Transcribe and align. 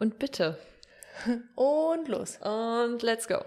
Und 0.00 0.18
bitte. 0.18 0.56
Und 1.56 2.08
los. 2.08 2.38
Und 2.38 3.02
let's 3.02 3.28
go. 3.28 3.44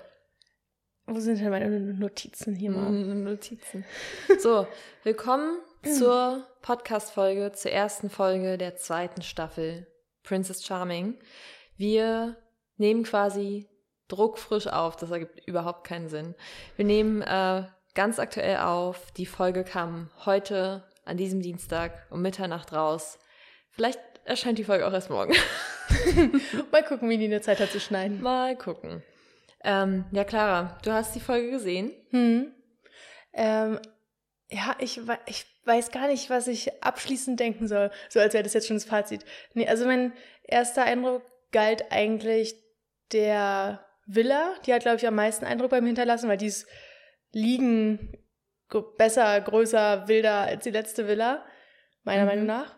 Wo 1.07 1.19
sind 1.19 1.39
denn 1.39 1.49
meine 1.49 1.67
Notizen 1.79 2.55
hier 2.55 2.69
mal? 2.69 2.91
Notizen. 2.91 3.83
So, 4.37 4.67
willkommen 5.01 5.57
zur 5.97 6.45
Podcast-Folge, 6.61 7.53
zur 7.53 7.71
ersten 7.71 8.11
Folge 8.11 8.59
der 8.59 8.75
zweiten 8.75 9.23
Staffel 9.23 9.87
Princess 10.21 10.63
Charming. 10.63 11.17
Wir 11.75 12.37
nehmen 12.77 13.01
quasi 13.01 13.67
druckfrisch 14.07 14.67
auf, 14.67 14.95
das 14.95 15.09
ergibt 15.09 15.47
überhaupt 15.47 15.87
keinen 15.87 16.07
Sinn. 16.07 16.35
Wir 16.75 16.85
nehmen 16.85 17.23
äh, 17.23 17.63
ganz 17.95 18.19
aktuell 18.19 18.57
auf, 18.57 19.11
die 19.13 19.25
Folge 19.25 19.63
kam 19.63 20.11
heute 20.23 20.87
an 21.03 21.17
diesem 21.17 21.41
Dienstag 21.41 22.05
um 22.11 22.21
Mitternacht 22.21 22.73
raus. 22.73 23.17
Vielleicht 23.71 24.12
erscheint 24.25 24.57
die 24.57 24.63
Folge 24.63 24.87
auch 24.87 24.93
erst 24.93 25.09
morgen. 25.09 25.33
Mal 26.71 26.83
gucken, 26.83 27.09
wie 27.09 27.17
die 27.17 27.25
eine 27.25 27.41
Zeit 27.41 27.59
hat 27.59 27.71
zu 27.71 27.79
schneiden. 27.79 28.21
Mal 28.21 28.57
gucken. 28.57 29.03
Ähm, 29.63 30.05
ja, 30.11 30.23
Clara, 30.23 30.77
du 30.83 30.91
hast 30.91 31.15
die 31.15 31.19
Folge 31.19 31.51
gesehen. 31.51 31.91
Hm. 32.09 32.51
Ähm, 33.33 33.79
ja, 34.49 34.75
ich, 34.79 35.01
ich 35.25 35.45
weiß 35.65 35.91
gar 35.91 36.07
nicht, 36.07 36.29
was 36.29 36.47
ich 36.47 36.83
abschließend 36.83 37.39
denken 37.39 37.67
soll. 37.67 37.91
So 38.09 38.19
als 38.19 38.33
wäre 38.33 38.43
das 38.43 38.53
jetzt 38.53 38.67
schon 38.67 38.77
das 38.77 38.85
Fazit. 38.85 39.25
Nee, 39.53 39.67
also 39.67 39.85
mein 39.85 40.13
erster 40.43 40.83
Eindruck 40.83 41.23
galt 41.51 41.91
eigentlich 41.91 42.55
der 43.11 43.85
Villa. 44.05 44.55
Die 44.65 44.73
hat, 44.73 44.81
glaube 44.81 44.97
ich, 44.97 45.07
am 45.07 45.15
meisten 45.15 45.45
Eindruck 45.45 45.71
beim 45.71 45.85
Hinterlassen, 45.85 46.29
weil 46.29 46.37
die 46.37 46.47
ist 46.47 46.67
liegen 47.31 48.17
besser, 48.97 49.39
größer, 49.41 50.07
wilder 50.07 50.41
als 50.41 50.63
die 50.63 50.71
letzte 50.71 51.07
Villa, 51.07 51.45
meiner 52.03 52.23
mhm. 52.23 52.27
Meinung 52.27 52.45
nach. 52.45 52.75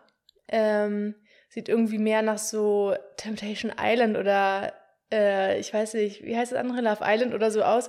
Ähm, 0.48 1.14
sieht 1.56 1.70
irgendwie 1.70 1.96
mehr 1.96 2.20
nach 2.20 2.36
so 2.36 2.94
Temptation 3.16 3.72
Island 3.80 4.18
oder 4.18 4.74
äh, 5.10 5.58
ich 5.58 5.72
weiß 5.72 5.94
nicht, 5.94 6.22
wie 6.22 6.36
heißt 6.36 6.52
das 6.52 6.58
andere, 6.58 6.82
Love 6.82 7.02
Island 7.02 7.32
oder 7.34 7.50
so 7.50 7.62
aus, 7.62 7.88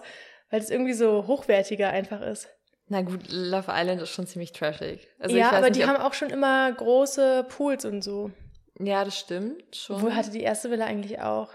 weil 0.49 0.61
es 0.61 0.69
irgendwie 0.69 0.93
so 0.93 1.27
hochwertiger 1.27 1.89
einfach 1.89 2.21
ist. 2.21 2.47
Na 2.87 3.01
gut, 3.01 3.23
Love 3.27 3.69
Island 3.69 4.01
ist 4.01 4.11
schon 4.11 4.25
ziemlich 4.25 4.53
trashig. 4.53 5.09
Also 5.19 5.35
ja, 5.35 5.51
aber 5.51 5.69
nicht, 5.69 5.75
die 5.75 5.85
haben 5.85 5.97
auch 5.97 6.13
schon 6.13 6.29
immer 6.29 6.71
große 6.71 7.45
Pools 7.49 7.83
und 7.83 8.01
so. 8.01 8.31
Ja, 8.79 9.03
das 9.03 9.19
stimmt 9.19 9.75
schon. 9.75 10.01
Wo 10.01 10.11
hatte 10.11 10.31
die 10.31 10.43
erste 10.43 10.71
Villa 10.71 10.85
eigentlich 10.85 11.19
auch? 11.19 11.49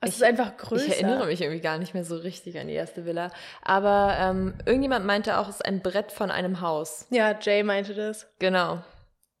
Also 0.00 0.12
es 0.12 0.16
ist 0.16 0.22
einfach 0.22 0.56
größer. 0.56 0.86
Ich 0.86 1.02
erinnere 1.02 1.26
mich 1.26 1.42
irgendwie 1.42 1.60
gar 1.60 1.76
nicht 1.76 1.92
mehr 1.92 2.04
so 2.04 2.16
richtig 2.16 2.58
an 2.58 2.68
die 2.68 2.74
erste 2.74 3.04
Villa. 3.04 3.30
Aber 3.60 4.16
ähm, 4.18 4.54
irgendjemand 4.64 5.04
meinte 5.04 5.36
auch, 5.36 5.48
es 5.50 5.56
ist 5.56 5.66
ein 5.66 5.82
Brett 5.82 6.10
von 6.10 6.30
einem 6.30 6.62
Haus. 6.62 7.06
Ja, 7.10 7.38
Jay 7.38 7.62
meinte 7.62 7.94
das. 7.94 8.26
Genau. 8.38 8.82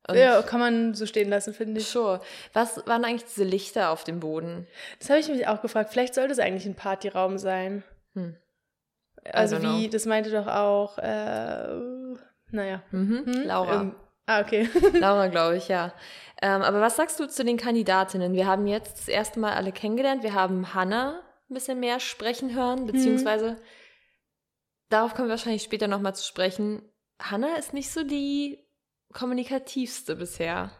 Und 0.06 0.16
ja, 0.16 0.42
kann 0.42 0.60
man 0.60 0.94
so 0.94 1.06
stehen 1.06 1.30
lassen, 1.30 1.54
finde 1.54 1.80
ich. 1.80 1.86
Sure. 1.86 2.20
Was 2.52 2.86
waren 2.86 3.04
eigentlich 3.04 3.24
diese 3.24 3.44
Lichter 3.44 3.90
auf 3.90 4.04
dem 4.04 4.20
Boden? 4.20 4.66
Das 4.98 5.08
habe 5.08 5.20
ich 5.20 5.28
mich 5.28 5.46
auch 5.46 5.62
gefragt. 5.62 5.90
Vielleicht 5.90 6.14
sollte 6.14 6.32
es 6.32 6.38
eigentlich 6.38 6.66
ein 6.66 6.74
Partyraum 6.74 7.38
sein. 7.38 7.84
Hm. 8.14 8.36
Also 9.32 9.62
wie, 9.62 9.88
das 9.88 10.04
meinte 10.04 10.30
doch 10.30 10.46
auch, 10.46 10.98
äh, 10.98 11.68
naja. 12.50 12.82
Mhm. 12.90 13.24
Hm? 13.24 13.42
Laura. 13.44 13.80
Ähm, 13.80 13.94
ah, 14.26 14.40
okay. 14.40 14.68
Laura, 14.92 15.28
glaube 15.28 15.56
ich, 15.56 15.68
ja. 15.68 15.94
Ähm, 16.42 16.60
aber 16.60 16.82
was 16.82 16.96
sagst 16.96 17.18
du 17.18 17.26
zu 17.26 17.42
den 17.42 17.56
Kandidatinnen? 17.56 18.34
Wir 18.34 18.46
haben 18.46 18.66
jetzt 18.66 18.98
das 18.98 19.08
erste 19.08 19.40
Mal 19.40 19.54
alle 19.54 19.72
kennengelernt. 19.72 20.22
Wir 20.22 20.34
haben 20.34 20.74
Hannah 20.74 21.22
ein 21.48 21.54
bisschen 21.54 21.80
mehr 21.80 22.00
sprechen 22.00 22.54
hören, 22.54 22.80
hm. 22.80 22.86
beziehungsweise 22.86 23.50
hm. 23.50 23.56
darauf 24.90 25.14
kommen 25.14 25.28
wir 25.28 25.32
wahrscheinlich 25.32 25.62
später 25.62 25.88
nochmal 25.88 26.14
zu 26.14 26.24
sprechen. 26.24 26.82
Hannah 27.18 27.56
ist 27.56 27.72
nicht 27.72 27.90
so 27.90 28.02
die 28.02 28.63
kommunikativste 29.14 30.16
bisher? 30.16 30.70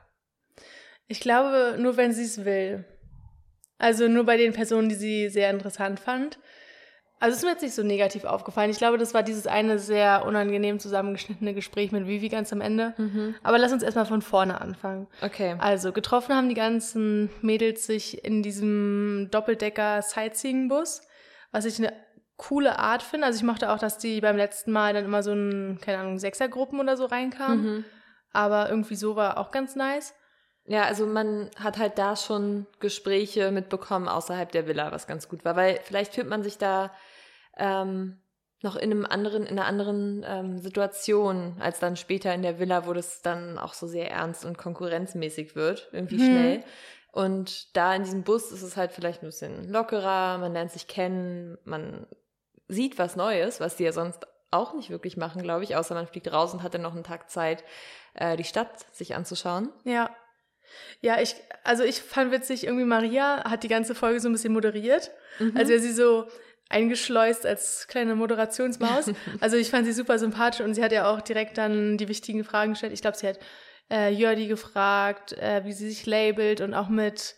Ich 1.06 1.20
glaube, 1.20 1.76
nur 1.78 1.96
wenn 1.96 2.12
sie 2.12 2.24
es 2.24 2.44
will. 2.44 2.84
Also 3.78 4.08
nur 4.08 4.24
bei 4.24 4.36
den 4.36 4.52
Personen, 4.52 4.88
die 4.88 4.94
sie 4.94 5.28
sehr 5.28 5.50
interessant 5.50 6.00
fand. 6.00 6.38
Also 7.20 7.32
es 7.32 7.38
ist 7.38 7.44
mir 7.44 7.52
jetzt 7.52 7.62
nicht 7.62 7.74
so 7.74 7.82
negativ 7.82 8.24
aufgefallen. 8.24 8.70
Ich 8.70 8.78
glaube, 8.78 8.98
das 8.98 9.14
war 9.14 9.22
dieses 9.22 9.46
eine 9.46 9.78
sehr 9.78 10.26
unangenehm 10.26 10.78
zusammengeschnittene 10.78 11.54
Gespräch 11.54 11.92
mit 11.92 12.06
Vivi 12.06 12.28
ganz 12.28 12.52
am 12.52 12.60
Ende. 12.60 12.92
Mhm. 12.98 13.34
Aber 13.42 13.58
lass 13.58 13.72
uns 13.72 13.82
erstmal 13.82 14.04
von 14.04 14.20
vorne 14.20 14.60
anfangen. 14.60 15.06
Okay. 15.22 15.56
Also 15.58 15.92
getroffen 15.92 16.34
haben 16.34 16.48
die 16.48 16.54
ganzen 16.54 17.30
Mädels 17.40 17.86
sich 17.86 18.24
in 18.24 18.42
diesem 18.42 19.28
Doppeldecker 19.30 20.02
Sightseeing-Bus, 20.02 21.02
was 21.50 21.64
ich 21.64 21.78
eine 21.78 21.92
coole 22.36 22.78
Art 22.78 23.02
finde. 23.02 23.26
Also 23.26 23.38
ich 23.38 23.44
mochte 23.44 23.72
auch, 23.72 23.78
dass 23.78 23.98
die 23.98 24.20
beim 24.20 24.36
letzten 24.36 24.72
Mal 24.72 24.92
dann 24.92 25.04
immer 25.04 25.22
so 25.22 25.32
ein, 25.32 25.78
keine 25.80 25.98
Ahnung, 25.98 26.18
Sechsergruppen 26.18 26.80
oder 26.80 26.96
so 26.96 27.06
reinkamen. 27.06 27.64
Mhm 27.64 27.84
aber 28.34 28.68
irgendwie 28.68 28.96
so 28.96 29.16
war 29.16 29.38
auch 29.38 29.50
ganz 29.50 29.76
nice. 29.76 30.14
Ja, 30.66 30.84
also 30.84 31.06
man 31.06 31.50
hat 31.58 31.78
halt 31.78 31.98
da 31.98 32.16
schon 32.16 32.66
Gespräche 32.80 33.50
mitbekommen 33.50 34.08
außerhalb 34.08 34.50
der 34.50 34.66
Villa, 34.66 34.92
was 34.92 35.06
ganz 35.06 35.28
gut 35.28 35.44
war, 35.44 35.56
weil 35.56 35.78
vielleicht 35.82 36.14
fühlt 36.14 36.28
man 36.28 36.42
sich 36.42 36.56
da 36.58 36.90
ähm, 37.56 38.18
noch 38.62 38.76
in 38.76 38.90
einem 38.90 39.04
anderen, 39.04 39.44
in 39.44 39.58
einer 39.58 39.66
anderen 39.66 40.24
ähm, 40.26 40.58
Situation 40.58 41.56
als 41.60 41.80
dann 41.80 41.96
später 41.96 42.34
in 42.34 42.42
der 42.42 42.58
Villa, 42.58 42.86
wo 42.86 42.94
das 42.94 43.20
dann 43.20 43.58
auch 43.58 43.74
so 43.74 43.86
sehr 43.86 44.10
ernst 44.10 44.46
und 44.46 44.56
konkurrenzmäßig 44.56 45.54
wird, 45.54 45.90
irgendwie 45.92 46.18
hm. 46.18 46.24
schnell. 46.24 46.64
Und 47.12 47.76
da 47.76 47.94
in 47.94 48.02
diesem 48.02 48.22
Bus 48.24 48.50
ist 48.50 48.62
es 48.62 48.76
halt 48.76 48.90
vielleicht 48.90 49.22
ein 49.22 49.26
bisschen 49.26 49.68
lockerer, 49.68 50.38
man 50.38 50.54
lernt 50.54 50.72
sich 50.72 50.88
kennen, 50.88 51.58
man 51.64 52.06
sieht 52.66 52.98
was 52.98 53.16
Neues, 53.16 53.60
was 53.60 53.76
die 53.76 53.84
ja 53.84 53.92
sonst 53.92 54.26
auch 54.54 54.74
nicht 54.74 54.90
wirklich 54.90 55.16
machen, 55.16 55.42
glaube 55.42 55.64
ich, 55.64 55.76
außer 55.76 55.94
man 55.94 56.06
fliegt 56.06 56.32
raus 56.32 56.54
und 56.54 56.62
hat 56.62 56.74
dann 56.74 56.82
noch 56.82 56.94
einen 56.94 57.04
Tag 57.04 57.30
Zeit, 57.30 57.64
äh, 58.14 58.36
die 58.36 58.44
Stadt 58.44 58.94
sich 58.94 59.14
anzuschauen. 59.14 59.70
Ja. 59.84 60.14
Ja, 61.00 61.20
ich, 61.20 61.36
also 61.62 61.84
ich 61.84 62.00
fand 62.00 62.32
witzig, 62.32 62.64
irgendwie 62.64 62.84
Maria 62.84 63.44
hat 63.44 63.62
die 63.62 63.68
ganze 63.68 63.94
Folge 63.94 64.20
so 64.20 64.28
ein 64.28 64.32
bisschen 64.32 64.52
moderiert. 64.52 65.10
Mhm. 65.38 65.54
Also 65.56 65.76
sie 65.78 65.92
so 65.92 66.26
eingeschleust 66.68 67.46
als 67.46 67.86
kleine 67.88 68.14
Moderationsmaus. 68.14 69.12
also 69.40 69.56
ich 69.56 69.70
fand 69.70 69.86
sie 69.86 69.92
super 69.92 70.18
sympathisch 70.18 70.64
und 70.64 70.74
sie 70.74 70.82
hat 70.82 70.92
ja 70.92 71.10
auch 71.12 71.20
direkt 71.20 71.58
dann 71.58 71.98
die 71.98 72.08
wichtigen 72.08 72.44
Fragen 72.44 72.72
gestellt. 72.72 72.92
Ich 72.92 73.02
glaube, 73.02 73.16
sie 73.16 73.28
hat 73.28 73.38
äh, 73.90 74.10
Jördi 74.10 74.46
gefragt, 74.46 75.32
äh, 75.34 75.64
wie 75.64 75.72
sie 75.72 75.88
sich 75.88 76.06
labelt 76.06 76.60
und 76.60 76.74
auch 76.74 76.88
mit 76.88 77.36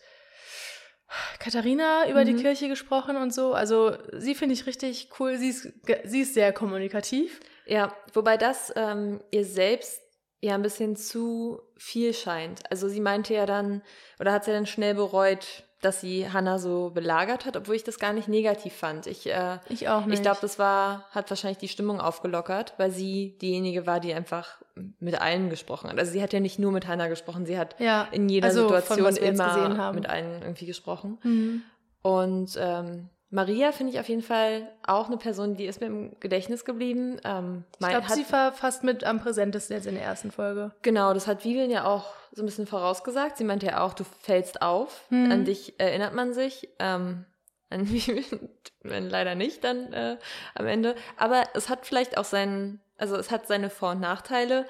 Katharina 1.39 2.09
über 2.09 2.21
mhm. 2.21 2.25
die 2.25 2.35
Kirche 2.35 2.67
gesprochen 2.67 3.15
und 3.15 3.33
so. 3.33 3.53
Also 3.53 3.97
sie 4.13 4.35
finde 4.35 4.53
ich 4.53 4.65
richtig 4.65 5.09
cool. 5.19 5.37
Sie 5.37 5.49
ist, 5.49 5.71
sie 6.03 6.21
ist 6.21 6.33
sehr 6.33 6.51
kommunikativ. 6.53 7.39
Ja, 7.65 7.95
wobei 8.13 8.37
das 8.37 8.73
ähm, 8.75 9.21
ihr 9.31 9.45
selbst 9.45 10.01
ja 10.41 10.55
ein 10.55 10.61
bisschen 10.61 10.95
zu 10.95 11.61
viel 11.77 12.13
scheint. 12.13 12.69
Also 12.71 12.87
sie 12.89 13.01
meinte 13.01 13.33
ja 13.33 13.45
dann, 13.45 13.81
oder 14.19 14.31
hat 14.31 14.45
sie 14.45 14.51
dann 14.51 14.65
schnell 14.65 14.95
bereut, 14.95 15.66
dass 15.81 16.01
sie 16.01 16.31
Hannah 16.31 16.57
so 16.57 16.89
belagert 16.89 17.45
hat, 17.45 17.55
obwohl 17.55 17.75
ich 17.75 17.83
das 17.83 17.99
gar 17.99 18.13
nicht 18.13 18.27
negativ 18.27 18.73
fand. 18.73 19.05
Ich, 19.05 19.27
äh, 19.31 19.59
ich 19.69 19.87
auch 19.89 20.05
nicht. 20.05 20.15
Ich 20.15 20.21
glaube, 20.21 20.39
das 20.41 20.57
war, 20.57 21.05
hat 21.11 21.29
wahrscheinlich 21.29 21.59
die 21.59 21.67
Stimmung 21.67 22.01
aufgelockert, 22.01 22.73
weil 22.77 22.91
sie 22.91 23.37
diejenige 23.41 23.85
war, 23.85 23.99
die 23.99 24.13
einfach 24.13 24.61
mit 24.99 25.19
allen 25.21 25.49
gesprochen 25.49 25.89
hat. 25.89 25.99
Also 25.99 26.11
sie 26.11 26.21
hat 26.21 26.33
ja 26.33 26.39
nicht 26.39 26.57
nur 26.57 26.71
mit 26.71 26.87
Hannah 26.87 27.07
gesprochen, 27.07 27.45
sie 27.45 27.57
hat 27.57 27.79
ja, 27.79 28.07
in 28.11 28.27
jeder 28.29 28.47
also 28.47 28.63
Situation 28.63 29.15
immer 29.17 29.93
mit 29.93 30.09
allen 30.09 30.41
irgendwie 30.41 30.65
gesprochen. 30.65 31.19
Mhm. 31.23 31.61
Und 32.01 32.57
ähm, 32.59 33.09
Maria 33.29 33.71
finde 33.71 33.93
ich 33.93 33.99
auf 33.99 34.07
jeden 34.07 34.21
Fall 34.21 34.69
auch 34.85 35.07
eine 35.07 35.17
Person, 35.17 35.57
die 35.57 35.65
ist 35.65 35.81
mir 35.81 35.87
im 35.87 36.19
Gedächtnis 36.19 36.63
geblieben. 36.63 37.19
Ähm, 37.25 37.65
ich 37.79 37.87
glaube, 37.87 38.07
sie 38.09 38.25
war 38.31 38.53
fast 38.53 38.83
mit 38.83 39.03
am 39.03 39.19
präsentesten 39.19 39.75
jetzt 39.75 39.85
in 39.85 39.95
der 39.95 40.03
ersten 40.03 40.31
Folge. 40.31 40.71
Genau, 40.81 41.13
das 41.13 41.27
hat 41.27 41.43
Vivian 41.43 41.69
ja 41.69 41.85
auch 41.85 42.05
so 42.37 42.43
ein 42.43 42.45
bisschen 42.45 42.67
vorausgesagt. 42.67 43.37
Sie 43.37 43.43
meinte 43.43 43.65
ja 43.65 43.81
auch, 43.81 43.93
du 43.93 44.03
fällst 44.03 44.61
auf, 44.61 45.05
mhm. 45.09 45.31
an 45.31 45.45
dich 45.45 45.79
erinnert 45.79 46.13
man 46.13 46.33
sich. 46.33 46.69
Ähm, 46.79 47.25
an 47.69 47.89
Vivian, 47.89 48.49
wenn 48.81 49.09
leider 49.09 49.35
nicht, 49.35 49.63
dann 49.63 49.91
äh, 49.91 50.17
am 50.55 50.67
Ende. 50.67 50.95
Aber 51.17 51.43
es 51.53 51.67
hat 51.67 51.85
vielleicht 51.85 52.17
auch 52.17 52.23
seinen, 52.23 52.79
also 52.97 53.17
es 53.17 53.31
hat 53.31 53.47
seine 53.47 53.69
Vor- 53.69 53.91
und 53.91 53.99
Nachteile. 53.99 54.65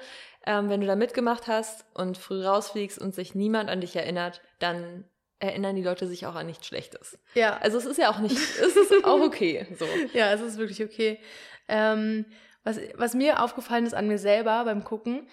Ähm, 0.46 0.68
wenn 0.70 0.80
du 0.80 0.86
da 0.86 0.96
mitgemacht 0.96 1.46
hast 1.46 1.84
und 1.94 2.18
früh 2.18 2.44
rausfliegst 2.44 2.98
und 2.98 3.14
sich 3.14 3.34
niemand 3.34 3.70
an 3.70 3.80
dich 3.80 3.94
erinnert, 3.94 4.40
dann 4.58 5.04
erinnern 5.40 5.76
die 5.76 5.82
Leute 5.82 6.08
sich 6.08 6.26
auch 6.26 6.34
an 6.34 6.46
nichts 6.46 6.66
Schlechtes. 6.66 7.18
Ja. 7.34 7.58
Also 7.58 7.78
es 7.78 7.84
ist 7.84 7.98
ja 7.98 8.10
auch 8.10 8.18
nicht, 8.18 8.36
es 8.36 8.76
ist 8.76 9.04
auch 9.04 9.20
okay. 9.20 9.66
So. 9.78 9.86
ja, 10.12 10.32
es 10.32 10.40
ist 10.40 10.58
wirklich 10.58 10.82
okay. 10.82 11.20
Ähm, 11.68 12.24
was, 12.64 12.80
was 12.94 13.14
mir 13.14 13.42
aufgefallen 13.42 13.86
ist 13.86 13.94
an 13.94 14.08
mir 14.08 14.18
selber 14.18 14.64
beim 14.64 14.84
Gucken, 14.84 15.28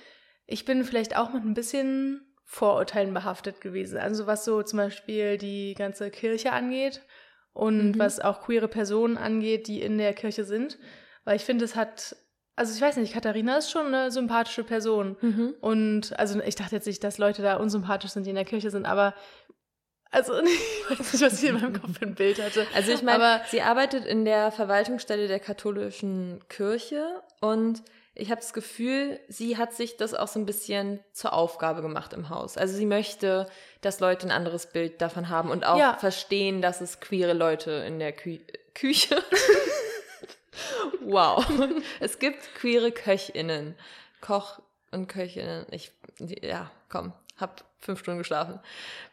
ich 0.48 0.66
bin 0.66 0.84
vielleicht 0.84 1.18
auch 1.18 1.34
mit 1.34 1.44
ein 1.44 1.54
bisschen 1.54 2.22
Vorurteilen 2.44 3.14
behaftet 3.14 3.62
gewesen. 3.62 3.98
Also 3.98 4.28
was 4.28 4.46
so 4.46 4.62
zum 4.62 4.78
Beispiel 4.78 5.38
die 5.38 5.74
ganze 5.74 6.12
Kirche 6.12 6.52
angeht 6.52 7.02
und 7.54 7.92
mhm. 7.92 8.00
was 8.00 8.20
auch 8.20 8.42
queere 8.42 8.68
Personen 8.68 9.18
angeht, 9.18 9.68
die 9.68 9.82
in 9.82 9.98
der 9.98 10.14
Kirche 10.14 10.44
sind. 10.44 10.78
Weil 11.24 11.38
ich 11.38 11.44
finde, 11.44 11.66
es 11.66 11.76
hat 11.76 12.16
also 12.56 12.74
ich 12.74 12.82
weiß 12.82 12.98
nicht, 12.98 13.14
Katharina 13.14 13.58
ist 13.58 13.70
schon 13.70 13.88
eine 13.88 14.12
sympathische 14.12 14.64
Person. 14.64 15.18
Mhm. 15.20 15.56
Und 15.60 16.18
also 16.18 16.40
ich 16.42 16.56
dachte 16.56 16.76
jetzt 16.76 16.88
nicht, 16.88 17.04
dass 17.04 17.18
Leute 17.18 17.42
da 17.42 17.58
unsympathisch 17.58 18.12
sind, 18.12 18.26
die 18.26 18.30
in 18.30 18.36
der 18.36 18.46
Kirche 18.46 18.72
sind, 18.72 18.86
aber 18.86 19.14
also 20.12 20.34
ich 20.90 21.00
weiß 21.00 21.14
nicht, 21.14 21.22
was 21.24 21.44
ich 21.44 21.50
in 21.50 21.56
meinem 21.56 21.74
Kopf 21.74 21.98
für 22.00 22.06
ein 22.06 22.16
Bild 22.16 22.42
hatte. 22.42 22.66
Also 22.74 22.92
ich 22.92 23.02
meine, 23.02 23.42
sie 23.50 23.62
arbeitet 23.62 24.06
in 24.06 24.24
der 24.24 24.52
Verwaltungsstelle 24.52 25.28
der 25.28 25.40
katholischen 25.40 26.44
Kirche 26.48 27.22
und 27.42 27.84
ich 28.16 28.32
habe 28.32 28.40
das 28.42 28.54
Gefühl, 28.54 29.20
sie 29.28 29.58
hat 29.58 29.74
sich 29.74 29.98
das 29.98 30.14
auch 30.14 30.28
so 30.30 30.40
ein 30.40 30.46
bisschen 30.46 31.04
zur 31.12 31.34
Aufgabe 31.34 31.82
gemacht 31.82 32.14
im 32.14 32.30
Haus. 32.30 32.58
Also 32.58 32.74
sie 32.76 32.86
möchte, 32.86 33.48
dass 33.82 34.00
Leute 34.00 34.28
ein 34.28 34.32
anderes 34.32 34.68
Bild 34.68 35.02
davon 35.02 35.28
haben 35.30 35.52
und 35.52 35.66
auch 35.66 35.78
Ja. 35.78 35.98
verstehen, 35.98 36.62
dass 36.62 36.80
es 36.82 37.02
queere 37.02 37.34
Leute 37.34 37.72
in 37.72 38.00
der 38.00 38.14
Kü 38.14 38.40
Küche. 38.74 39.22
wow. 41.02 41.46
Es 42.00 42.20
gibt 42.20 42.56
queere 42.56 42.92
KöchInnen. 42.92 43.76
Koch 44.22 44.60
und 44.92 45.08
Köchinnen. 45.08 45.66
Ich, 45.72 45.92
ja, 46.20 46.72
komm, 46.90 47.14
hab 47.38 47.64
fünf 47.80 48.00
Stunden 48.00 48.18
geschlafen. 48.20 48.60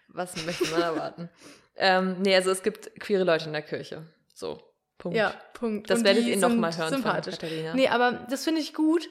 Was 0.08 0.36
möchte 0.44 0.66
man 0.70 0.82
erwarten? 0.82 1.28
ähm, 1.76 2.16
nee, 2.22 2.34
also 2.34 2.50
es 2.50 2.62
gibt 2.62 2.98
queere 3.00 3.24
Leute 3.24 3.46
in 3.46 3.52
der 3.52 3.62
Kirche. 3.62 4.06
So, 4.34 4.60
Punkt. 4.98 5.16
Ja, 5.16 5.34
Punkt. 5.54 5.90
Das 5.90 5.98
Und 6.00 6.04
werdet 6.04 6.24
ihr 6.26 6.36
noch 6.36 6.48
sind 6.50 6.60
mal 6.60 6.70
hören 6.76 6.88
von 6.88 7.02
Sympathisch. 7.02 7.38
Katharina. 7.38 7.74
Nee, 7.74 7.88
aber 7.88 8.12
das 8.30 8.44
finde 8.44 8.60
ich 8.60 8.72
gut, 8.74 9.08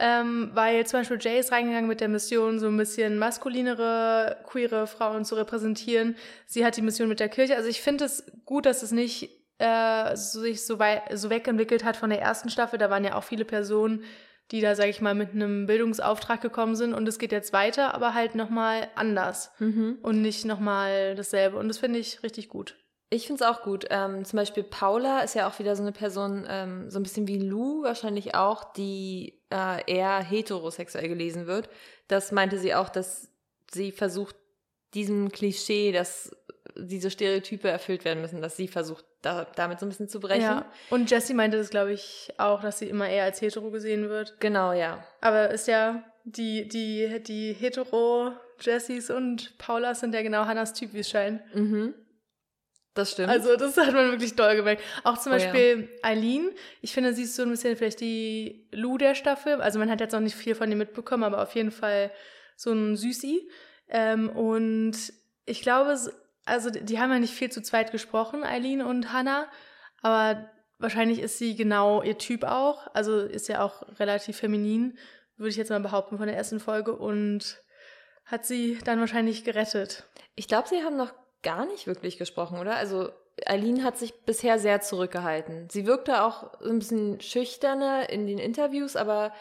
ähm, 0.00 0.50
weil 0.54 0.86
zum 0.86 1.00
Beispiel 1.00 1.18
Jay 1.20 1.38
ist 1.38 1.52
reingegangen 1.52 1.86
mit 1.88 2.00
der 2.00 2.08
Mission, 2.08 2.58
so 2.58 2.66
ein 2.68 2.76
bisschen 2.76 3.18
maskulinere, 3.18 4.38
queere 4.44 4.86
Frauen 4.86 5.24
zu 5.24 5.34
repräsentieren. 5.36 6.16
Sie 6.46 6.64
hat 6.64 6.76
die 6.76 6.82
Mission 6.82 7.08
mit 7.08 7.20
der 7.20 7.28
Kirche. 7.28 7.56
Also 7.56 7.68
ich 7.68 7.80
finde 7.82 8.04
es 8.06 8.24
gut, 8.44 8.66
dass 8.66 8.82
es 8.82 8.90
nicht 8.92 9.30
äh, 9.58 10.16
sich 10.16 10.66
so, 10.66 10.78
weit, 10.78 11.02
so 11.16 11.30
wegentwickelt 11.30 11.84
hat 11.84 11.96
von 11.96 12.10
der 12.10 12.20
ersten 12.20 12.48
Staffel. 12.48 12.78
Da 12.78 12.90
waren 12.90 13.04
ja 13.04 13.14
auch 13.14 13.22
viele 13.24 13.44
Personen, 13.44 14.02
die 14.50 14.60
da, 14.60 14.74
sage 14.74 14.90
ich 14.90 15.00
mal, 15.00 15.14
mit 15.14 15.30
einem 15.30 15.66
Bildungsauftrag 15.66 16.40
gekommen 16.40 16.74
sind. 16.74 16.92
Und 16.92 17.06
es 17.08 17.18
geht 17.18 17.32
jetzt 17.32 17.52
weiter, 17.52 17.94
aber 17.94 18.14
halt 18.14 18.34
nochmal 18.34 18.88
anders 18.96 19.52
Mhm. 19.58 19.98
und 20.02 20.22
nicht 20.22 20.44
nochmal 20.44 21.14
dasselbe. 21.14 21.56
Und 21.56 21.68
das 21.68 21.78
finde 21.78 21.98
ich 22.00 22.22
richtig 22.22 22.48
gut. 22.48 22.76
Ich 23.14 23.28
finde 23.28 23.44
es 23.44 23.48
auch 23.48 23.62
gut. 23.62 23.86
Ähm, 23.90 24.24
zum 24.24 24.38
Beispiel 24.38 24.64
Paula 24.64 25.20
ist 25.20 25.34
ja 25.34 25.48
auch 25.48 25.60
wieder 25.60 25.76
so 25.76 25.82
eine 25.82 25.92
Person, 25.92 26.44
ähm, 26.48 26.90
so 26.90 26.98
ein 26.98 27.04
bisschen 27.04 27.28
wie 27.28 27.38
Lou 27.38 27.84
wahrscheinlich 27.84 28.34
auch, 28.34 28.72
die 28.72 29.38
äh, 29.50 29.82
eher 29.86 30.18
heterosexuell 30.20 31.06
gelesen 31.08 31.46
wird. 31.46 31.68
Das 32.08 32.32
meinte 32.32 32.58
sie 32.58 32.74
auch, 32.74 32.88
dass 32.88 33.30
sie 33.70 33.92
versucht, 33.92 34.34
diesem 34.94 35.30
Klischee, 35.30 35.92
dass 35.92 36.36
diese 36.76 37.08
Stereotype 37.08 37.68
erfüllt 37.68 38.04
werden 38.04 38.20
müssen, 38.20 38.42
dass 38.42 38.56
sie 38.56 38.66
versucht, 38.66 39.04
da, 39.22 39.46
damit 39.54 39.78
so 39.78 39.86
ein 39.86 39.90
bisschen 39.90 40.08
zu 40.08 40.18
brechen. 40.18 40.42
Ja. 40.42 40.66
Und 40.90 41.08
Jessie 41.08 41.34
meinte 41.34 41.56
das, 41.56 41.70
glaube 41.70 41.92
ich, 41.92 42.32
auch, 42.36 42.62
dass 42.62 42.80
sie 42.80 42.88
immer 42.88 43.08
eher 43.08 43.24
als 43.24 43.40
hetero 43.40 43.70
gesehen 43.70 44.08
wird. 44.08 44.40
Genau, 44.40 44.72
ja. 44.72 45.04
Aber 45.20 45.50
ist 45.50 45.68
ja, 45.68 46.02
die, 46.24 46.66
die, 46.66 47.22
die 47.22 47.52
hetero 47.52 48.32
Jessies 48.60 49.10
und 49.10 49.56
Paulas 49.58 50.00
sind 50.00 50.14
ja 50.14 50.22
genau 50.22 50.46
Hannas 50.46 50.72
Typ, 50.72 50.94
wie 50.94 51.00
es 51.00 51.10
scheint. 51.10 51.42
Mhm. 51.54 51.94
Das 52.94 53.10
stimmt. 53.10 53.28
Also 53.28 53.56
das 53.56 53.76
hat 53.76 53.92
man 53.92 54.12
wirklich 54.12 54.36
doll 54.36 54.54
gemerkt. 54.54 54.82
Auch 55.02 55.18
zum 55.18 55.32
Oh 55.32 55.36
ja. 55.36 55.40
Beispiel 55.42 55.88
Eileen. 56.02 56.50
Ich 56.80 56.92
finde, 56.92 57.12
sie 57.12 57.24
ist 57.24 57.34
so 57.34 57.42
ein 57.42 57.50
bisschen 57.50 57.76
vielleicht 57.76 58.00
die 58.00 58.68
Lou 58.70 58.98
der 58.98 59.16
Staffel. 59.16 59.60
Also 59.60 59.80
man 59.80 59.90
hat 59.90 60.00
jetzt 60.00 60.12
noch 60.12 60.20
nicht 60.20 60.36
viel 60.36 60.54
von 60.54 60.70
ihr 60.70 60.76
mitbekommen, 60.76 61.24
aber 61.24 61.42
auf 61.42 61.54
jeden 61.56 61.72
Fall 61.72 62.12
so 62.56 62.72
ein 62.72 62.96
Süßi. 62.96 63.48
Ähm, 63.88 64.30
und 64.30 64.96
ich 65.44 65.62
glaube, 65.62 65.98
also 66.44 66.70
die 66.70 66.84
die 66.84 67.00
haben 67.00 67.10
ja 67.10 67.18
nicht 67.18 67.34
viel 67.34 67.50
zu 67.50 67.62
zweit 67.62 67.90
gesprochen, 67.90 68.44
Eileen 68.44 68.80
und 68.80 69.12
Hannah. 69.12 69.48
Aber 70.00 70.48
wahrscheinlich 70.78 71.18
ist 71.18 71.38
sie 71.38 71.56
genau 71.56 72.02
ihr 72.02 72.18
Typ 72.18 72.44
auch. 72.44 72.86
Also 72.94 73.18
ist 73.18 73.48
ja 73.48 73.62
auch 73.64 73.82
relativ 73.98 74.36
feminin, 74.36 74.96
würde 75.36 75.50
ich 75.50 75.56
jetzt 75.56 75.70
mal 75.70 75.80
behaupten, 75.80 76.16
von 76.18 76.28
der 76.28 76.36
ersten 76.36 76.60
Folge. 76.60 76.94
Und 76.94 77.60
hat 78.24 78.46
sie 78.46 78.78
dann 78.84 79.00
wahrscheinlich 79.00 79.42
gerettet. 79.42 80.04
Ich 80.36 80.46
glaube, 80.46 80.68
sie 80.68 80.82
haben 80.82 80.96
noch 80.96 81.12
gar 81.44 81.66
nicht 81.66 81.86
wirklich 81.86 82.18
gesprochen, 82.18 82.58
oder? 82.58 82.74
Also 82.76 83.10
Eileen 83.46 83.84
hat 83.84 83.96
sich 83.96 84.14
bisher 84.24 84.58
sehr 84.58 84.80
zurückgehalten. 84.80 85.68
Sie 85.70 85.86
wirkte 85.86 86.22
auch 86.22 86.60
ein 86.60 86.78
bisschen 86.80 87.20
schüchterner 87.20 88.10
in 88.10 88.26
den 88.26 88.38
Interviews, 88.38 88.96
aber 88.96 89.32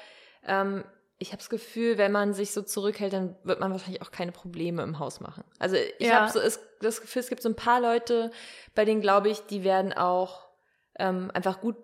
ähm, 0.45 0.83
ich 1.19 1.29
habe 1.29 1.37
das 1.37 1.49
Gefühl, 1.49 1.97
wenn 1.97 2.11
man 2.11 2.33
sich 2.33 2.51
so 2.51 2.61
zurückhält, 2.61 3.13
dann 3.13 3.35
wird 3.43 3.59
man 3.59 3.71
wahrscheinlich 3.71 4.01
auch 4.01 4.11
keine 4.11 4.31
Probleme 4.31 4.83
im 4.83 4.99
Haus 4.99 5.21
machen. 5.21 5.43
Also 5.57 5.75
ich 5.99 6.07
Ja. 6.09 6.15
habe 6.15 6.31
so 6.31 6.39
es, 6.39 6.59
das 6.81 7.01
Gefühl, 7.01 7.21
es 7.21 7.29
gibt 7.29 7.41
so 7.41 7.49
ein 7.49 7.55
paar 7.55 7.79
Leute, 7.79 8.31
bei 8.75 8.83
denen 8.83 9.01
glaube 9.01 9.29
ich, 9.29 9.45
die 9.45 9.63
werden 9.63 9.93
auch 9.93 10.47
ähm, 10.99 11.31
einfach 11.33 11.61
gut 11.61 11.77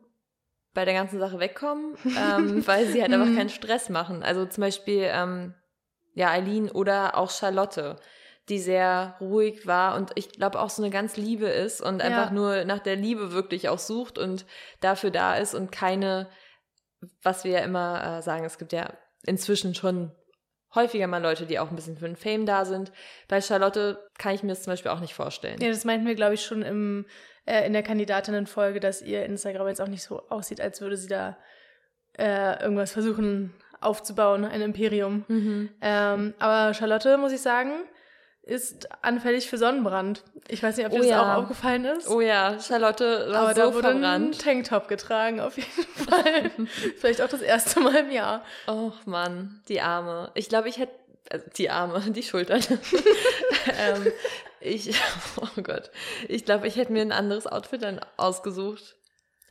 bei 0.73 0.83
der 0.85 0.93
ganzen 0.93 1.19
Sache 1.19 1.39
wegkommen, 1.39 1.95
ähm, 2.17 2.61
weil 2.67 2.85
sie 2.85 3.01
halt 3.01 3.13
einfach 3.13 3.27
Mhm. 3.31 3.35
keinen 3.35 3.49
Stress 3.49 3.89
machen. 3.89 4.23
Also 4.23 4.45
zum 4.45 4.61
Beispiel 4.61 5.03
ähm, 5.11 5.53
ja 6.15 6.29
Eileen 6.31 6.69
oder 6.69 7.17
auch 7.17 7.31
Charlotte, 7.31 7.95
die 8.49 8.59
sehr 8.59 9.15
ruhig 9.21 9.67
war 9.67 9.95
und 9.95 10.11
ich 10.15 10.31
glaube 10.31 10.59
auch 10.59 10.69
so 10.69 10.81
eine 10.81 10.91
ganz 10.91 11.17
Liebe 11.17 11.47
ist 11.47 11.81
und 11.81 11.99
Ja. 11.99 12.05
einfach 12.05 12.31
nur 12.31 12.65
nach 12.65 12.79
der 12.79 12.95
Liebe 12.95 13.31
wirklich 13.31 13.69
auch 13.69 13.79
sucht 13.79 14.17
und 14.17 14.45
dafür 14.81 15.11
da 15.11 15.35
ist 15.35 15.53
und 15.53 15.71
keine, 15.71 16.27
was 17.23 17.43
wir 17.43 17.51
ja 17.51 17.59
immer 17.59 18.17
äh, 18.17 18.21
sagen, 18.21 18.45
es 18.45 18.57
gibt 18.57 18.73
ja 18.73 18.93
inzwischen 19.25 19.75
schon 19.75 20.11
häufiger 20.75 21.07
mal 21.07 21.21
Leute, 21.21 21.45
die 21.45 21.59
auch 21.59 21.69
ein 21.69 21.75
bisschen 21.75 21.97
für 21.97 22.05
den 22.05 22.15
Fame 22.15 22.45
da 22.45 22.63
sind. 22.65 22.91
Bei 23.27 23.41
Charlotte 23.41 24.07
kann 24.17 24.35
ich 24.35 24.43
mir 24.43 24.49
das 24.49 24.63
zum 24.63 24.71
Beispiel 24.73 24.91
auch 24.91 24.99
nicht 24.99 25.15
vorstellen. 25.15 25.59
Ja, 25.61 25.69
das 25.69 25.83
meinten 25.85 26.05
wir, 26.05 26.13
glaube 26.15 26.35
ich, 26.35 26.43
schon 26.45 26.61
im, 26.61 27.05
äh, 27.45 27.65
in 27.65 27.73
der 27.73 27.81
Kandidatinnenfolge, 27.83 28.79
dass 28.79 29.01
ihr 29.01 29.25
Instagram 29.25 29.67
jetzt 29.67 29.81
auch 29.81 29.87
nicht 29.87 30.03
so 30.03 30.21
aussieht, 30.29 30.61
als 30.61 30.79
würde 30.79 30.95
sie 30.97 31.07
da 31.07 31.37
äh, 32.17 32.61
irgendwas 32.61 32.91
versuchen 32.91 33.53
aufzubauen, 33.81 34.45
ein 34.45 34.61
Imperium. 34.61 35.25
Mhm. 35.27 35.69
Ähm, 35.81 36.33
aber 36.37 36.73
Charlotte, 36.73 37.17
muss 37.17 37.31
ich 37.31 37.41
sagen, 37.41 37.71
ist 38.49 38.89
anfällig 39.03 39.47
für 39.49 39.57
Sonnenbrand. 39.57 40.23
Ich 40.47 40.63
weiß 40.63 40.77
nicht, 40.77 40.85
ob 40.87 40.91
dir 40.91 40.97
Oh 40.97 41.01
das 41.01 41.09
ja. 41.09 41.21
auch 41.21 41.43
aufgefallen 41.43 41.85
ist. 41.85 42.09
Oh 42.09 42.19
ja, 42.19 42.59
Charlotte 42.59 43.27
war 43.29 43.41
aber 43.41 43.53
so 43.53 43.61
da 43.61 43.73
wurde 43.73 44.07
ein. 44.07 44.31
Tanktop 44.31 44.87
getragen, 44.87 45.39
auf 45.39 45.57
jeden 45.57 45.69
Fall. 46.09 46.51
Vielleicht 46.97 47.21
auch 47.21 47.29
das 47.29 47.41
erste 47.41 47.79
Mal 47.79 47.95
im 47.97 48.11
Jahr. 48.11 48.43
Och 48.67 49.05
Mann, 49.05 49.61
die 49.67 49.81
Arme. 49.81 50.31
Ich 50.33 50.49
glaube, 50.49 50.67
ich 50.67 50.79
hätte, 50.79 50.93
also 51.29 51.45
die 51.57 51.69
Arme, 51.69 52.01
die 52.11 52.23
Schultern. 52.23 52.61
ähm, 53.79 54.11
ich, 54.59 54.99
oh 55.39 55.61
Gott, 55.61 55.91
ich 56.27 56.43
glaube, 56.43 56.67
ich 56.67 56.75
hätte 56.75 56.91
mir 56.91 57.01
ein 57.01 57.11
anderes 57.11 57.45
Outfit 57.47 57.83
dann 57.83 58.01
ausgesucht. 58.17 58.95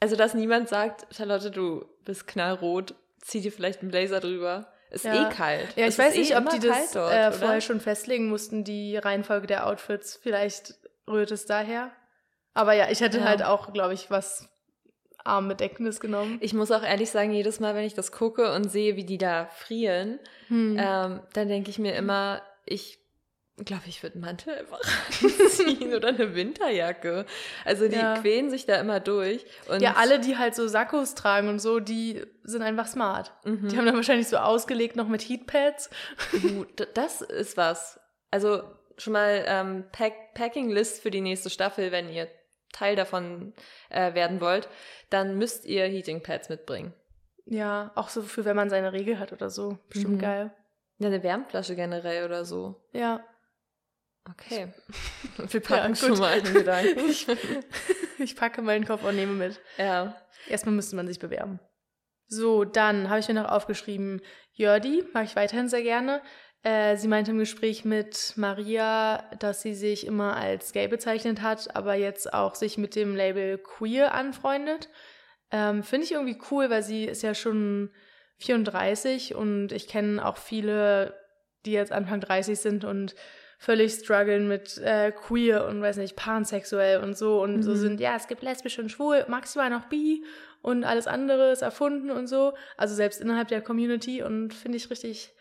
Also, 0.01 0.17
dass 0.17 0.35
niemand 0.35 0.69
sagt, 0.69 1.06
Charlotte, 1.15 1.51
du 1.51 1.85
bist 2.05 2.27
knallrot, 2.27 2.94
zieh 3.21 3.41
dir 3.41 3.53
vielleicht 3.53 3.81
einen 3.81 3.91
Blazer 3.91 4.21
drüber. 4.21 4.73
Ist 4.90 5.05
Ja. 5.05 5.29
eh 5.31 5.35
kalt. 5.35 5.69
Ja, 5.76 5.82
ich 5.85 5.88
Es 5.88 5.99
weiß 5.99 6.17
nicht, 6.17 6.31
eh 6.32 6.37
ob 6.37 6.49
die 6.50 6.61
das 6.61 6.93
dort, 6.93 7.12
äh, 7.12 7.31
vorher 7.32 7.61
schon 7.61 7.81
festlegen 7.81 8.29
mussten, 8.29 8.64
die 8.64 8.96
Reihenfolge 8.96 9.46
der 9.46 9.67
Outfits. 9.67 10.17
Vielleicht 10.23 10.75
rührt 11.06 11.31
es 11.31 11.46
daher. 11.46 11.90
Aber 12.55 12.73
ja, 12.73 12.90
ich 12.90 13.00
hätte 13.00 13.19
Ja. 13.19 13.25
halt 13.25 13.43
auch, 13.43 13.73
glaube 13.73 13.94
ich, 13.94 14.11
was 14.11 14.49
Armbedeckendes 15.25 16.00
genommen. 16.00 16.38
Ich 16.40 16.55
muss 16.55 16.70
auch 16.70 16.82
ehrlich 16.82 17.11
sagen, 17.11 17.32
jedes 17.32 17.61
Mal, 17.61 17.75
wenn 17.75 17.85
ich 17.85 17.94
das 17.94 18.12
gucke 18.12 18.52
und 18.55 18.70
sehe, 18.70 18.96
wie 18.96 19.05
die 19.05 19.19
da 19.19 19.46
frieren, 19.46 20.19
Hm. 20.49 20.76
ähm, 20.79 21.20
dann 21.34 21.49
denke 21.49 21.70
ich 21.70 21.79
mir 21.79 21.94
immer, 21.94 22.41
ich 22.64 22.99
glaube, 23.64 23.82
ich 23.87 24.02
würde 24.02 24.14
einen 24.14 24.25
Mantel 24.25 24.55
einfach 24.56 24.81
anziehen 25.22 25.94
oder 25.94 26.08
eine 26.08 26.34
Winterjacke. 26.34 27.26
Also 27.64 27.88
die 27.88 27.96
Ja. 27.96 28.19
quälen 28.20 28.50
sich 28.50 28.67
da 28.67 28.77
immer 28.77 29.00
durch. 29.00 29.44
Ja, 29.81 29.94
alle, 29.96 30.20
die 30.20 30.36
halt 30.38 30.55
so 30.55 30.69
Sakkos 30.69 31.15
tragen 31.15 31.48
und 31.48 31.58
so, 31.58 31.81
die 31.81 32.22
sind 32.44 32.62
einfach 32.62 32.86
smart. 32.86 33.32
Mhm. 33.44 33.69
Die 33.69 33.77
haben 33.77 33.86
dann 33.86 33.96
wahrscheinlich 33.96 34.29
so 34.29 34.36
ausgelegt 34.36 34.96
noch 34.96 35.08
mit 35.08 35.22
Heatpads. 35.29 35.91
Uh, 36.34 36.65
das 36.94 37.20
ist 37.22 37.56
was. 37.56 38.00
Also 38.31 38.62
schon 38.96 39.12
mal 39.12 39.44
ähm, 39.46 39.84
Pack 39.93 40.34
Packing 40.34 40.70
List 40.70 41.03
für 41.03 41.10
die 41.10 41.20
nächste 41.20 41.50
Staffel, 41.50 41.93
wenn 41.93 42.08
ihr 42.10 42.29
Teil 42.72 42.96
davon 42.96 43.55
äh, 43.91 44.15
werden 44.15 44.41
wollt, 44.41 44.69
dann 45.10 45.36
müsst 45.38 45.65
ihr 45.65 45.84
Heating 45.86 46.22
Pads 46.22 46.48
mitbringen. 46.48 46.93
Ja, 47.46 47.93
auch 47.94 48.08
so 48.10 48.22
für, 48.22 48.44
wenn 48.44 48.56
man 48.56 48.69
seine 48.70 48.93
Regel 48.93 49.19
hat 49.19 49.32
oder 49.32 49.48
so. 49.50 49.79
Bestimmt 49.88 50.17
Mhm. 50.17 50.20
geil. 50.20 50.50
Ja, 50.98 51.06
eine 51.06 51.22
Wärmflasche 51.22 51.77
generell 51.77 52.24
oder 52.27 52.44
so. 52.44 52.82
Ja. 52.93 53.20
Okay. 54.31 54.73
Wir 55.51 55.61
packen 55.61 55.93
gut. 55.93 55.99
schon 55.99 56.19
mal 56.19 56.32
einen 56.32 56.53
Gedanken. 56.53 57.08
Ich, 57.08 57.27
ich 58.19 58.37
packe 58.37 58.63
meinen 58.63 58.87
Koffer 58.87 59.08
und 59.08 59.17
nehme 59.17 59.32
mit. 59.32 59.61
ja. 59.77 60.17
Erstmal 60.47 60.75
müsste 60.75 60.97
man 60.97 61.06
sich 61.06 61.19
bewerben. 61.19 61.61
So, 62.29 62.65
dann 62.65 63.08
habe 63.08 63.20
ich 63.20 63.29
mir 63.29 63.35
noch 63.35 63.51
aufgeschrieben, 63.51 64.23
Jördi, 64.53 65.05
mag 65.13 65.25
ich 65.25 65.37
weiterhin 65.37 65.69
sehr 65.69 65.82
gerne. 65.82 66.23
Äh, 66.63 66.97
sie 66.97 67.08
meinte 67.08 67.31
im 67.31 67.39
Gespräch 67.39 67.85
mit 67.85 68.35
Maria, 68.37 69.31
dass 69.39 69.63
sie 69.63 69.75
sich 69.75 70.06
immer 70.06 70.37
als 70.37 70.73
gay 70.73 70.89
bezeichnet 70.89 71.43
hat, 71.43 71.75
aber 71.77 71.94
jetzt 71.94 72.32
auch 72.32 72.55
sich 72.55 72.79
mit 72.79 72.97
dem 72.97 73.15
Label 73.15 73.58
queer 73.58 74.15
anfreundet. 74.15 74.89
Ähm, 75.51 75.82
Finde 75.82 76.05
ich 76.05 76.13
irgendwie 76.13 76.39
cool, 76.51 76.69
weil 76.70 76.82
sie 76.82 77.05
ist 77.05 77.23
ja 77.23 77.35
schon 77.35 77.91
34 78.39 79.35
und 79.35 79.73
ich 79.73 79.89
kenne 79.89 80.25
auch 80.25 80.37
viele, 80.37 81.19
die 81.65 81.73
jetzt 81.73 81.93
Anfang 81.93 82.20
30 82.20 82.58
sind 82.58 82.85
und 82.85 83.15
völlig 83.58 83.93
strugglen 83.93 84.46
mit 84.48 84.79
äh, 84.79 85.10
queer 85.12 85.67
und 85.67 85.82
weiß 85.82 85.96
nicht, 85.96 86.17
pansexuell 86.17 87.00
und 87.00 87.19
so 87.19 87.43
und 87.43 87.62
so 87.62 87.72
Mhm. 87.72 87.77
sind, 87.77 88.00
ja, 88.00 88.15
es 88.17 88.29
gibt 88.29 88.43
lesbisch 88.43 88.79
und 88.79 88.88
schwul, 88.91 89.24
maximal 89.29 89.69
noch 89.69 89.86
bi 89.86 90.24
und 90.62 90.84
alles 90.84 91.06
andere 91.06 91.50
ist 91.50 91.62
erfunden 91.62 92.10
und 92.10 92.29
so. 92.29 92.55
Also 92.77 92.94
selbst 92.94 93.20
innerhalb 93.20 93.48
der 93.48 93.60
Community 93.60 94.22
und 94.22 94.55
finde 94.55 94.77
ich 94.77 94.91
richtig 94.91 95.34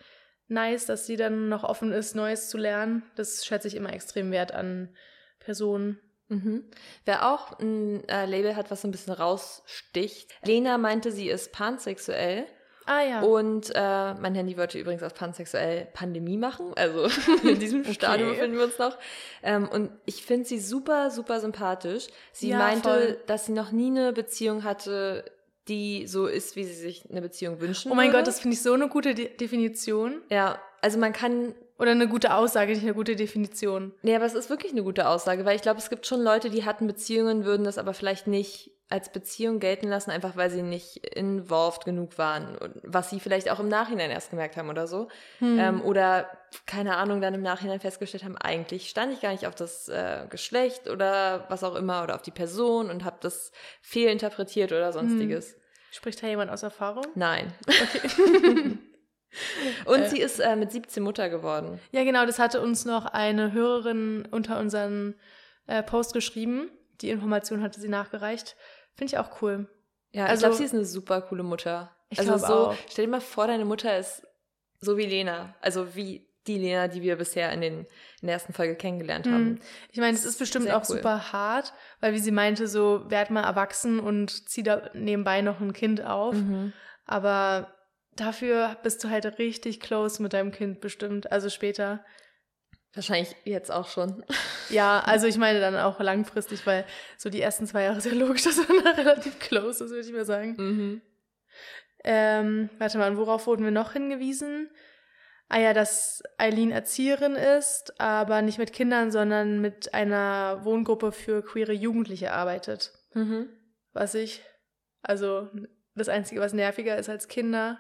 nice, 0.48 0.86
dass 0.88 1.06
sie 1.06 1.16
dann 1.16 1.48
noch 1.50 1.64
offen 1.64 1.92
ist, 1.92 2.16
Neues 2.16 2.50
zu 2.50 2.58
lernen. 2.58 3.04
Das 3.16 3.46
schätze 3.46 3.68
ich 3.68 3.76
immer 3.76 3.94
extrem 3.94 4.32
wert 4.32 4.52
an 4.52 4.96
Personen. 5.40 6.00
Mhm. 6.30 6.66
Wer 7.06 7.32
auch 7.32 7.60
ein 7.60 8.04
äh, 8.10 8.26
Label 8.26 8.56
hat, 8.56 8.72
was 8.72 8.82
so 8.82 8.88
ein 8.88 8.92
bisschen 8.92 9.14
raussticht. 9.14 10.32
Lena 10.44 10.78
meinte, 10.78 11.12
sie 11.12 11.30
ist 11.30 11.52
pansexuell. 11.54 12.46
Ah 12.88 13.02
ja. 13.04 13.22
Und 13.22 13.70
äh, 13.76 14.14
mein 14.16 14.34
Handy 14.34 14.58
wollte 14.58 14.80
übrigens 14.80 15.04
auf 15.04 15.14
pansexuell 15.14 15.88
Pandemie 15.94 16.38
machen. 16.38 16.72
Also 16.76 17.08
in 17.44 17.60
diesem 17.60 17.82
Okay. 17.82 17.94
Stadium 17.94 18.30
befinden 18.30 18.58
wir 18.58 18.64
uns 18.64 18.80
noch. 18.80 18.98
Ähm, 19.44 19.68
und 19.70 19.92
ich 20.06 20.24
finde 20.24 20.46
sie 20.48 20.60
super, 20.60 21.12
super 21.12 21.40
sympathisch. 21.40 22.08
Sie 22.32 22.50
Ja, 22.50 22.58
meinte, 22.58 22.90
voll. 22.90 23.18
dass 23.28 23.46
sie 23.46 23.52
noch 23.52 23.72
nie 23.72 23.88
eine 23.92 24.14
Beziehung 24.14 24.64
hatte, 24.64 25.26
die 25.68 26.08
so 26.08 26.28
ist, 26.28 26.56
wie 26.56 26.64
sie 26.64 26.74
sich 26.74 27.04
eine 27.12 27.22
Beziehung 27.22 27.60
wünschen 27.60 27.92
oh 27.92 27.96
mein 27.96 28.08
würde. 28.08 28.20
Gott, 28.20 28.28
das 28.28 28.40
finde 28.40 28.56
ich 28.56 28.62
so 28.64 28.72
eine 28.74 28.88
gute 28.88 29.14
De 29.14 29.36
Definition. 29.36 30.22
Ja, 30.30 30.60
also 30.82 30.98
man 30.98 31.12
kann 31.12 31.54
Oder 31.78 31.92
eine 31.92 32.08
gute 32.08 32.34
Aussage, 32.34 32.72
nicht 32.72 32.84
eine 32.84 32.94
gute 32.94 33.16
Definition. 33.18 33.94
Nee, 34.02 34.16
aber 34.16 34.26
es 34.26 34.34
ist 34.34 34.50
wirklich 34.50 34.72
eine 34.72 34.84
gute 34.84 35.08
Aussage, 35.10 35.44
weil 35.44 35.58
ich 35.58 35.62
glaube, 35.62 35.80
es 35.80 35.90
gibt 35.90 36.08
schon 36.08 36.22
Leute, 36.22 36.50
die 36.50 36.64
hatten 36.64 36.88
Beziehungen, 36.88 37.44
würden 37.44 37.66
das 37.66 37.78
aber 37.78 37.94
vielleicht 37.94 38.28
nicht 38.28 38.72
als 38.90 39.12
Beziehung 39.12 39.60
gelten 39.60 39.90
lassen, 39.90 40.12
einfach 40.12 40.38
weil 40.38 40.50
sie 40.50 40.62
nicht 40.62 41.06
involved 41.08 41.84
genug 41.84 42.18
waren, 42.18 42.58
was 42.84 43.10
sie 43.10 43.20
vielleicht 43.20 43.50
auch 43.50 43.60
im 43.60 43.68
Nachhinein 43.68 44.10
erst 44.12 44.30
gemerkt 44.30 44.56
haben 44.56 44.70
oder 44.70 44.88
so. 44.88 45.10
Hm. 45.40 45.60
Ähm, 45.60 45.82
oder, 45.82 46.30
keine 46.66 46.96
Ahnung, 46.96 47.20
dann 47.20 47.34
im 47.34 47.42
Nachhinein 47.42 47.82
festgestellt 47.82 48.24
haben, 48.24 48.38
eigentlich 48.38 48.90
stand 48.90 49.12
ich 49.12 49.20
gar 49.20 49.32
nicht 49.34 49.46
auf 49.46 49.56
das 49.56 49.90
äh, 49.90 50.26
Geschlecht 50.30 50.88
oder 50.90 51.46
was 51.50 51.66
auch 51.66 51.76
immer 51.76 52.04
oder 52.04 52.16
auf 52.16 52.22
die 52.22 52.32
Person 52.32 52.90
und 52.90 53.04
habe 53.04 53.18
das 53.20 53.52
fehlinterpretiert 53.82 54.72
oder 54.72 54.94
sonstiges. 54.94 55.58
Spricht 55.92 56.24
da 56.24 56.28
jemand 56.28 56.50
aus 56.52 56.64
Erfahrung? 56.64 57.06
Nein. 57.16 57.54
Okay. 57.68 58.78
Und 59.86 60.00
Äh. 60.02 60.10
sie 60.10 60.20
ist 60.22 60.40
äh, 60.40 60.56
mit 60.56 60.72
17 60.72 61.04
Mutter 61.04 61.30
geworden. 61.30 61.80
ja, 61.92 62.04
genau, 62.04 62.26
das 62.26 62.40
hatte 62.40 62.62
uns 62.62 62.86
noch 62.86 63.06
eine 63.06 63.52
Hörerin 63.52 64.28
unter 64.32 64.60
unseren 64.60 65.16
äh, 65.68 65.84
Post 65.84 66.14
geschrieben. 66.14 66.72
Die 67.02 67.10
Information 67.10 67.62
hatte 67.62 67.80
sie 67.80 67.90
nachgereicht. 67.90 68.56
Finde 68.98 69.14
ich 69.14 69.18
auch 69.18 69.42
cool. 69.42 69.68
Ja, 70.12 70.26
ich 70.26 70.30
Also- 70.32 70.42
glaube, 70.42 70.56
sie 70.56 70.64
ist 70.66 70.74
eine 70.74 70.86
super 70.86 71.22
coole 71.22 71.44
Mutter. 71.44 71.96
Ich 72.10 72.20
also 72.20 72.38
so, 72.38 72.46
auch. 72.70 72.76
stell 72.90 73.06
dir 73.06 73.12
mal 73.12 73.22
vor, 73.22 73.48
deine 73.48 73.66
Mutter 73.66 73.98
ist 73.98 74.26
so 74.80 74.98
wie 74.98 75.06
Lena. 75.06 75.56
Also 75.62 75.96
wie 75.96 76.26
die 76.48 76.58
Lena, 76.58 76.88
die 76.88 77.02
wir 77.02 77.18
bisher 77.18 77.52
in, 77.52 77.60
den, 77.60 77.80
in 78.22 78.28
der 78.28 78.34
ersten 78.34 78.54
Folge 78.54 78.76
kennengelernt 78.76 79.26
Hm. 79.26 79.34
haben. 79.34 79.60
Ich 79.92 80.00
meine, 80.00 80.16
es 80.16 80.24
ist 80.24 80.40
bestimmt 80.40 80.72
auch 80.72 80.88
cool. 80.90 80.96
super 80.98 81.34
hart, 81.34 81.74
weil 82.00 82.14
wie 82.14 82.20
sie 82.20 82.32
meinte, 82.32 82.68
so 82.70 83.04
werd 83.10 83.30
mal 83.32 83.44
erwachsen 83.44 84.00
und 84.00 84.48
zieh 84.50 84.64
da 84.64 84.90
nebenbei 84.94 85.42
noch 85.42 85.60
ein 85.60 85.74
Kind 85.74 86.02
auf. 86.06 86.36
Mhm. 86.36 86.72
Aber 87.06 87.74
dafür 88.16 88.78
bist 88.84 89.04
du 89.04 89.10
halt 89.10 89.38
richtig 89.40 89.82
close 89.82 90.24
mit 90.24 90.32
deinem 90.34 90.52
Kind 90.52 90.80
bestimmt, 90.80 91.32
also 91.32 91.50
später. 91.50 92.04
Wahrscheinlich 92.94 93.36
jetzt 93.46 93.72
auch 93.72 93.88
schon. 93.88 94.24
Ja, 94.70 95.00
also 95.00 95.28
ich 95.28 95.38
meine 95.38 95.62
dann 95.62 95.78
auch 95.78 96.02
langfristig, 96.02 96.68
weil 96.68 96.84
so 97.18 97.30
die 97.30 97.40
ersten 97.40 97.66
zwei 97.68 97.84
Jahre 97.84 98.00
ist 98.00 98.06
ja 98.06 98.12
logisch, 98.12 98.44
dass 98.44 98.58
man 98.58 98.84
da 98.84 98.92
relativ 98.92 99.40
close 99.40 99.86
ist, 99.86 99.92
würde 99.92 100.06
ich 100.06 100.12
mal 100.12 100.26
sagen. 100.26 100.56
Mhm. 100.58 101.02
Ähm, 102.04 102.70
warte 102.78 102.98
mal, 102.98 103.16
worauf 103.16 103.48
wurden 103.48 103.64
wir 103.64 103.72
noch 103.72 103.94
hingewiesen? 103.94 104.70
Ah 105.48 105.60
ja, 105.60 105.74
dass 105.74 106.22
Eileen 106.38 106.72
Erzieherin 106.72 107.36
ist, 107.36 107.98
aber 107.98 108.42
nicht 108.42 108.58
mit 108.58 108.74
Kindern, 108.74 109.12
sondern 109.12 109.62
mit 109.62 109.94
einer 109.94 110.66
Wohngruppe 110.66 111.14
für 111.14 111.42
queere 111.42 111.72
Jugendliche 111.72 112.34
arbeitet. 112.34 112.92
Mhm. 113.14 113.48
Was 113.94 114.16
ich, 114.16 114.44
also 115.02 115.50
das 115.96 116.10
Einzige, 116.10 116.42
was 116.42 116.52
nerviger 116.52 116.98
ist 116.98 117.08
als 117.08 117.30
Kinder, 117.30 117.80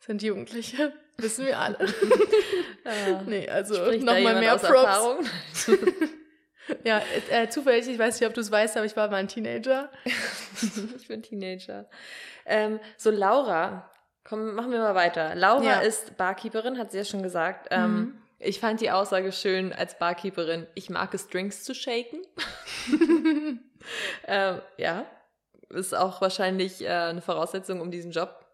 sind 0.00 0.22
Jugendliche. 0.22 0.92
Wissen 1.18 1.46
wir 1.46 1.58
alle. 1.58 1.78
Ja. 2.84 3.22
nee, 3.22 3.48
also 3.48 3.74
nochmal 3.92 4.40
mehr 4.40 4.56
Props. 4.58 4.64
Erfahrung? 4.64 5.18
Ja, 6.82 7.02
äh, 7.30 7.48
zufällig, 7.48 7.86
ich 7.88 7.98
weiß 7.98 8.18
nicht, 8.20 8.26
ob 8.28 8.34
du 8.34 8.40
es 8.40 8.50
weißt, 8.50 8.76
aber 8.78 8.86
ich 8.86 8.96
war 8.96 9.08
mal 9.10 9.16
ein 9.18 9.28
Teenager. 9.28 9.90
ich 10.96 11.08
bin 11.08 11.22
Teenager. 11.22 11.88
Ähm, 12.46 12.80
so, 12.96 13.10
Laura. 13.10 13.90
Komm, 14.26 14.54
machen 14.54 14.70
wir 14.72 14.78
mal 14.78 14.94
weiter. 14.94 15.34
Laura 15.34 15.62
Ja. 15.62 15.80
ist 15.80 16.16
Barkeeperin, 16.16 16.78
hat 16.78 16.90
sie 16.92 16.98
ja 16.98 17.04
schon 17.04 17.22
gesagt. 17.22 17.68
Ähm, 17.70 17.94
Mhm. 17.94 18.18
Ich 18.38 18.60
fand 18.60 18.80
die 18.82 18.90
Aussage 18.90 19.32
schön 19.32 19.72
als 19.72 19.98
Barkeeperin. 19.98 20.66
Ich 20.74 20.90
mag 20.90 21.12
es, 21.14 21.28
Drinks 21.28 21.64
zu 21.64 21.74
shaken. 21.74 22.18
ähm, 24.26 24.60
ja, 24.76 25.06
ist 25.70 25.94
auch 25.94 26.20
wahrscheinlich 26.20 26.82
äh, 26.82 26.88
eine 26.88 27.22
Voraussetzung, 27.22 27.80
um 27.80 27.90
diesen 27.90 28.10
Job 28.10 28.44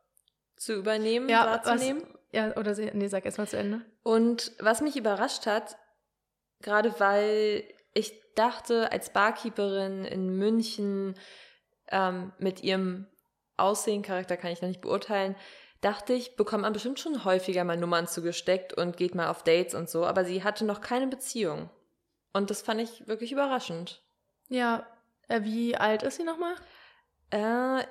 zu 0.56 0.74
übernehmen, 0.74 1.28
ja, 1.28 1.46
was, 1.46 1.66
wahrzunehmen. 1.66 2.04
Ja, 2.32 2.56
oder 2.56 2.74
sie, 2.74 2.90
nee, 2.92 3.08
sag 3.08 3.24
erst 3.24 3.38
mal 3.38 3.48
zu 3.48 3.58
Ende. 3.58 3.80
Und 4.02 4.52
was 4.58 4.80
mich 4.80 4.96
überrascht 4.96 5.46
hat, 5.46 5.76
gerade 6.60 6.98
weil 6.98 7.64
ich 7.92 8.14
dachte, 8.34 8.92
als 8.92 9.12
Barkeeperin 9.12 10.04
in 10.04 10.36
München 10.36 11.16
ähm, 11.88 12.32
mit 12.38 12.62
ihrem 12.62 13.06
Aussehen, 13.56 14.02
Charakter 14.02 14.36
kann 14.36 14.52
ich 14.52 14.62
noch 14.62 14.68
nicht 14.68 14.80
beurteilen, 14.80 15.34
dachte 15.80 16.12
ich, 16.12 16.36
bekommt 16.36 16.62
man 16.62 16.72
bestimmt 16.72 17.00
schon 17.00 17.24
häufiger 17.24 17.64
mal 17.64 17.76
Nummern 17.76 18.06
zugesteckt 18.06 18.72
und 18.74 18.96
geht 18.96 19.14
mal 19.14 19.28
auf 19.28 19.42
Dates 19.42 19.74
und 19.74 19.88
so, 19.88 20.04
aber 20.06 20.24
sie 20.24 20.44
hatte 20.44 20.64
noch 20.64 20.80
keine 20.80 21.08
Beziehung. 21.08 21.70
Und 22.32 22.50
das 22.50 22.62
fand 22.62 22.80
ich 22.80 23.06
wirklich 23.08 23.32
überraschend. 23.32 24.02
Ja, 24.48 24.86
äh, 25.28 25.42
wie 25.42 25.76
alt 25.76 26.02
ist 26.02 26.16
sie 26.16 26.24
nochmal? 26.24 26.54
Äh, 27.30 27.84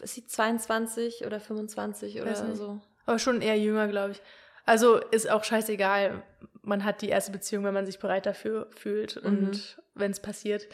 ist 0.00 0.14
sie 0.14 0.26
22 0.26 1.26
oder 1.26 1.40
25 1.40 2.22
Weiß 2.22 2.42
oder 2.42 2.56
so? 2.56 2.80
Aber 3.06 3.18
schon 3.18 3.42
eher 3.42 3.58
jünger, 3.58 3.88
glaube 3.88 4.12
ich. 4.12 4.22
Also 4.66 4.96
ist 4.96 5.30
auch 5.30 5.44
scheißegal. 5.44 6.22
Man 6.62 6.84
hat 6.84 7.02
die 7.02 7.10
erste 7.10 7.32
Beziehung, 7.32 7.64
wenn 7.64 7.74
man 7.74 7.84
sich 7.86 7.98
bereit 7.98 8.24
dafür 8.26 8.68
fühlt 8.74 9.22
Mhm. 9.22 9.28
und 9.28 9.82
wenn 9.94 10.10
es 10.10 10.20
passiert. 10.20 10.66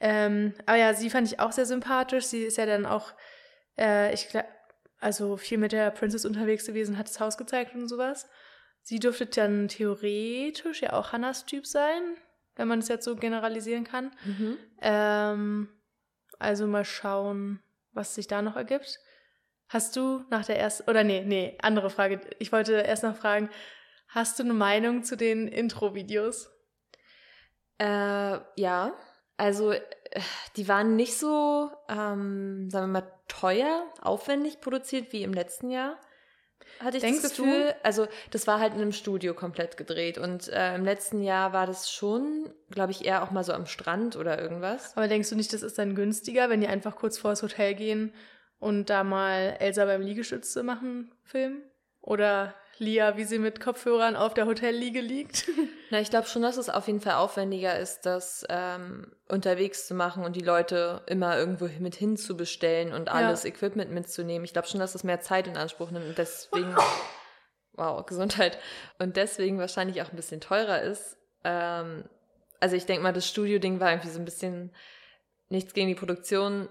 Ähm, 0.00 0.52
aber 0.66 0.76
ja, 0.76 0.92
sie 0.94 1.08
fand 1.10 1.26
ich 1.26 1.40
auch 1.40 1.52
sehr 1.52 1.64
sympathisch. 1.66 2.26
Sie 2.26 2.42
ist 2.42 2.58
ja 2.58 2.66
dann 2.66 2.84
auch, 2.86 3.12
äh, 3.78 4.12
ich 4.12 4.28
glaube, 4.28 4.46
also 5.00 5.36
viel 5.36 5.58
mit 5.58 5.72
der 5.72 5.90
Princess 5.90 6.24
unterwegs 6.24 6.66
gewesen, 6.66 6.98
hat 6.98 7.08
das 7.08 7.20
Haus 7.20 7.38
gezeigt 7.38 7.74
und 7.74 7.88
sowas. 7.88 8.28
Sie 8.82 8.98
dürfte 8.98 9.26
dann 9.26 9.68
theoretisch 9.68 10.82
ja 10.82 10.92
auch 10.92 11.12
Hannas 11.12 11.46
Typ 11.46 11.66
sein, 11.66 12.02
wenn 12.56 12.68
man 12.68 12.80
es 12.80 12.88
jetzt 12.88 13.04
so 13.04 13.16
generalisieren 13.16 13.84
kann. 13.84 14.10
Mhm. 14.24 14.56
Ähm, 14.82 15.68
also 16.38 16.66
mal 16.66 16.84
schauen, 16.84 17.60
was 17.92 18.14
sich 18.14 18.26
da 18.28 18.42
noch 18.42 18.56
ergibt. 18.56 18.98
Hast 19.68 19.96
du 19.96 20.24
nach 20.30 20.46
der 20.46 20.58
ersten, 20.58 20.88
oder 20.88 21.04
nee, 21.04 21.22
nee, 21.26 21.58
andere 21.60 21.90
Frage. 21.90 22.20
Ich 22.38 22.52
wollte 22.52 22.74
erst 22.74 23.02
noch 23.02 23.16
fragen, 23.16 23.50
hast 24.08 24.38
du 24.38 24.42
eine 24.42 24.54
Meinung 24.54 25.04
zu 25.04 25.16
den 25.16 25.46
Intro-Videos? 25.46 26.50
Äh, 27.78 28.38
ja, 28.56 28.94
also 29.36 29.72
äh, 29.72 29.80
die 30.56 30.68
waren 30.68 30.96
nicht 30.96 31.18
so, 31.18 31.70
ähm, 31.88 32.70
sagen 32.70 32.86
wir 32.92 33.00
mal, 33.00 33.12
teuer, 33.28 33.86
aufwendig 34.00 34.60
produziert 34.60 35.12
wie 35.12 35.22
im 35.22 35.34
letzten 35.34 35.70
Jahr. 35.70 35.98
Hatte 36.80 36.96
ich 36.96 37.02
Denkst 37.02 37.22
das 37.22 37.34
du? 37.34 37.44
Gefühl. 37.44 37.74
Also 37.82 38.08
das 38.30 38.46
war 38.46 38.60
halt 38.60 38.72
in 38.72 38.80
einem 38.80 38.92
Studio 38.92 39.34
komplett 39.34 39.76
gedreht. 39.76 40.16
Und 40.16 40.48
äh, 40.48 40.74
im 40.74 40.84
letzten 40.84 41.22
Jahr 41.22 41.52
war 41.52 41.66
das 41.66 41.90
schon, 41.90 42.52
glaube 42.70 42.92
ich, 42.92 43.04
eher 43.04 43.22
auch 43.22 43.30
mal 43.30 43.44
so 43.44 43.52
am 43.52 43.66
Strand 43.66 44.16
oder 44.16 44.40
irgendwas. 44.40 44.96
Aber 44.96 45.08
denkst 45.08 45.28
du 45.28 45.36
nicht, 45.36 45.52
das 45.52 45.62
ist 45.62 45.78
dann 45.78 45.94
günstiger, 45.94 46.48
wenn 46.48 46.60
die 46.62 46.68
einfach 46.68 46.96
kurz 46.96 47.18
vor 47.18 47.30
das 47.30 47.42
Hotel 47.42 47.74
gehen 47.74 48.14
und 48.58 48.90
da 48.90 49.04
mal 49.04 49.56
Elsa 49.60 49.84
beim 49.84 50.02
Liegestütze 50.02 50.62
machen, 50.62 51.12
filmen? 51.22 51.62
Oder 52.00 52.54
Lia, 52.78 53.16
wie 53.16 53.24
sie 53.24 53.38
mit 53.38 53.60
Kopfhörern 53.60 54.16
auf 54.16 54.34
der 54.34 54.46
Hotelliege 54.46 55.00
liegt? 55.00 55.48
Na, 55.90 56.00
ich 56.00 56.10
glaube 56.10 56.28
schon, 56.28 56.42
dass 56.42 56.56
es 56.56 56.70
auf 56.70 56.86
jeden 56.86 57.00
Fall 57.00 57.14
aufwendiger 57.14 57.78
ist, 57.78 58.06
das 58.06 58.44
ähm, 58.48 59.12
unterwegs 59.28 59.86
zu 59.86 59.94
machen 59.94 60.24
und 60.24 60.36
die 60.36 60.44
Leute 60.44 61.02
immer 61.06 61.36
irgendwo 61.36 61.68
mit 61.80 61.96
hinzubestellen 61.96 62.92
und 62.92 63.08
alles 63.08 63.44
Equipment 63.44 63.90
mitzunehmen. 63.90 64.44
Ich 64.44 64.52
glaube 64.52 64.68
schon, 64.68 64.80
dass 64.80 64.94
es 64.94 65.04
mehr 65.04 65.20
Zeit 65.20 65.46
in 65.46 65.56
Anspruch 65.56 65.90
nimmt 65.90 66.06
und 66.06 66.18
deswegen, 66.18 66.74
wow, 67.72 68.04
Gesundheit, 68.06 68.58
und 68.98 69.16
deswegen 69.16 69.58
wahrscheinlich 69.58 70.02
auch 70.02 70.10
ein 70.10 70.16
bisschen 70.16 70.40
teurer 70.40 70.82
ist. 70.82 71.16
Ähm, 71.44 72.04
also 72.60 72.76
ich 72.76 72.86
denke 72.86 73.02
mal, 73.02 73.12
das 73.12 73.28
Studio-Ding 73.28 73.80
war 73.80 73.90
irgendwie 73.90 74.10
so 74.10 74.18
ein 74.18 74.24
bisschen 74.24 74.72
nichts 75.48 75.74
gegen 75.74 75.88
die 75.88 75.94
Produktion. 75.94 76.68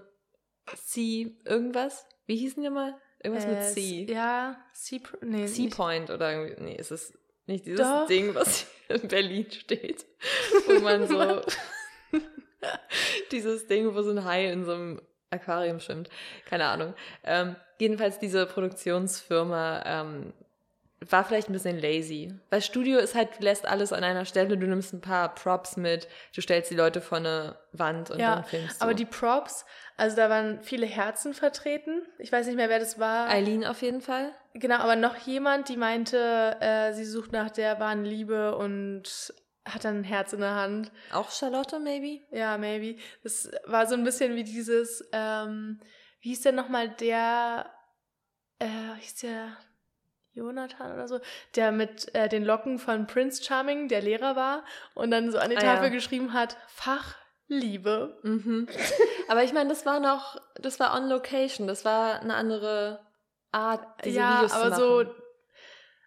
C 0.76 1.36
irgendwas? 1.44 2.06
Wie 2.26 2.36
hießen 2.36 2.62
die 2.62 2.70
mal? 2.70 2.94
Irgendwas 3.22 3.46
mit 3.46 3.56
Äh, 3.58 3.72
C. 3.72 4.06
Ja, 4.12 4.56
C, 4.72 5.00
nee, 5.22 5.42
nicht- 5.42 5.54
Seapoint 5.54 6.10
oder 6.10 6.32
irgendwie, 6.32 6.62
nee, 6.62 6.76
es 6.78 6.90
ist 6.90 7.18
nicht 7.46 7.66
dieses 7.66 7.80
Doch. 7.80 8.06
Ding, 8.06 8.34
was 8.34 8.66
hier 8.86 9.02
in 9.02 9.08
Berlin 9.08 9.50
steht, 9.50 10.06
wo 10.66 10.78
man 10.80 11.08
so 11.08 11.42
dieses 13.32 13.66
Ding, 13.66 13.94
wo 13.94 14.02
so 14.02 14.10
ein 14.10 14.24
Hai 14.24 14.50
in 14.50 14.64
so 14.64 14.72
einem 14.72 15.02
Aquarium 15.30 15.80
schwimmt, 15.80 16.08
keine 16.46 16.66
Ahnung. 16.66 16.94
Ähm, 17.24 17.56
jedenfalls 17.78 18.18
diese 18.18 18.46
Produktionsfirma 18.46 19.82
ähm, 19.84 20.32
war 21.00 21.24
vielleicht 21.24 21.48
ein 21.48 21.52
bisschen 21.52 21.78
lazy. 21.78 22.34
Weil 22.50 22.60
Studio 22.60 22.98
ist 22.98 23.14
halt, 23.14 23.38
du 23.38 23.44
lässt 23.44 23.66
alles 23.66 23.92
an 23.92 24.02
einer 24.02 24.24
Stelle, 24.24 24.56
du 24.56 24.66
nimmst 24.66 24.92
ein 24.92 25.00
paar 25.00 25.34
Props 25.34 25.76
mit, 25.76 26.08
du 26.34 26.40
stellst 26.40 26.70
die 26.70 26.74
Leute 26.74 27.00
vor 27.00 27.18
eine 27.18 27.58
Wand 27.72 28.10
und 28.10 28.18
Ja, 28.18 28.36
dann 28.36 28.44
filmst 28.44 28.80
du. 28.80 28.84
Aber 28.84 28.94
die 28.94 29.04
Props, 29.04 29.64
also 29.96 30.16
da 30.16 30.28
waren 30.28 30.62
viele 30.62 30.86
Herzen 30.86 31.34
vertreten. 31.34 32.02
Ich 32.18 32.32
weiß 32.32 32.46
nicht 32.46 32.56
mehr, 32.56 32.68
wer 32.68 32.80
das 32.80 32.98
war. 32.98 33.28
Eileen 33.28 33.64
auf 33.64 33.82
jeden 33.82 34.00
Fall. 34.00 34.32
Genau, 34.54 34.76
aber 34.76 34.96
noch 34.96 35.16
jemand, 35.18 35.68
die 35.68 35.76
meinte, 35.76 36.56
äh, 36.60 36.92
sie 36.92 37.04
sucht 37.04 37.32
nach 37.32 37.50
der 37.50 37.78
wahren 37.78 38.04
Liebe 38.04 38.56
und 38.56 39.32
hat 39.64 39.84
dann 39.84 39.98
ein 39.98 40.04
Herz 40.04 40.32
in 40.32 40.40
der 40.40 40.54
Hand. 40.54 40.90
Auch 41.12 41.30
Charlotte, 41.30 41.78
maybe? 41.78 42.24
Ja, 42.30 42.58
maybe. 42.58 42.98
Das 43.22 43.50
war 43.66 43.86
so 43.86 43.94
ein 43.94 44.02
bisschen 44.02 44.34
wie 44.34 44.44
dieses, 44.44 45.06
ähm, 45.12 45.80
wie 46.20 46.30
hieß 46.30 46.40
denn 46.40 46.54
nochmal 46.54 46.88
der 46.88 47.70
äh, 48.58 48.66
hieß 49.00 49.16
der 49.16 49.56
Jonathan 50.34 50.92
oder 50.92 51.08
so, 51.08 51.20
der 51.56 51.72
mit 51.72 52.14
äh, 52.14 52.28
den 52.28 52.44
Locken 52.44 52.78
von 52.78 53.06
Prince 53.06 53.42
Charming, 53.42 53.88
der 53.88 54.02
Lehrer 54.02 54.36
war, 54.36 54.64
und 54.94 55.10
dann 55.10 55.30
so 55.32 55.38
an 55.38 55.50
die 55.50 55.56
Ah, 55.56 55.60
Tafel 55.60 55.84
ja. 55.84 55.88
geschrieben 55.90 56.32
hat, 56.32 56.56
Fach 56.68 57.16
Liebe. 57.48 58.18
Mhm. 58.22 58.68
Aber 59.28 59.42
ich 59.42 59.52
meine, 59.52 59.68
das 59.68 59.84
war 59.86 60.00
noch, 60.00 60.40
das 60.56 60.78
war 60.78 60.94
on 60.94 61.08
location, 61.08 61.66
das 61.66 61.84
war 61.84 62.20
eine 62.20 62.34
andere 62.34 63.00
Art, 63.52 63.82
diese 64.04 64.18
ja, 64.18 64.36
Videos 64.42 64.52
aber 64.52 64.74
zu 64.74 64.80
so, 64.80 64.96
machen. 65.04 65.22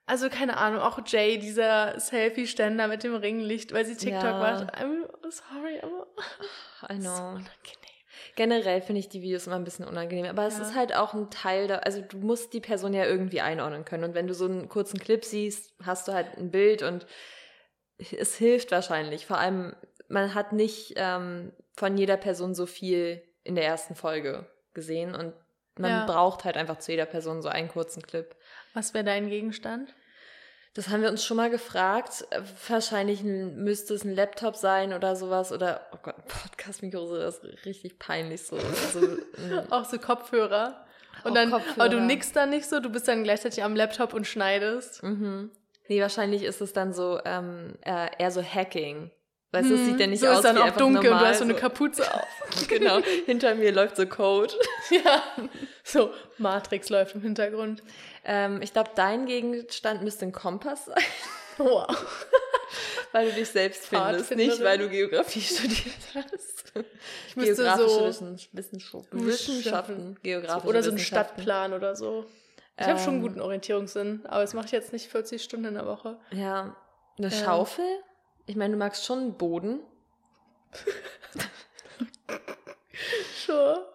also 0.06 0.30
keine 0.30 0.58
Ahnung, 0.58 0.80
auch 0.82 1.00
Jay, 1.06 1.40
dieser 1.40 2.00
Selfie-Ständer 2.00 2.88
mit 2.88 3.04
dem 3.04 3.16
Ringlicht, 3.16 3.74
weil 3.74 3.86
sie 3.86 3.98
TikTok 3.98 4.24
Ja. 4.24 4.40
macht. 4.40 4.75
I'm 4.80 5.08
sorry, 5.32 5.80
aber 5.82 6.08
I 6.90 6.98
know. 7.00 7.38
so. 7.38 7.40
Generell 8.36 8.82
finde 8.82 9.00
ich 9.00 9.10
die 9.10 9.22
Videos 9.22 9.48
immer 9.48 9.56
ein 9.56 9.63
bisschen 9.63 9.86
unangenehm, 9.86 10.25
aber 10.25 10.46
es 10.48 10.58
Ja. 10.58 10.63
ist 10.63 10.75
halt 10.75 10.96
auch 10.96 11.13
ein 11.13 11.30
Teil 11.30 11.68
da, 11.68 11.78
also 11.78 12.01
du 12.01 12.18
musst 12.18 12.54
die 12.54 12.60
Person 12.60 12.94
ja 12.94 13.06
irgendwie 13.06 13.42
einordnen 13.42 13.86
können 13.86 14.04
und 14.04 14.13
wenn 14.16 14.28
du 14.28 14.34
so 14.34 14.46
einen 14.46 14.70
kurzen 14.70 15.00
Clip 15.00 15.24
siehst, 15.25 15.74
hast 15.84 16.08
du 16.08 16.13
halt 16.13 16.38
ein 16.38 16.51
Bild 16.51 16.84
und 16.84 17.06
es 17.98 18.36
hilft 18.36 18.72
wahrscheinlich. 18.72 19.25
Vor 19.25 19.38
allem, 19.38 19.75
man 20.08 20.34
hat 20.34 20.54
nicht 20.54 20.94
ähm, 20.96 21.51
von 21.74 21.98
jeder 21.98 22.18
Person 22.18 22.56
so 22.56 22.66
viel 22.66 23.22
in 23.44 23.56
der 23.56 23.66
ersten 23.66 23.96
Folge 23.96 24.46
gesehen 24.74 25.16
und 25.16 25.34
man 25.78 25.92
Ja. 25.92 26.06
braucht 26.06 26.44
halt 26.44 26.58
einfach 26.58 26.80
zu 26.80 26.92
jeder 26.92 27.06
Person 27.06 27.42
so 27.42 27.50
einen 27.50 27.68
kurzen 27.70 28.01
Clip. 28.01 28.36
Was 28.74 28.94
wäre 28.94 29.06
dein 29.06 29.30
Gegenstand? 29.30 29.94
Das 30.74 30.88
haben 30.88 31.01
wir 31.01 31.10
uns 31.10 31.25
schon 31.25 31.38
mal 31.38 31.50
gefragt. 31.50 32.25
Wahrscheinlich 32.68 33.22
ein, 33.22 33.63
müsste 33.63 33.94
es 33.94 34.06
ein 34.06 34.16
Laptop 34.16 34.56
sein 34.56 34.94
oder 34.94 35.16
sowas. 35.18 35.51
Oder, 35.51 35.82
oh 35.92 35.98
Gott, 36.01 36.16
Podcast-Mikro, 36.28 37.18
das 37.18 37.40
ist 37.40 37.66
richtig 37.66 38.00
peinlich 38.00 38.44
so. 38.44 38.58
so 38.94 39.00
ein, 39.00 39.68
Auch 39.72 39.84
so 39.84 39.98
Kopfhörer. 39.98 40.86
Und 41.25 41.36
dann, 41.36 41.51
Kopfhörer. 41.51 41.75
aber 41.75 41.90
du 41.90 42.00
nickst 42.00 42.36
dann 42.38 42.51
nicht 42.51 42.68
so, 42.68 42.80
du 42.80 42.90
bist 42.90 43.08
dann 43.08 43.24
gleichzeitig 43.24 43.63
am 43.63 43.75
Laptop 43.75 44.13
und 44.13 44.25
schneidest. 44.25 45.04
mhm. 45.04 45.51
Nee, 45.88 46.00
wahrscheinlich 46.00 46.44
ist 46.44 46.62
es 46.62 46.72
dann 46.72 46.94
so 46.94 47.20
ähm, 47.25 47.74
äh, 47.82 48.08
eher 48.18 48.32
so 48.32 48.42
Hacking. 48.42 49.12
Weißt 49.53 49.70
du, 49.70 49.74
es 49.75 49.86
sieht 49.86 50.00
ja 50.00 50.08
nicht 50.08 50.22
Hm, 50.22 50.27
so 50.27 50.31
aus 50.31 50.38
ist 50.38 50.43
dann 50.46 50.55
wie 50.55 50.60
auch 50.62 50.72
dunkel 50.77 51.03
normal, 51.03 51.12
und 51.13 51.20
du 51.22 51.27
hast 51.27 51.38
so 51.39 51.43
eine. 51.43 51.53
Kapuze 51.55 52.13
auf. 52.13 52.27
Genau, 52.67 53.00
hinter 53.25 53.53
mir 53.55 53.72
läuft 53.72 53.98
so 53.98 54.05
Code. 54.05 54.53
ja. 54.89 55.22
So, 55.84 56.12
Matrix 56.38 56.89
läuft 56.89 57.15
im 57.15 57.22
Hintergrund. 57.22 57.84
Ähm, 58.24 58.62
ich 58.62 58.72
glaube, 58.74 58.91
dein 58.96 59.25
Gegenstand 59.25 60.03
müsste 60.03 60.25
ein 60.25 60.31
Kompass 60.31 60.86
sein, 60.86 61.03
Wow. 61.58 61.88
weil 63.12 63.29
du 63.29 63.34
dich 63.36 63.50
selbst 63.50 63.88
findest, 63.88 64.36
nicht 64.36 64.63
weil 64.63 64.77
du 64.77 64.89
Geografie 64.89 65.41
studiert 65.41 65.96
hast. 66.15 66.72
Ich 67.27 67.36
müsste 67.36 67.55
Geografische 67.55 67.89
so 67.89 68.05
Wissen, 68.05 68.39
Wissenschaften, 68.53 69.25
Wissenschaften, 69.27 70.17
geografische 70.24 70.67
oder 70.67 70.81
so 70.84 70.89
einen 70.91 70.98
Wissenschaften. 71.00 71.34
Stadtplan 71.41 71.74
oder 71.74 71.96
so. 71.96 72.25
Ich 72.79 72.88
habe 72.88 73.00
schon 73.00 73.15
Ähm, 73.15 73.22
guten 73.22 73.41
Orientierungssinn, 73.41 74.22
aber 74.25 74.43
es 74.43 74.53
mache 74.53 74.67
ich 74.67 74.72
jetzt 74.72 74.93
nicht 74.93 75.08
40 75.12 75.43
Stunden 75.43 75.65
in 75.67 75.74
der 75.75 75.86
Woche. 75.86 76.17
Ja, 76.31 76.75
eine 77.17 77.27
Ähm. 77.27 77.34
Schaufel? 77.43 77.86
Ich 78.51 78.58
meine, 78.58 78.74
du 78.74 78.77
magst 78.77 79.05
schon 79.05 79.38
Boden. 79.38 79.79
Sure. 83.46 83.88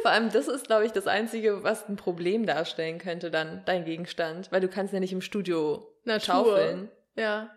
Vor 0.00 0.10
allem, 0.10 0.32
das 0.32 0.48
ist, 0.48 0.66
glaube 0.66 0.86
ich, 0.86 0.92
das 0.92 1.06
Einzige, 1.06 1.62
was 1.62 1.86
ein 1.90 1.96
Problem 1.96 2.46
darstellen 2.46 2.98
könnte, 2.98 3.30
dann 3.30 3.62
dein 3.66 3.84
Gegenstand. 3.84 4.50
Weil 4.50 4.62
du 4.62 4.68
kannst 4.68 4.94
ja 4.94 5.00
nicht 5.00 5.12
im 5.12 5.20
Studio 5.20 5.94
Natur. 6.04 6.24
schaufeln. 6.24 6.90
Ja. 7.16 7.50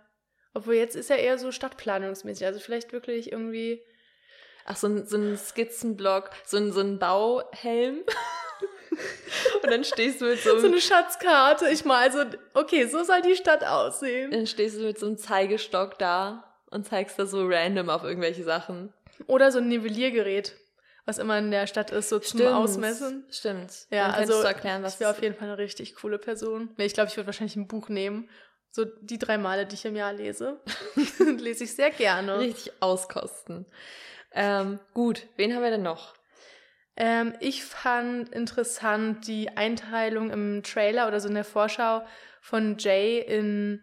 Obwohl 0.53 0.73
jetzt 0.73 0.97
ist 0.97 1.09
ja 1.09 1.15
eher 1.15 1.37
so 1.37 1.53
stadtplanungsmäßig. 1.53 2.45
Also 2.45 2.59
vielleicht 2.59 2.91
wirklich 2.91 3.31
irgendwie. 3.31 3.81
Ach, 4.65 4.75
so 4.75 4.87
ein, 4.87 5.07
so 5.07 5.15
ein 5.15 5.37
Skizzenblock, 5.37 6.31
so 6.43 6.57
ein, 6.57 6.73
so 6.73 6.81
ein 6.81 6.99
Bauhelm. 6.99 8.03
Und 9.63 9.71
dann 9.71 9.83
stehst 9.83 10.21
du 10.21 10.25
mit 10.25 10.41
so 10.41 10.59
So 10.59 10.67
eine 10.67 10.81
Schatzkarte. 10.81 11.69
Ich 11.69 11.85
mal 11.85 12.11
so, 12.11 12.23
okay, 12.53 12.85
so 12.87 13.03
soll 13.03 13.21
die 13.21 13.35
Stadt 13.35 13.63
aussehen. 13.63 14.31
dann 14.31 14.47
stehst 14.47 14.77
du 14.77 14.83
mit 14.83 14.99
so 14.99 15.05
einem 15.05 15.17
Zeigestock 15.17 15.97
da 15.97 16.43
und 16.69 16.85
zeigst 16.87 17.17
da 17.19 17.25
so 17.25 17.47
random 17.47 17.89
auf 17.89 18.03
irgendwelche 18.03 18.43
Sachen. 18.43 18.93
Oder 19.27 19.51
so 19.51 19.59
ein 19.59 19.67
Nivelliergerät, 19.67 20.55
was 21.05 21.19
immer 21.19 21.37
in 21.37 21.51
der 21.51 21.67
Stadt 21.67 21.91
ist, 21.91 22.09
so 22.09 22.19
zum 22.19 22.45
Ausmessen. 22.47 23.25
Stimmt. 23.29 23.71
Ja, 23.91 24.07
dann 24.07 24.15
also 24.15 24.41
du 24.41 24.47
erklären, 24.47 24.83
was 24.83 24.93
das 24.93 24.99
wäre 24.99 25.11
auf 25.11 25.21
jeden 25.21 25.35
Fall 25.35 25.47
eine 25.47 25.57
richtig 25.57 25.95
coole 25.95 26.17
Person. 26.17 26.69
Nee, 26.77 26.85
ich 26.85 26.93
glaube, 26.93 27.09
ich 27.09 27.17
würde 27.17 27.27
wahrscheinlich 27.27 27.55
ein 27.55 27.67
Buch 27.67 27.89
nehmen. 27.89 28.29
So 28.71 28.85
die 28.85 29.19
drei 29.19 29.37
Male, 29.37 29.65
die 29.65 29.75
ich 29.75 29.85
im 29.85 29.95
Jahr 29.95 30.13
lese. 30.13 30.61
lese 31.19 31.65
ich 31.65 31.75
sehr 31.75 31.91
gerne. 31.91 32.39
richtig 32.39 32.71
auskosten. 32.79 33.65
Ähm, 34.33 34.79
gut, 34.93 35.27
wen 35.35 35.53
haben 35.53 35.61
wir 35.61 35.71
denn 35.71 35.83
noch? 35.83 36.13
Ähm, 37.01 37.33
ich 37.39 37.63
fand 37.63 38.29
interessant 38.29 39.27
die 39.27 39.57
Einteilung 39.57 40.29
im 40.29 40.61
Trailer 40.61 41.07
oder 41.07 41.19
so 41.19 41.27
in 41.27 41.33
der 41.33 41.43
Vorschau 41.43 42.05
von 42.41 42.77
Jay 42.77 43.19
in 43.19 43.81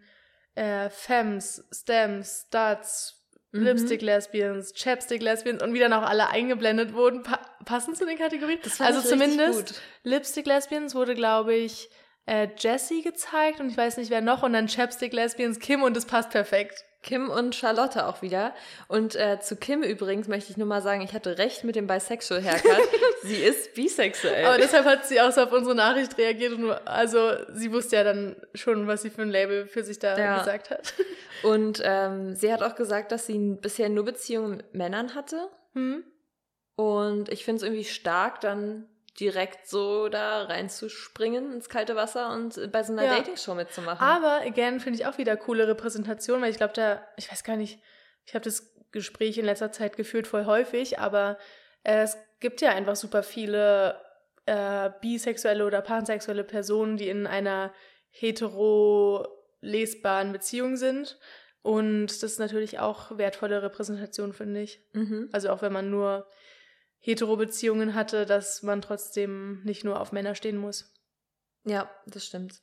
äh, 0.55 0.89
Femmes, 0.89 1.67
Stems, 1.71 2.45
Studs, 2.47 3.19
Mhm. 3.51 3.63
Lipstick 3.63 4.01
Lesbians, 4.01 4.73
Chapstick 4.75 5.23
Lesbians 5.23 5.63
und 5.63 5.73
wie 5.73 5.79
dann 5.79 5.93
auch 5.93 6.03
alle 6.03 6.29
eingeblendet 6.29 6.93
wurden, 6.93 7.23
pa 7.23 7.39
passen 7.65 7.95
zu 7.95 8.05
den 8.05 8.17
Kategorien. 8.17 8.59
Also 8.79 9.01
zumindest. 9.01 9.81
Lipstick 10.03 10.45
Lesbians 10.45 10.93
wurde, 10.95 11.15
glaube 11.15 11.55
ich, 11.55 11.89
äh, 12.25 12.47
Jessie 12.57 13.01
gezeigt 13.01 13.59
und 13.59 13.69
ich 13.69 13.77
weiß 13.77 13.97
nicht 13.97 14.11
wer 14.11 14.21
noch 14.21 14.43
und 14.43 14.53
dann 14.53 14.67
Chapstick 14.67 15.13
Lesbians 15.13 15.59
Kim 15.59 15.81
und 15.81 15.97
das 15.97 16.05
passt 16.05 16.29
perfekt. 16.29 16.85
Kim 17.01 17.29
und 17.29 17.55
Charlotte 17.55 18.05
auch 18.07 18.21
wieder. 18.21 18.53
Und 18.89 19.15
äh, 19.15 19.39
zu 19.39 19.55
Kim 19.55 19.83
übrigens 19.83 20.27
möchte 20.27 20.51
ich 20.51 20.57
nur 20.57 20.67
mal 20.67 20.81
sagen, 20.81 21.01
ich 21.01 21.13
hatte 21.13 21.37
recht 21.37 21.63
mit 21.63 21.75
dem 21.77 21.87
Bisexual 21.87 22.43
Haircut. 22.43 22.89
sie 23.23 23.37
ist 23.37 23.73
bisexuell. 23.73 24.45
Aber 24.45 24.57
deshalb 24.57 24.85
hat 24.85 25.05
sie 25.05 25.21
auch 25.21 25.31
so 25.31 25.41
auf 25.43 25.51
unsere 25.53 25.75
Nachricht 25.75 26.17
reagiert 26.17 26.53
und 26.53 26.71
also 26.85 27.31
sie 27.53 27.71
wusste 27.71 27.95
ja 27.95 28.03
dann 28.03 28.35
schon, 28.53 28.87
was 28.87 29.01
sie 29.03 29.09
für 29.09 29.21
ein 29.21 29.29
Label 29.29 29.65
für 29.65 29.83
sich 29.83 29.99
da 29.99 30.17
Ja. 30.17 30.39
gesagt 30.39 30.71
hat. 30.71 30.93
und 31.43 31.81
ähm, 31.85 32.35
sie 32.35 32.51
hat 32.51 32.61
auch 32.61 32.75
gesagt, 32.75 33.13
dass 33.13 33.25
sie 33.25 33.37
bisher 33.61 33.87
nur 33.87 34.03
Beziehungen 34.03 34.57
mit 34.57 34.73
Männern 34.73 35.15
hatte. 35.15 35.49
Hm? 35.75 36.03
Und 36.75 37.29
ich 37.29 37.45
finde 37.45 37.57
es 37.57 37.63
irgendwie 37.63 37.85
stark, 37.85 38.41
dann 38.41 38.88
direkt 39.19 39.67
so 39.67 40.09
da 40.09 40.43
reinzuspringen 40.43 41.51
ins 41.53 41.69
kalte 41.69 41.95
Wasser 41.95 42.31
und 42.31 42.71
bei 42.71 42.83
so 42.83 42.93
einer 42.93 43.03
Ja. 43.05 43.17
Dating-Show 43.17 43.55
mitzumachen. 43.55 44.05
Aber 44.05 44.41
again 44.45 44.79
finde 44.79 44.99
ich 44.99 45.05
auch 45.05 45.17
wieder 45.17 45.35
coole 45.37 45.67
Repräsentation, 45.67 46.41
weil 46.41 46.51
ich 46.51 46.57
glaube, 46.57 46.73
da, 46.73 47.05
ich 47.17 47.31
weiß 47.31 47.43
gar 47.43 47.57
nicht, 47.57 47.79
ich 48.25 48.33
habe 48.35 48.43
das 48.45 48.73
Gespräch 48.91 49.37
in 49.37 49.45
letzter 49.45 49.71
Zeit 49.71 49.97
geführt 49.97 50.27
voll 50.27 50.45
häufig, 50.45 50.99
aber 50.99 51.37
äh, 51.83 52.01
es 52.03 52.17
gibt 52.39 52.61
ja 52.61 52.71
einfach 52.71 52.95
super 52.95 53.23
viele 53.23 53.99
äh, 54.45 54.89
bisexuelle 55.01 55.65
oder 55.65 55.81
pansexuelle 55.81 56.43
Personen, 56.43 56.97
die 56.97 57.09
in 57.09 57.27
einer 57.27 57.73
hetero 58.09 59.27
lesbaren 59.61 60.31
Beziehung 60.31 60.77
sind. 60.77 61.19
Und 61.61 62.07
das 62.07 62.23
ist 62.23 62.39
natürlich 62.39 62.79
auch 62.79 63.17
wertvolle 63.17 63.61
Repräsentation, 63.61 64.33
finde 64.33 64.61
ich. 64.61 64.81
mhm. 64.93 65.29
Also 65.31 65.49
auch 65.49 65.61
wenn 65.61 65.73
man 65.73 65.89
nur 65.89 66.25
hetero-Beziehungen 66.99 67.93
hatte, 67.95 68.25
dass 68.25 68.63
man 68.63 68.81
trotzdem 68.81 69.61
nicht 69.63 69.83
nur 69.83 69.99
auf 69.99 70.11
Männer 70.11 70.35
stehen 70.35 70.57
muss. 70.57 70.93
Ja, 71.65 71.89
das 72.05 72.25
stimmt. 72.25 72.61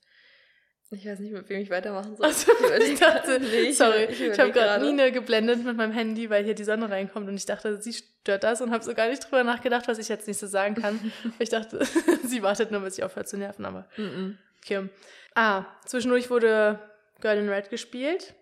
Ich 0.91 1.05
weiß 1.05 1.19
nicht, 1.19 1.33
mit 1.33 1.49
wem 1.49 1.61
ich 1.61 1.71
weitermachen 1.71 2.17
soll. 2.17 2.27
Also, 2.27 2.53
überleg 2.53 2.93
ich 2.93 3.01
dachte. 3.01 3.41
Nee, 3.41 3.61
ich 3.63 3.77
sorry, 3.77 4.05
ich, 4.05 4.21
ich 4.21 4.39
habe 4.39 4.53
gerade. 4.53 4.85
Nine 4.85 5.11
geblendet 5.11 5.65
mit 5.65 5.77
meinem 5.77 5.93
Handy, 5.93 6.31
weil 6.31 6.45
hier 6.45 6.55
die 6.55 6.63
Sonne 6.63 6.89
reinkommt 6.89 7.29
und 7.29 7.37
ich 7.37 7.45
dachte, 7.45 7.83
sie 7.83 7.93
stört 7.93 8.45
das 8.45 8.61
und 8.61 8.71
habe 8.71 8.85
so 8.85 8.95
gar 8.95 9.09
nicht 9.09 9.25
drüber 9.25 9.43
nachgedacht, 9.43 9.89
was 9.89 9.99
ich 9.99 10.09
jetzt 10.09 10.29
nicht 10.29 10.39
so 10.39 10.47
sagen 10.47 10.77
kann. 10.77 11.13
ich 11.41 11.49
dachte, 11.49 11.85
sie 12.25 12.43
wartet 12.43 12.71
nur, 12.71 12.83
bis 12.83 12.99
ich 12.99 13.05
aufhört 13.05 13.29
zu 13.29 13.37
nerven, 13.37 13.65
aber 13.65 13.89
Mhm. 13.97 14.39
okay. 14.63 14.89
Ah, 15.35 15.65
zwischendurch 15.87 16.31
wurde 16.31 16.79
Girl 17.21 17.37
in 17.39 17.49
Red 17.49 17.69
gespielt. 17.69 18.35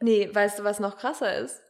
Nee, 0.00 0.30
weißt 0.32 0.60
du, 0.60 0.64
was 0.64 0.78
noch 0.78 0.96
krasser 0.96 1.36
ist? 1.36 1.60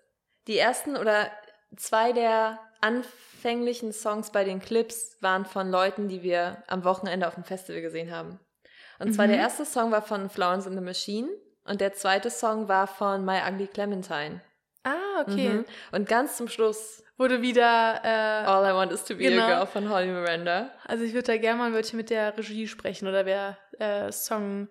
Die 0.47 0.59
ersten 0.59 0.97
oder 0.97 1.31
zwei 1.77 2.13
der 2.13 2.59
anfänglichen 2.83 3.93
Songs 3.93 4.31
bei 4.31 4.45
den 4.45 4.61
Clips 4.61 5.17
waren 5.21 5.45
von 5.47 5.71
Leuten, 5.71 6.09
die 6.09 6.23
wir 6.23 6.63
am 6.67 6.85
Wochenende 6.85 7.27
auf 7.27 7.35
dem 7.35 7.45
Festival 7.45 7.81
gesehen 7.81 8.11
haben. 8.15 8.39
Und 8.99 9.13
zwar 9.15 9.27
Mhm. 9.27 9.31
der 9.33 9.41
erste 9.41 9.65
Song 9.65 9.91
war 9.91 10.03
von 10.03 10.29
Florence 10.31 10.67
and 10.67 10.77
the 10.77 10.85
Machine 10.85 11.29
und 11.65 11.81
der 11.81 11.93
zweite 11.95 12.31
Song 12.31 12.69
war 12.69 12.87
von 12.87 13.25
My 13.25 13.39
Ugly 13.49 13.67
Clementine. 13.69 14.43
Ah, 14.85 15.23
okay. 15.23 15.49
Mhm. 15.49 15.65
Und 15.93 16.09
ganz 16.09 16.37
zum 16.37 16.49
Schluss 16.49 16.99
Wurde 17.19 17.41
wieder, 17.43 18.01
äh, 18.03 18.47
All 18.47 18.69
I 18.69 18.75
Want 18.75 18.91
Is 18.91 19.05
to 19.05 19.15
Be 19.15 19.25
Genau. 19.25 19.45
a 19.45 19.47
Girl 19.47 19.67
von 19.67 19.89
Holly 19.91 20.09
Miranda. 20.09 20.71
also 20.87 21.05
ich 21.05 21.13
würde 21.13 21.27
da 21.33 21.37
gerne 21.37 21.59
mal 21.59 21.67
ein 21.67 21.73
Wörtchen 21.75 21.97
mit 21.99 22.11
der 22.11 22.37
Regie 22.37 22.67
sprechen 22.67 23.07
oder 23.07 23.27
wer 23.27 23.59
äh, 23.79 24.11
Song 24.11 24.69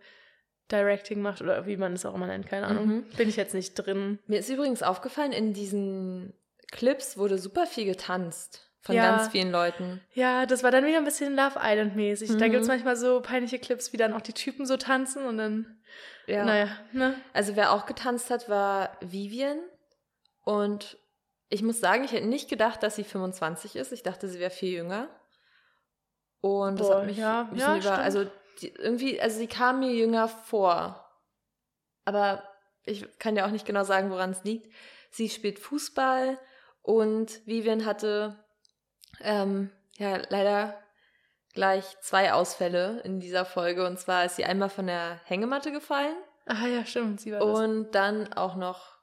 Directing 0.71 1.21
macht 1.21 1.41
oder 1.41 1.65
wie 1.65 1.77
man 1.77 1.93
es 1.93 2.05
auch 2.05 2.13
immer 2.15 2.27
nennt, 2.27 2.47
keine 2.47 2.67
Ahnung. 2.67 2.87
Mhm. 2.87 3.03
Bin 3.15 3.29
ich 3.29 3.35
jetzt 3.37 3.53
nicht 3.53 3.75
drin. 3.75 4.19
Mir 4.27 4.39
ist 4.39 4.49
übrigens 4.49 4.83
aufgefallen, 4.83 5.31
in 5.33 5.53
diesen 5.53 6.33
Clips 6.71 7.17
wurde 7.17 7.37
super 7.37 7.67
viel 7.67 7.85
getanzt 7.85 8.69
von 8.81 8.95
Ja. 8.95 9.03
ganz 9.11 9.29
vielen 9.31 9.51
Leuten. 9.51 10.01
Ja, 10.13 10.45
das 10.45 10.63
war 10.63 10.71
dann 10.71 10.85
wieder 10.85 10.97
ein 10.97 11.05
bisschen 11.05 11.35
Love 11.35 11.59
Island 11.61 11.95
mäßig. 11.95 12.29
Da 12.37 12.47
Mhm. 12.47 12.51
gibt 12.51 12.61
es 12.63 12.67
manchmal 12.67 12.95
so 12.95 13.21
peinliche 13.21 13.59
Clips, 13.59 13.93
wie 13.93 13.97
dann 13.97 14.13
auch 14.13 14.21
die 14.21 14.33
Typen 14.33 14.65
so 14.65 14.77
tanzen 14.77 15.25
und 15.25 15.37
dann, 15.37 15.81
Ja. 16.25 16.45
naja, 16.45 16.67
ne? 16.93 17.15
Also 17.33 17.55
wer 17.55 17.71
auch 17.73 17.85
getanzt 17.85 18.29
hat, 18.31 18.49
war 18.49 18.97
Vivian. 19.01 19.59
Und 20.43 20.97
ich 21.49 21.61
muss 21.61 21.79
sagen, 21.79 22.03
ich 22.05 22.13
hätte 22.13 22.25
nicht 22.27 22.49
gedacht, 22.49 22.81
dass 22.81 22.95
sie 22.95 23.03
25 23.03 23.75
ist. 23.75 23.91
Ich 23.91 24.01
dachte, 24.03 24.27
sie 24.27 24.39
wäre 24.39 24.49
viel 24.49 24.73
jünger. 24.73 25.09
Und 26.39 26.79
das 26.79 26.87
Boah, 26.87 26.97
hat 27.01 27.05
mich 27.05 27.17
ja, 27.17 27.41
ein 27.41 27.49
bisschen 27.53 27.59
ja, 27.59 27.73
über. 27.75 27.81
stimmt. 27.81 27.99
Also 27.99 28.25
die, 28.61 28.69
irgendwie, 28.69 29.21
also 29.21 29.37
sie 29.37 29.47
kam 29.47 29.79
mir 29.79 29.91
jünger 29.93 30.27
vor. 30.27 31.05
Aber 32.05 32.43
ich 32.83 33.05
kann 33.19 33.35
ja 33.35 33.45
auch 33.45 33.51
nicht 33.51 33.65
genau 33.65 33.83
sagen, 33.83 34.09
woran 34.09 34.31
es 34.31 34.43
liegt. 34.43 34.73
Sie 35.11 35.29
spielt 35.29 35.59
Fußball 35.59 36.39
und 36.81 37.45
Vivian 37.45 37.85
hatte 37.85 38.35
ähm, 39.21 39.69
ja 39.97 40.21
leider 40.29 40.77
gleich 41.53 41.99
zwei 42.01 42.33
Ausfälle 42.33 43.01
in 43.01 43.19
dieser 43.19 43.45
Folge. 43.45 43.85
Und 43.85 43.99
zwar 43.99 44.25
ist 44.25 44.37
sie 44.37 44.45
einmal 44.45 44.69
von 44.69 44.87
der 44.87 45.19
Hängematte 45.25 45.71
gefallen. 45.71 46.15
Ah 46.45 46.65
ja, 46.67 46.85
stimmt, 46.85 47.21
sie 47.21 47.31
war 47.33 47.41
Und 47.41 47.85
das. 47.85 47.91
dann 47.91 48.33
auch 48.33 48.55
noch 48.55 48.95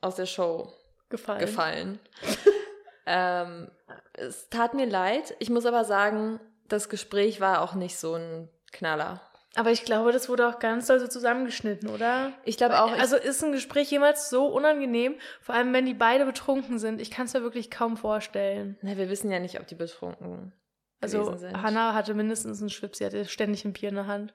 aus 0.00 0.16
der 0.16 0.26
Show 0.26 0.72
gefallen. 1.08 1.40
gefallen. 1.40 1.98
ähm, 3.06 3.70
es 4.12 4.48
tat 4.50 4.74
mir 4.74 4.86
leid. 4.86 5.34
Ich 5.38 5.50
muss 5.50 5.66
aber 5.66 5.84
sagen, 5.84 6.40
das 6.68 6.88
Gespräch 6.88 7.40
war 7.40 7.62
auch 7.62 7.74
nicht 7.74 7.96
so 7.98 8.14
ein 8.14 8.50
Knaller. 8.72 9.20
Aber 9.56 9.70
ich 9.70 9.84
glaube, 9.84 10.10
das 10.10 10.28
wurde 10.28 10.48
auch 10.48 10.58
ganz 10.58 10.86
doll 10.86 10.98
so 10.98 11.06
zusammengeschnitten, 11.06 11.88
oder? 11.88 12.32
Ich 12.44 12.56
glaube 12.56 12.82
auch. 12.82 12.90
Also 12.90 13.16
ist 13.16 13.42
ein 13.44 13.52
Gespräch 13.52 13.90
jemals 13.90 14.28
so 14.28 14.46
unangenehm, 14.46 15.16
vor 15.40 15.54
allem 15.54 15.72
wenn 15.72 15.86
die 15.86 15.94
beide 15.94 16.26
betrunken 16.26 16.78
sind. 16.78 17.00
Ich 17.00 17.10
kann 17.10 17.26
es 17.26 17.34
mir 17.34 17.42
wirklich 17.42 17.70
kaum 17.70 17.96
vorstellen. 17.96 18.76
Na, 18.82 18.96
wir 18.96 19.08
wissen 19.08 19.30
ja 19.30 19.38
nicht, 19.38 19.60
ob 19.60 19.66
die 19.66 19.76
betrunken 19.76 20.52
also, 21.00 21.36
sind. 21.36 21.62
Hannah 21.62 21.94
hatte 21.94 22.14
mindestens 22.14 22.60
einen 22.60 22.70
Schwips, 22.70 22.98
sie 22.98 23.06
hatte 23.06 23.24
ständig 23.26 23.64
ein 23.64 23.72
Bier 23.72 23.90
in 23.90 23.94
der 23.96 24.06
Hand. 24.06 24.34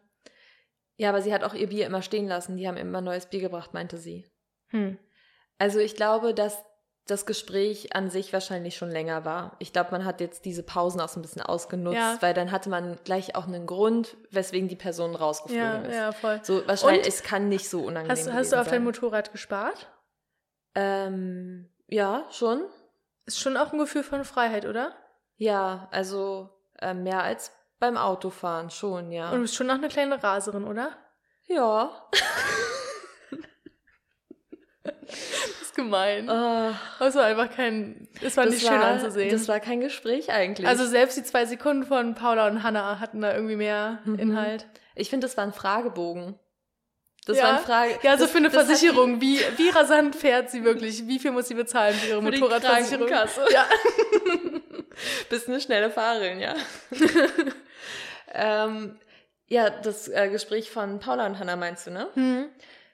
Ja, 0.95 1.10
aber 1.10 1.21
sie 1.21 1.34
hat 1.34 1.43
auch 1.43 1.53
ihr 1.53 1.67
Bier 1.67 1.86
immer 1.86 2.01
stehen 2.01 2.27
lassen. 2.27 2.58
Die 2.58 2.67
haben 2.67 2.77
immer 2.77 3.01
neues 3.01 3.25
Bier 3.25 3.39
gebracht, 3.39 3.73
meinte 3.73 3.97
sie. 3.97 4.25
Hm. 4.67 4.97
Also 5.58 5.79
ich 5.79 5.95
glaube, 5.95 6.34
dass 6.34 6.63
das 7.10 7.26
Gespräch 7.26 7.95
an 7.95 8.10
sich 8.10 8.32
wahrscheinlich 8.34 8.76
schon 8.78 8.91
länger 8.91 9.26
war. 9.26 9.56
Ich 9.60 9.74
glaube, 9.74 9.91
man 9.91 10.06
hat 10.06 10.22
jetzt 10.22 10.45
diese 10.45 10.63
Pausen 10.63 11.02
auch 11.02 11.10
so 11.10 11.19
ein 11.19 11.22
bisschen 11.22 11.41
ausgenutzt, 11.41 11.95
ja. 11.95 12.17
weil 12.22 12.34
dann 12.34 12.52
hatte 12.52 12.69
man 12.69 12.98
gleich 13.04 13.36
auch 13.36 13.48
einen 13.48 13.65
Grund, 13.65 14.17
weswegen 14.32 14.67
die 14.67 14.76
Person 14.76 15.15
rausgeflogen 15.15 15.65
ja, 15.65 15.82
ist. 15.82 15.95
Ja, 15.95 16.12
voll. 16.12 16.39
So 16.43 16.67
wahrscheinlich, 16.67 17.04
Und 17.04 17.08
es 17.08 17.24
kann 17.24 17.50
nicht 17.50 17.69
so 17.69 17.82
unangenehm 17.82 18.12
Hast, 18.12 18.32
hast 18.32 18.52
du 18.52 18.58
auf 18.58 18.65
sein. 18.65 18.76
dein 18.76 18.84
Motorrad 18.84 19.32
gespart? 19.32 19.88
Ähm, 20.76 21.69
ja, 21.88 22.26
schon. 22.30 22.65
Ist 23.26 23.39
schon 23.39 23.58
auch 23.58 23.74
ein 23.74 23.80
Gefühl 23.80 24.04
von 24.04 24.24
Freiheit, 24.24 24.65
oder? 24.65 24.95
Ja, 25.38 25.88
also 25.91 26.50
äh, 26.80 26.93
mehr 26.93 27.24
als 27.24 27.52
beim 27.80 27.98
Autofahren 27.98 28.69
schon, 28.69 29.12
ja. 29.12 29.30
Und 29.30 29.38
du 29.38 29.41
bist 29.41 29.56
schon 29.56 29.67
noch 29.67 29.76
eine 29.76 29.88
kleine 29.88 30.22
Raserin, 30.22 30.65
oder? 30.65 30.91
Ja. 31.48 32.10
gemein. 35.73 36.29
Oh. 36.29 36.71
Das 36.99 37.15
war 37.15 37.25
einfach 37.25 37.53
kein, 37.53 38.08
es 38.21 38.38
war 38.38 38.45
das 38.45 38.55
nicht 38.55 38.65
war, 38.65 38.73
schön 38.73 38.82
anzusehen. 38.82 39.32
Das 39.32 39.47
war 39.47 39.60
kein 39.60 39.79
Gespräch 39.79 40.32
eigentlich. 40.32 40.67
Also 40.67 40.86
selbst 40.86 41.17
die 41.17 41.23
zwei 41.23 41.45
Sekunden 41.45 41.84
von 41.84 42.15
Paula 42.15 42.47
und 42.47 42.63
Hannah 42.63 42.99
hatten 42.99 43.21
da 43.21 43.34
irgendwie 43.34 43.55
mehr 43.55 43.99
mhm. 44.05 44.19
Inhalt. 44.19 44.67
Ich 44.95 45.10
finde, 45.10 45.27
das 45.27 45.38
war 45.38 45.45
ein 45.45 45.53
Fragebogen. 45.53 46.38
Das 47.25 47.38
ja. 47.38 47.43
war 47.43 47.49
eine 47.51 47.60
Frage. 47.60 47.99
Ja, 48.01 48.17
so 48.17 48.23
das, 48.23 48.32
für 48.32 48.38
eine 48.38 48.49
Versicherung. 48.49 49.21
Wie, 49.21 49.39
wie 49.58 49.69
rasant 49.69 50.15
fährt 50.15 50.49
sie 50.49 50.63
wirklich? 50.63 51.08
Wie 51.08 51.19
viel 51.19 51.32
muss 51.32 51.47
sie 51.47 51.53
bezahlen 51.53 51.93
für 51.93 52.10
ihre 52.10 52.21
für 52.21 52.32
Motorradversicherung? 52.32 53.08
Ja. 53.08 53.27
Bist 55.29 55.47
eine 55.47 55.62
schnelle 55.62 55.91
Fahrerin, 55.91 56.39
ja. 56.39 56.55
ähm, 58.34 58.99
ja, 59.47 59.69
das 59.69 60.08
äh, 60.08 60.29
Gespräch 60.29 60.71
von 60.71 60.99
Paula 60.99 61.25
und 61.25 61.39
Hannah 61.39 61.55
meinst 61.55 61.88
du, 61.88 61.91
ne? 61.91 62.10
Mhm. 62.15 62.49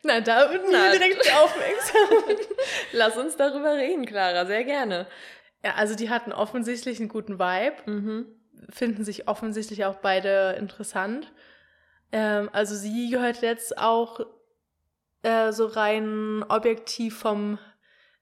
Na, 0.05 0.21
da 0.21 0.51
würden 0.51 0.69
wir 0.69 0.91
direkt 0.91 1.33
aufmerksam. 1.35 2.37
Lass 2.91 3.17
uns 3.17 3.37
darüber 3.37 3.73
reden, 3.73 4.05
Clara, 4.05 4.45
sehr 4.45 4.63
gerne. 4.63 5.07
Ja, 5.63 5.73
also 5.75 5.95
die 5.95 6.11
hatten 6.11 6.31
offensichtlich 6.31 6.99
einen 6.99 7.09
guten 7.09 7.39
Vibe, 7.39 7.91
mhm. 7.91 8.27
finden 8.69 9.03
sich 9.03 9.27
offensichtlich 9.27 9.83
auch 9.85 9.95
beide 9.95 10.55
interessant. 10.59 11.33
Ähm, 12.11 12.51
also 12.53 12.75
sie 12.75 13.09
gehört 13.09 13.41
jetzt 13.41 13.79
auch 13.79 14.19
äh, 15.23 15.51
so 15.51 15.65
rein 15.65 16.45
objektiv 16.49 17.17
vom 17.17 17.57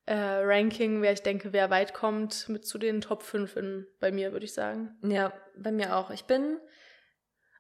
äh, 0.06 0.16
Ranking, 0.16 1.02
wer 1.02 1.12
ich 1.12 1.22
denke, 1.22 1.52
wer 1.52 1.70
weit 1.70 1.94
kommt, 1.94 2.48
mit 2.48 2.66
zu 2.66 2.78
den 2.78 3.02
Top 3.02 3.24
5 3.24 3.58
in, 3.58 3.88
bei 4.00 4.10
mir, 4.14 4.32
würde 4.32 4.46
ich 4.46 4.54
sagen. 4.54 4.96
Ja, 5.02 5.34
bei 5.58 5.72
mir 5.74 5.98
auch. 5.98 6.12
Ich 6.12 6.24
bin. 6.24 6.60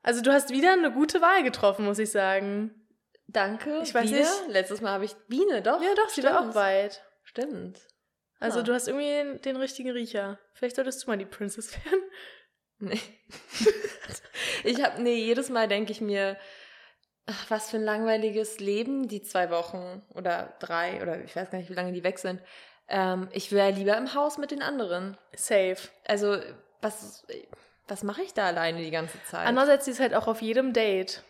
Also 0.01 0.21
du 0.21 0.31
hast 0.31 0.49
wieder 0.49 0.71
eine 0.71 0.93
gute 0.93 1.21
Wahl 1.21 1.43
getroffen, 1.43 1.83
muss 1.83 1.99
ich 1.99 2.11
sagen. 2.11 2.82
Danke. 3.33 3.81
Ich 3.83 3.93
weiß 3.93 4.09
Biene. 4.09 4.19
nicht. 4.19 4.47
Letztes 4.47 4.81
Mal 4.81 4.91
habe 4.91 5.05
ich 5.05 5.15
Biene, 5.27 5.61
doch. 5.61 5.81
Ja, 5.81 5.93
doch, 5.95 6.09
sie 6.09 6.23
war 6.23 6.39
auch 6.39 6.55
weit. 6.55 7.03
Stimmt. 7.23 7.79
Also 8.39 8.59
ja. 8.59 8.63
du 8.63 8.73
hast 8.73 8.87
irgendwie 8.87 9.39
den 9.39 9.55
richtigen 9.55 9.91
Riecher. 9.91 10.37
Vielleicht 10.53 10.75
solltest 10.75 11.03
du 11.03 11.09
mal 11.09 11.17
die 11.17 11.25
Princess 11.25 11.73
werden. 11.85 12.01
Nee. 12.79 12.99
ich 14.63 14.83
habe, 14.83 15.01
nee, 15.01 15.15
jedes 15.15 15.49
Mal 15.49 15.67
denke 15.67 15.91
ich 15.91 16.01
mir, 16.01 16.37
ach, 17.25 17.49
was 17.49 17.69
für 17.71 17.77
ein 17.77 17.83
langweiliges 17.83 18.59
Leben, 18.59 19.07
die 19.07 19.21
zwei 19.21 19.49
Wochen 19.49 20.01
oder 20.13 20.53
drei 20.59 21.01
oder 21.01 21.23
ich 21.23 21.35
weiß 21.35 21.49
gar 21.49 21.57
nicht, 21.57 21.69
wie 21.69 21.75
lange 21.75 21.93
die 21.93 22.03
weg 22.03 22.19
sind. 22.19 22.41
Ähm, 22.87 23.29
ich 23.31 23.51
wäre 23.51 23.71
lieber 23.71 23.97
im 23.97 24.13
Haus 24.13 24.37
mit 24.37 24.51
den 24.51 24.61
anderen. 24.61 25.17
Safe. 25.33 25.77
Also, 26.05 26.37
was, 26.81 27.25
was 27.87 28.03
mache 28.03 28.23
ich 28.23 28.33
da 28.33 28.47
alleine 28.47 28.81
die 28.81 28.91
ganze 28.91 29.23
Zeit? 29.23 29.47
Andererseits 29.47 29.87
ist 29.87 30.01
halt 30.01 30.13
auch 30.13 30.27
auf 30.27 30.41
jedem 30.41 30.73
Date. 30.73 31.23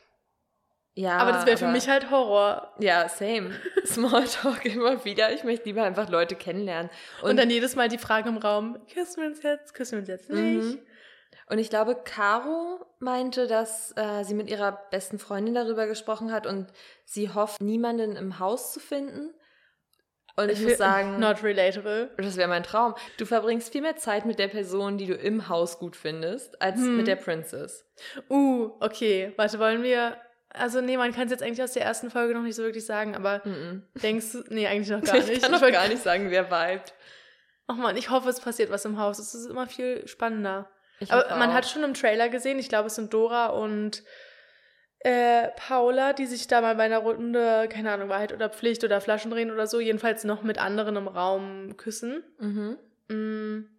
Ja. 0.96 1.18
Aber 1.18 1.32
das 1.32 1.46
wäre 1.46 1.58
für 1.58 1.68
mich 1.68 1.90
halt 1.90 2.12
Horror. 2.12 2.72
Ja, 2.80 3.10
same. 3.10 3.52
Smalltalk 3.86 4.66
immer 4.66 5.04
wieder. 5.06 5.34
Ich 5.34 5.44
möchte 5.44 5.66
lieber 5.66 5.84
einfach 5.84 6.10
Leute 6.10 6.36
kennenlernen. 6.36 6.92
Und, 7.22 7.32
und, 7.32 7.38
dann 7.38 7.50
jedes 7.50 7.76
Mal 7.76 7.90
die 7.90 7.98
Frage 7.98 8.30
im 8.30 8.38
Raum, 8.38 8.78
küssen 8.94 9.22
wir 9.22 9.30
uns 9.30 9.42
jetzt, 9.42 9.74
küssen 9.74 9.94
wir 9.94 10.00
uns 10.00 10.08
jetzt 10.08 10.30
nicht? 10.30 10.76
Mhm. 10.76 10.80
Und 11.50 11.58
ich 11.58 11.70
glaube, 11.70 11.96
Caro 11.96 12.86
meinte, 13.00 13.48
dass 13.48 13.94
äh, 13.98 14.24
sie 14.24 14.36
mit 14.36 14.50
ihrer 14.50 14.72
besten 14.92 15.20
Freundin 15.20 15.56
darüber 15.56 15.88
gesprochen 15.88 16.32
hat 16.32 16.46
und 16.48 16.68
sie 17.06 17.34
hofft, 17.34 17.62
niemanden 17.62 18.16
im 18.16 18.40
Haus 18.40 18.72
zu 18.72 18.80
finden. 18.80 19.34
Und 20.36 20.50
ich 20.50 20.62
muss 20.62 20.78
sagen, 20.78 21.20
not 21.20 21.44
relatable. 21.44 22.12
Das 22.18 22.38
wäre 22.38 22.48
mein 22.48 22.64
Traum. 22.64 22.96
Du 23.18 23.26
verbringst 23.26 23.72
viel 23.72 23.82
mehr 23.82 23.98
Zeit 23.98 24.26
mit 24.26 24.40
der 24.40 24.48
Person, 24.48 24.98
die 24.98 25.06
du 25.06 25.14
im 25.14 25.50
Haus 25.50 25.80
gut 25.80 25.96
findest, 25.96 26.62
als 26.62 26.78
hm. 26.78 26.98
mit 26.98 27.08
der 27.08 27.18
Princess. 27.18 27.86
Uh, 28.30 28.72
okay. 28.80 29.34
Warte, 29.38 29.60
wollen 29.60 29.84
wir 29.84 30.18
also 30.54 30.82
nee, 30.82 30.98
man 30.98 31.14
kann 31.14 31.26
es 31.26 31.32
jetzt 31.32 31.44
eigentlich 31.44 31.64
aus 31.64 31.74
der 31.74 31.84
ersten 31.84 32.10
Folge 32.10 32.34
noch 32.34 32.44
nicht 32.44 32.56
so 32.56 32.64
wirklich 32.64 32.86
sagen, 32.86 33.16
aber 33.16 33.42
mm 33.44 33.50
-mm. 33.50 33.82
denkst 34.02 34.32
du, 34.32 34.44
nee, 34.50 34.68
eigentlich 34.68 34.90
noch 34.90 35.02
gar 35.04 35.16
nicht. 35.16 35.30
Ich 35.30 35.42
kann 35.42 35.52
noch 35.52 35.62
gar 35.62 35.88
nicht 35.88 36.02
sagen, 36.02 36.30
wer 36.30 36.46
vibet. 36.46 36.94
Ach 37.68 37.76
man, 37.76 37.98
ich 37.98 38.10
hoffe, 38.10 38.30
es 38.30 38.40
passiert 38.40 38.70
was 38.70 38.86
im 38.86 39.00
Haus. 39.00 39.20
Es 39.20 39.34
ist 39.34 39.48
immer 39.48 39.68
viel 39.68 40.08
spannender. 40.08 40.70
Ich 41.00 41.12
aber 41.12 41.36
man 41.38 41.54
hat 41.54 41.68
schon 41.68 41.84
im 41.84 41.94
Trailer 41.94 42.30
gesehen, 42.30 42.60
ich 42.60 42.70
glaube, 42.70 42.88
es 42.88 42.96
sind 42.96 43.14
Dora 43.14 43.48
und 43.48 44.04
äh, 45.00 45.50
Paula, 45.56 46.14
die 46.14 46.26
sich 46.26 46.48
da 46.48 46.62
mal 46.62 46.76
bei 46.76 46.84
einer 46.84 47.00
Runde, 47.00 47.68
keine 47.70 47.92
Ahnung, 47.92 48.10
Wahrheit 48.10 48.32
oder 48.32 48.50
Pflicht 48.50 48.84
oder 48.84 49.02
Flaschen 49.02 49.32
drehen 49.32 49.52
oder 49.52 49.68
so, 49.68 49.80
jedenfalls 49.80 50.24
noch 50.24 50.44
mit 50.44 50.60
anderen 50.60 50.96
im 50.96 51.08
Raum 51.08 51.76
küssen. 51.78 52.24
Mhm. 52.40 52.78
Mm. 53.10 53.70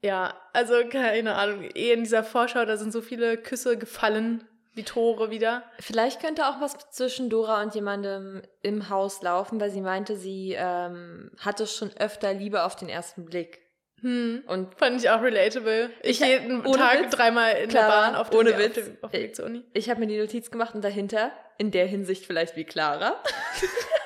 Ja, 0.00 0.34
also 0.52 0.74
keine 0.88 1.34
Ahnung, 1.34 1.68
eh 1.74 1.92
in 1.92 2.04
dieser 2.04 2.24
Vorschau, 2.24 2.64
da 2.64 2.76
sind 2.76 2.92
so 2.92 3.00
viele 3.00 3.36
Küsse 3.36 3.78
gefallen 3.78 4.46
wie 4.74 4.84
Tore 4.84 5.30
wieder. 5.30 5.64
Vielleicht 5.80 6.20
könnte 6.20 6.46
auch 6.46 6.60
was 6.60 6.76
zwischen 6.90 7.28
Dora 7.28 7.62
und 7.62 7.74
jemandem 7.74 8.42
im 8.62 8.88
Haus 8.88 9.22
laufen, 9.22 9.60
weil 9.60 9.70
sie 9.70 9.80
meinte, 9.80 10.16
sie 10.16 10.54
ähm, 10.56 11.30
hatte 11.38 11.66
schon 11.66 11.90
öfter 11.98 12.32
Liebe 12.32 12.64
auf 12.64 12.76
den 12.76 12.88
ersten 12.88 13.24
Blick. 13.24 13.60
Hm. 14.00 14.42
Und 14.46 14.74
fand 14.74 15.00
ich 15.00 15.10
auch 15.10 15.22
relatable. 15.22 15.90
Ich, 16.02 16.20
ich 16.20 16.26
jeden 16.26 16.64
Tag 16.64 17.04
Witz, 17.04 17.10
dreimal 17.10 17.52
in 17.52 17.68
Clara, 17.68 17.86
der 17.86 17.92
Bahn 17.92 18.14
auf 18.16 18.30
dem, 18.30 18.40
ohne 18.40 18.58
Witz. 18.58 18.78
Auf 18.78 18.84
dem, 18.84 18.98
auf 19.02 19.10
dem 19.10 19.22
Weg 19.22 19.36
zur 19.36 19.46
Uni. 19.46 19.62
Ich 19.74 19.90
habe 19.90 20.00
mir 20.00 20.08
die 20.08 20.18
Notiz 20.18 20.50
gemacht 20.50 20.74
und 20.74 20.82
dahinter, 20.82 21.30
in 21.58 21.70
der 21.70 21.86
Hinsicht 21.86 22.26
vielleicht 22.26 22.56
wie 22.56 22.64
Clara. 22.64 23.16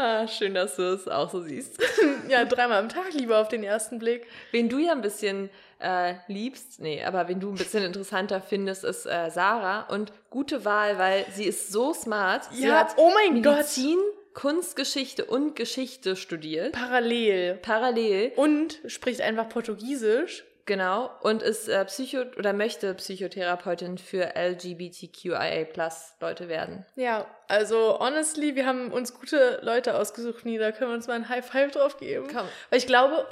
ah, 0.00 0.28
schön, 0.28 0.54
dass 0.54 0.76
du 0.76 0.82
es 0.82 1.08
auch 1.08 1.30
so 1.30 1.40
siehst. 1.40 1.78
ja, 2.28 2.44
dreimal 2.44 2.78
am 2.78 2.88
Tag 2.88 3.12
Liebe 3.12 3.36
auf 3.36 3.48
den 3.48 3.62
ersten 3.62 3.98
Blick. 3.98 4.26
Wen 4.50 4.68
du 4.68 4.78
ja 4.78 4.92
ein 4.92 5.02
bisschen 5.02 5.50
äh, 5.78 6.14
liebst, 6.28 6.80
nee, 6.80 7.02
aber 7.02 7.28
wen 7.28 7.40
du 7.40 7.50
ein 7.50 7.56
bisschen 7.56 7.84
interessanter 7.84 8.40
findest, 8.40 8.84
ist 8.84 9.06
äh, 9.06 9.30
Sarah. 9.30 9.82
Und 9.82 10.12
gute 10.30 10.64
Wahl, 10.64 10.98
weil 10.98 11.26
sie 11.34 11.44
ist 11.44 11.72
so 11.72 11.92
smart. 11.92 12.44
Sie 12.52 12.66
ja, 12.66 12.80
hat 12.80 12.94
oh 12.96 13.10
mein 13.14 13.40
Medizin, 13.40 13.98
Gott. 13.98 14.34
Kunstgeschichte 14.34 15.24
und 15.24 15.56
Geschichte 15.56 16.16
studiert. 16.16 16.72
Parallel. 16.72 17.54
Parallel. 17.56 18.32
Und 18.36 18.80
spricht 18.86 19.20
einfach 19.20 19.48
Portugiesisch. 19.48 20.44
Genau. 20.70 21.10
Und 21.22 21.42
ist 21.42 21.68
äh, 21.68 21.84
Psycho 21.84 22.22
oder 22.38 22.52
möchte 22.52 22.94
Psychotherapeutin 22.94 23.98
für 23.98 24.36
LGBTQIA 24.36 25.64
Plus 25.64 26.14
Leute 26.20 26.48
werden. 26.48 26.86
Ja, 26.94 27.26
also 27.48 27.98
honestly, 27.98 28.54
wir 28.54 28.66
haben 28.66 28.92
uns 28.92 29.12
gute 29.12 29.58
Leute 29.64 29.98
ausgesucht, 29.98 30.44
nie. 30.44 30.58
Da 30.58 30.70
können 30.70 30.92
wir 30.92 30.94
uns 30.94 31.08
mal 31.08 31.14
ein 31.14 31.28
High 31.28 31.44
Five 31.44 31.72
drauf 31.72 31.96
geben. 31.96 32.28
Komm. 32.32 32.46
Weil 32.68 32.78
ich 32.78 32.86
glaube, 32.86 33.26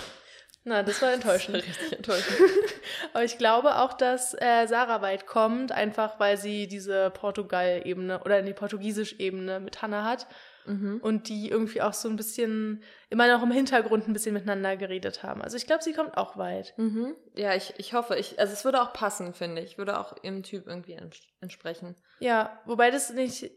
na, 0.64 0.82
das 0.82 1.00
war 1.00 1.12
enttäuschend. 1.12 1.58
Das 1.58 1.64
war 1.64 1.70
richtig 1.70 1.92
enttäuschend. 1.92 2.40
Aber 3.12 3.22
ich 3.22 3.38
glaube 3.38 3.76
auch, 3.76 3.92
dass 3.92 4.34
äh, 4.34 4.66
Sarah 4.66 5.00
weit 5.00 5.28
kommt, 5.28 5.70
einfach 5.70 6.18
weil 6.18 6.38
sie 6.38 6.66
diese 6.66 7.10
Portugal-Ebene 7.10 8.18
oder 8.24 8.42
die 8.42 8.52
Portugiesisch-Ebene 8.52 9.60
mit 9.60 9.80
Hannah 9.80 10.02
hat. 10.02 10.26
Mhm. 10.66 10.98
Und 11.00 11.28
die 11.28 11.48
irgendwie 11.48 11.82
auch 11.82 11.94
so 11.94 12.08
ein 12.08 12.16
bisschen, 12.16 12.82
immer 13.10 13.26
noch 13.28 13.42
im 13.42 13.50
Hintergrund 13.50 14.06
ein 14.06 14.12
bisschen 14.12 14.34
miteinander 14.34 14.76
geredet 14.76 15.22
haben. 15.22 15.42
Also 15.42 15.56
ich 15.56 15.66
glaube, 15.66 15.82
sie 15.82 15.92
kommt 15.92 16.16
auch 16.16 16.36
weit. 16.36 16.74
Mhm. 16.76 17.14
Ja, 17.34 17.54
ich, 17.54 17.74
ich 17.78 17.94
hoffe. 17.94 18.16
Ich, 18.16 18.38
also 18.38 18.52
es 18.52 18.64
würde 18.64 18.82
auch 18.82 18.92
passen, 18.92 19.34
finde 19.34 19.62
ich. 19.62 19.78
Würde 19.78 19.98
auch 19.98 20.16
ihrem 20.22 20.42
Typ 20.42 20.66
irgendwie 20.66 20.98
entsprechen. 21.40 21.96
Ja, 22.20 22.60
wobei 22.66 22.90
das 22.90 23.10
nicht, 23.12 23.50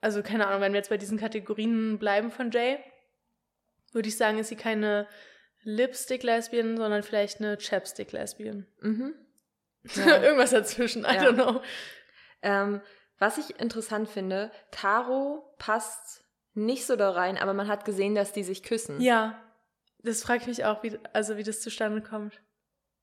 also 0.00 0.22
keine 0.22 0.46
Ahnung, 0.46 0.60
wenn 0.60 0.72
wir 0.72 0.78
jetzt 0.78 0.90
bei 0.90 0.98
diesen 0.98 1.18
Kategorien 1.18 1.98
bleiben 1.98 2.30
von 2.30 2.50
Jay, 2.50 2.78
würde 3.92 4.08
ich 4.08 4.16
sagen, 4.16 4.38
ist 4.38 4.48
sie 4.48 4.56
keine 4.56 5.06
Lipstick-Lesbian, 5.62 6.76
sondern 6.76 7.02
vielleicht 7.02 7.40
eine 7.40 7.56
Chapstick-Lesbian. 7.56 8.66
Mhm. 8.80 9.14
Ja. 9.94 10.20
Irgendwas 10.22 10.50
dazwischen, 10.50 11.04
I 11.04 11.14
ja. 11.14 11.22
don't 11.22 11.34
know. 11.34 11.62
Ähm, 12.42 12.82
was 13.18 13.38
ich 13.38 13.58
interessant 13.60 14.08
finde, 14.08 14.50
Taro 14.70 15.54
passt 15.58 16.24
nicht 16.54 16.86
so 16.86 16.96
da 16.96 17.10
rein, 17.10 17.38
aber 17.38 17.54
man 17.54 17.68
hat 17.68 17.84
gesehen, 17.84 18.14
dass 18.14 18.32
die 18.32 18.44
sich 18.44 18.62
küssen. 18.62 19.00
Ja, 19.00 19.40
das 20.02 20.22
frage 20.22 20.42
ich 20.42 20.46
mich 20.46 20.64
auch, 20.64 20.82
wie, 20.82 20.98
also 21.12 21.36
wie 21.36 21.42
das 21.42 21.60
zustande 21.60 22.02
kommt. 22.02 22.40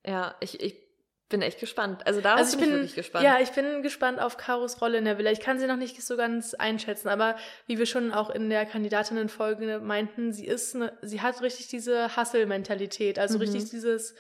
Ja, 0.06 0.36
ich, 0.40 0.62
ich 0.62 0.86
bin 1.30 1.42
echt 1.42 1.60
gespannt. 1.60 2.06
Also 2.06 2.22
darauf 2.22 2.40
also 2.40 2.58
bin, 2.58 2.68
bin 2.68 2.76
ich 2.76 2.82
wirklich 2.82 2.96
gespannt. 2.96 3.26
Ja, 3.26 3.40
ich 3.40 3.52
bin 3.52 3.82
gespannt 3.82 4.20
auf 4.20 4.38
Karos 4.38 4.82
Rolle 4.82 5.00
in 5.00 5.06
der 5.06 5.18
Villa. 5.18 5.32
Ich 5.32 5.40
kann 5.40 5.60
sie 5.60 5.68
noch 5.68 5.78
nicht 5.78 6.02
so 6.02 6.16
ganz 6.18 6.54
einschätzen, 6.54 7.10
aber 7.10 7.36
wie 7.66 7.78
wir 7.80 7.86
schon 7.86 8.14
auch 8.14 8.30
in 8.30 8.50
der 8.50 8.66
Kandidatinnenfolge 8.66 9.80
meinten, 9.80 10.32
sie 10.32 10.46
ist 10.46 10.76
eine, 10.76 10.98
sie 11.02 11.22
hat 11.22 11.42
richtig 11.42 11.68
diese 11.68 12.16
Hustle-Mentalität, 12.16 13.18
also 13.18 13.36
mhm. 13.36 13.42
richtig 13.42 13.70
dieses 13.72 14.16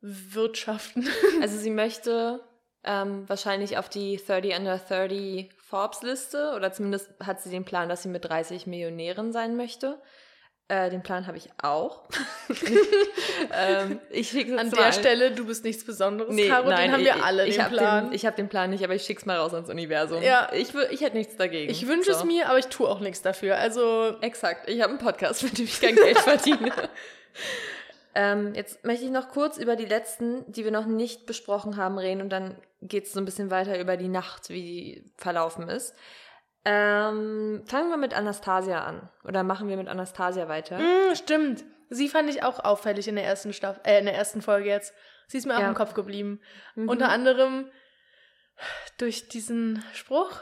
Wirtschaften. 0.00 1.08
Also 1.40 1.58
sie 1.58 1.70
möchte 1.70 2.40
ähm, 2.86 3.28
wahrscheinlich 3.28 3.78
auf 3.78 3.88
die 3.88 4.16
30 4.16 4.56
under 4.56 4.78
30 4.78 5.50
Forbes-Liste 5.58 6.52
oder 6.56 6.72
zumindest 6.72 7.10
hat 7.24 7.42
sie 7.42 7.50
den 7.50 7.64
Plan, 7.64 7.88
dass 7.88 8.02
sie 8.02 8.08
mit 8.08 8.24
30 8.24 8.66
Millionären 8.66 9.32
sein 9.32 9.56
möchte. 9.56 10.00
Äh, 10.68 10.90
den 10.90 11.02
Plan 11.02 11.28
habe 11.28 11.36
ich 11.36 11.48
auch. 11.62 12.08
ähm, 13.56 14.00
ich 14.10 14.34
An 14.58 14.70
der 14.72 14.92
Stelle, 14.92 15.30
du 15.30 15.46
bist 15.46 15.64
nichts 15.64 15.84
Besonderes, 15.84 16.34
nee, 16.34 16.48
Caro, 16.48 16.68
nein, 16.68 16.88
den 16.88 16.92
haben 16.92 17.04
wir 17.04 17.24
alle, 17.24 17.46
ich, 17.46 17.56
den 17.56 17.68
Plan. 17.68 18.06
Den, 18.06 18.12
ich 18.12 18.26
habe 18.26 18.34
den 18.34 18.48
Plan 18.48 18.70
nicht, 18.70 18.82
aber 18.82 18.94
ich 18.94 19.04
schick's 19.04 19.26
mal 19.26 19.36
raus 19.36 19.54
ans 19.54 19.70
Universum. 19.70 20.22
Ja. 20.22 20.48
Ich, 20.52 20.74
ich 20.90 21.02
hätte 21.02 21.16
nichts 21.16 21.36
dagegen. 21.36 21.70
Ich 21.70 21.86
wünsche 21.86 22.12
so. 22.12 22.18
es 22.18 22.24
mir, 22.24 22.48
aber 22.48 22.58
ich 22.58 22.66
tue 22.66 22.88
auch 22.88 22.98
nichts 22.98 23.22
dafür. 23.22 23.58
Also 23.58 24.16
Exakt, 24.22 24.68
ich 24.68 24.82
habe 24.82 24.90
einen 24.90 24.98
Podcast, 24.98 25.44
mit 25.44 25.56
dem 25.56 25.66
ich 25.66 25.80
kein 25.80 25.94
Geld 25.94 26.18
verdiene. 26.18 26.72
ähm, 28.18 28.54
jetzt 28.54 28.82
möchte 28.82 29.04
ich 29.04 29.10
noch 29.10 29.28
kurz 29.28 29.58
über 29.58 29.76
die 29.76 29.84
letzten, 29.84 30.50
die 30.50 30.64
wir 30.64 30.70
noch 30.70 30.86
nicht 30.86 31.26
besprochen 31.26 31.76
haben, 31.76 31.98
reden 31.98 32.22
und 32.22 32.30
dann 32.30 32.56
geht 32.80 33.04
es 33.04 33.12
so 33.12 33.20
ein 33.20 33.26
bisschen 33.26 33.50
weiter 33.50 33.78
über 33.78 33.98
die 33.98 34.08
Nacht, 34.08 34.48
wie 34.48 34.62
die 34.62 35.12
verlaufen 35.18 35.68
ist. 35.68 35.94
Ähm, 36.64 37.62
fangen 37.66 37.90
wir 37.90 37.98
mit 37.98 38.14
Anastasia 38.14 38.82
an. 38.82 39.10
Oder 39.22 39.42
machen 39.42 39.68
wir 39.68 39.76
mit 39.76 39.88
Anastasia 39.88 40.48
weiter? 40.48 40.78
Mm, 40.78 41.14
stimmt. 41.14 41.64
Sie 41.90 42.08
fand 42.08 42.30
ich 42.30 42.42
auch 42.42 42.58
auffällig 42.58 43.06
in 43.06 43.16
der 43.16 43.26
ersten 43.26 43.52
Staffel, 43.52 43.82
äh, 43.84 43.98
in 43.98 44.06
der 44.06 44.14
ersten 44.14 44.40
Folge 44.40 44.70
jetzt. 44.70 44.94
Sie 45.28 45.36
ist 45.36 45.44
mir 45.44 45.52
ja. 45.52 45.58
auch 45.58 45.68
im 45.68 45.74
Kopf 45.74 45.92
geblieben. 45.92 46.40
Mhm. 46.74 46.88
Unter 46.88 47.10
anderem 47.10 47.70
durch 48.96 49.28
diesen 49.28 49.84
Spruch. 49.92 50.40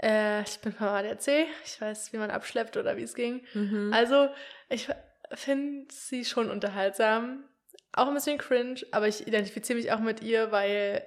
Äh, 0.00 0.42
ich 0.42 0.60
bin 0.60 0.72
vom 0.72 0.86
ADAC, 0.86 1.48
ich 1.64 1.80
weiß, 1.80 2.12
wie 2.12 2.18
man 2.18 2.30
abschleppt 2.30 2.76
oder 2.76 2.96
wie 2.96 3.02
es 3.02 3.14
ging. 3.14 3.44
Mhm. 3.54 3.92
Also, 3.92 4.28
ich 4.68 4.88
finde 5.34 5.92
sie 5.92 6.24
schon 6.24 6.50
unterhaltsam. 6.50 7.44
Auch 7.92 8.08
ein 8.08 8.14
bisschen 8.14 8.38
cringe, 8.38 8.80
aber 8.92 9.08
ich 9.08 9.26
identifiziere 9.26 9.78
mich 9.78 9.92
auch 9.92 10.00
mit 10.00 10.22
ihr, 10.22 10.52
weil 10.52 11.06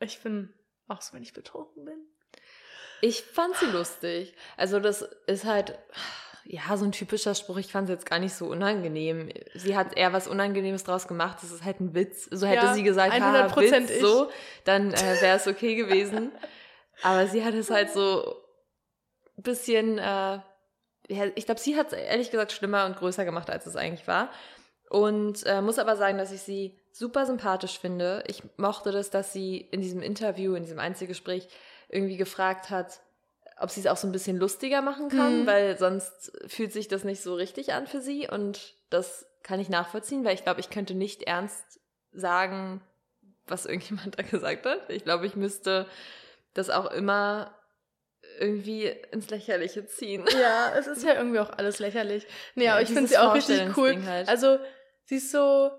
ich 0.00 0.20
bin 0.20 0.52
auch 0.88 1.00
so, 1.00 1.14
wenn 1.14 1.22
ich 1.22 1.32
betrunken 1.32 1.84
bin. 1.84 2.06
Ich 3.00 3.22
fand 3.22 3.56
sie 3.56 3.66
lustig. 3.66 4.34
Also 4.56 4.80
das 4.80 5.02
ist 5.26 5.44
halt, 5.44 5.78
ja, 6.44 6.76
so 6.76 6.84
ein 6.84 6.92
typischer 6.92 7.34
Spruch. 7.34 7.56
Ich 7.56 7.72
fand 7.72 7.88
es 7.88 7.94
jetzt 7.94 8.06
gar 8.06 8.18
nicht 8.18 8.34
so 8.34 8.46
unangenehm. 8.46 9.30
Sie 9.54 9.76
hat 9.76 9.96
eher 9.96 10.12
was 10.12 10.28
Unangenehmes 10.28 10.84
draus 10.84 11.08
gemacht. 11.08 11.38
Das 11.42 11.50
ist 11.50 11.64
halt 11.64 11.80
ein 11.80 11.94
Witz. 11.94 12.28
So 12.30 12.46
hätte 12.46 12.66
ja, 12.66 12.74
sie 12.74 12.82
gesagt, 12.82 13.12
100 13.12 13.56
Witz, 13.56 13.90
ich. 13.90 14.00
so, 14.00 14.30
dann 14.64 14.92
äh, 14.92 15.20
wäre 15.20 15.36
es 15.36 15.46
okay 15.46 15.74
gewesen. 15.74 16.32
Aber 17.02 17.26
sie 17.26 17.44
hat 17.44 17.54
es 17.54 17.70
halt 17.70 17.90
so 17.90 18.36
ein 19.36 19.42
bisschen, 19.42 19.98
äh, 19.98 20.38
ich 21.08 21.46
glaube, 21.46 21.60
sie 21.60 21.76
hat 21.76 21.88
es 21.88 21.92
ehrlich 21.92 22.30
gesagt 22.30 22.52
schlimmer 22.52 22.86
und 22.86 22.96
größer 22.96 23.24
gemacht, 23.24 23.50
als 23.50 23.66
es 23.66 23.76
eigentlich 23.76 24.06
war. 24.06 24.30
Und 24.88 25.44
äh, 25.46 25.60
muss 25.60 25.78
aber 25.78 25.96
sagen, 25.96 26.18
dass 26.18 26.32
ich 26.32 26.42
sie 26.42 26.78
super 26.92 27.26
sympathisch 27.26 27.78
finde. 27.78 28.22
Ich 28.26 28.42
mochte 28.56 28.92
das, 28.92 29.10
dass 29.10 29.32
sie 29.32 29.56
in 29.56 29.80
diesem 29.80 30.02
Interview, 30.02 30.54
in 30.54 30.62
diesem 30.62 30.78
Einzelgespräch 30.78 31.48
irgendwie 31.88 32.16
gefragt 32.16 32.70
hat, 32.70 33.00
ob 33.58 33.70
sie 33.70 33.80
es 33.80 33.86
auch 33.86 33.96
so 33.96 34.06
ein 34.06 34.12
bisschen 34.12 34.36
lustiger 34.36 34.82
machen 34.82 35.08
kann, 35.08 35.42
mhm. 35.42 35.46
weil 35.46 35.78
sonst 35.78 36.32
fühlt 36.46 36.72
sich 36.72 36.88
das 36.88 37.04
nicht 37.04 37.22
so 37.22 37.34
richtig 37.34 37.72
an 37.72 37.86
für 37.86 38.00
sie 38.00 38.28
und 38.28 38.74
das 38.90 39.26
kann 39.42 39.60
ich 39.60 39.68
nachvollziehen, 39.68 40.24
weil 40.24 40.34
ich 40.34 40.42
glaube, 40.42 40.60
ich 40.60 40.70
könnte 40.70 40.94
nicht 40.94 41.22
ernst 41.24 41.80
sagen, 42.12 42.80
was 43.46 43.66
irgendjemand 43.66 44.18
da 44.18 44.22
gesagt 44.22 44.66
hat. 44.66 44.90
Ich 44.90 45.04
glaube, 45.04 45.26
ich 45.26 45.36
müsste 45.36 45.86
das 46.54 46.70
auch 46.70 46.90
immer 46.90 47.54
irgendwie 48.38 48.86
ins 49.12 49.30
Lächerliche 49.30 49.86
ziehen. 49.86 50.24
Ja, 50.40 50.72
es 50.76 50.86
ist 50.86 51.04
ja 51.04 51.14
irgendwie 51.14 51.38
auch 51.38 51.50
alles 51.50 51.78
lächerlich. 51.78 52.26
Nee, 52.54 52.68
aber 52.68 52.80
ja, 52.80 52.82
ich 52.82 52.92
finde 52.92 53.08
sie 53.08 53.18
auch 53.18 53.34
richtig 53.34 53.76
cool. 53.76 54.02
Halt. 54.06 54.28
Also, 54.28 54.58
sie 55.04 55.16
ist 55.16 55.30
so, 55.30 55.70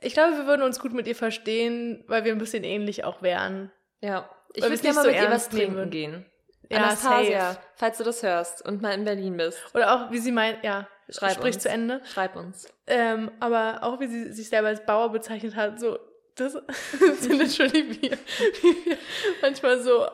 ich 0.00 0.14
glaube, 0.14 0.36
wir 0.36 0.46
würden 0.46 0.62
uns 0.62 0.80
gut 0.80 0.92
mit 0.92 1.06
ihr 1.06 1.16
verstehen, 1.16 2.04
weil 2.06 2.24
wir 2.24 2.32
ein 2.32 2.38
bisschen 2.38 2.64
ähnlich 2.64 3.04
auch 3.04 3.22
wären. 3.22 3.72
Ja. 4.00 4.30
Ich 4.54 4.62
würde 4.62 4.78
gerne 4.78 4.94
mal 4.94 5.04
so 5.04 5.10
mit 5.10 5.20
ihr 5.20 5.30
was 5.30 5.48
trinken 5.48 5.90
gehen. 5.90 6.26
Ja, 6.70 6.78
Anastasia, 6.78 7.52
safe. 7.52 7.60
falls 7.76 7.98
du 7.98 8.04
das 8.04 8.22
hörst 8.22 8.64
und 8.64 8.82
mal 8.82 8.92
in 8.92 9.04
Berlin 9.04 9.36
bist. 9.36 9.58
Oder 9.74 9.94
auch, 9.94 10.10
wie 10.10 10.18
sie 10.18 10.32
meint, 10.32 10.64
ja, 10.64 10.88
Schreib 11.08 11.34
sprich 11.34 11.54
uns. 11.54 11.62
zu 11.62 11.68
Ende. 11.68 12.00
Schreib 12.12 12.34
uns. 12.36 12.68
Ähm, 12.86 13.30
aber 13.38 13.78
auch, 13.82 14.00
wie 14.00 14.08
sie 14.08 14.32
sich 14.32 14.48
selber 14.48 14.68
als 14.68 14.84
Bauer 14.84 15.12
bezeichnet 15.12 15.54
hat, 15.54 15.78
so, 15.78 15.98
das 16.34 16.52
sind 17.20 17.58
wir. 17.58 17.72
Wie 17.72 18.02
wir 18.02 18.98
manchmal 19.40 19.80
so 19.80 20.06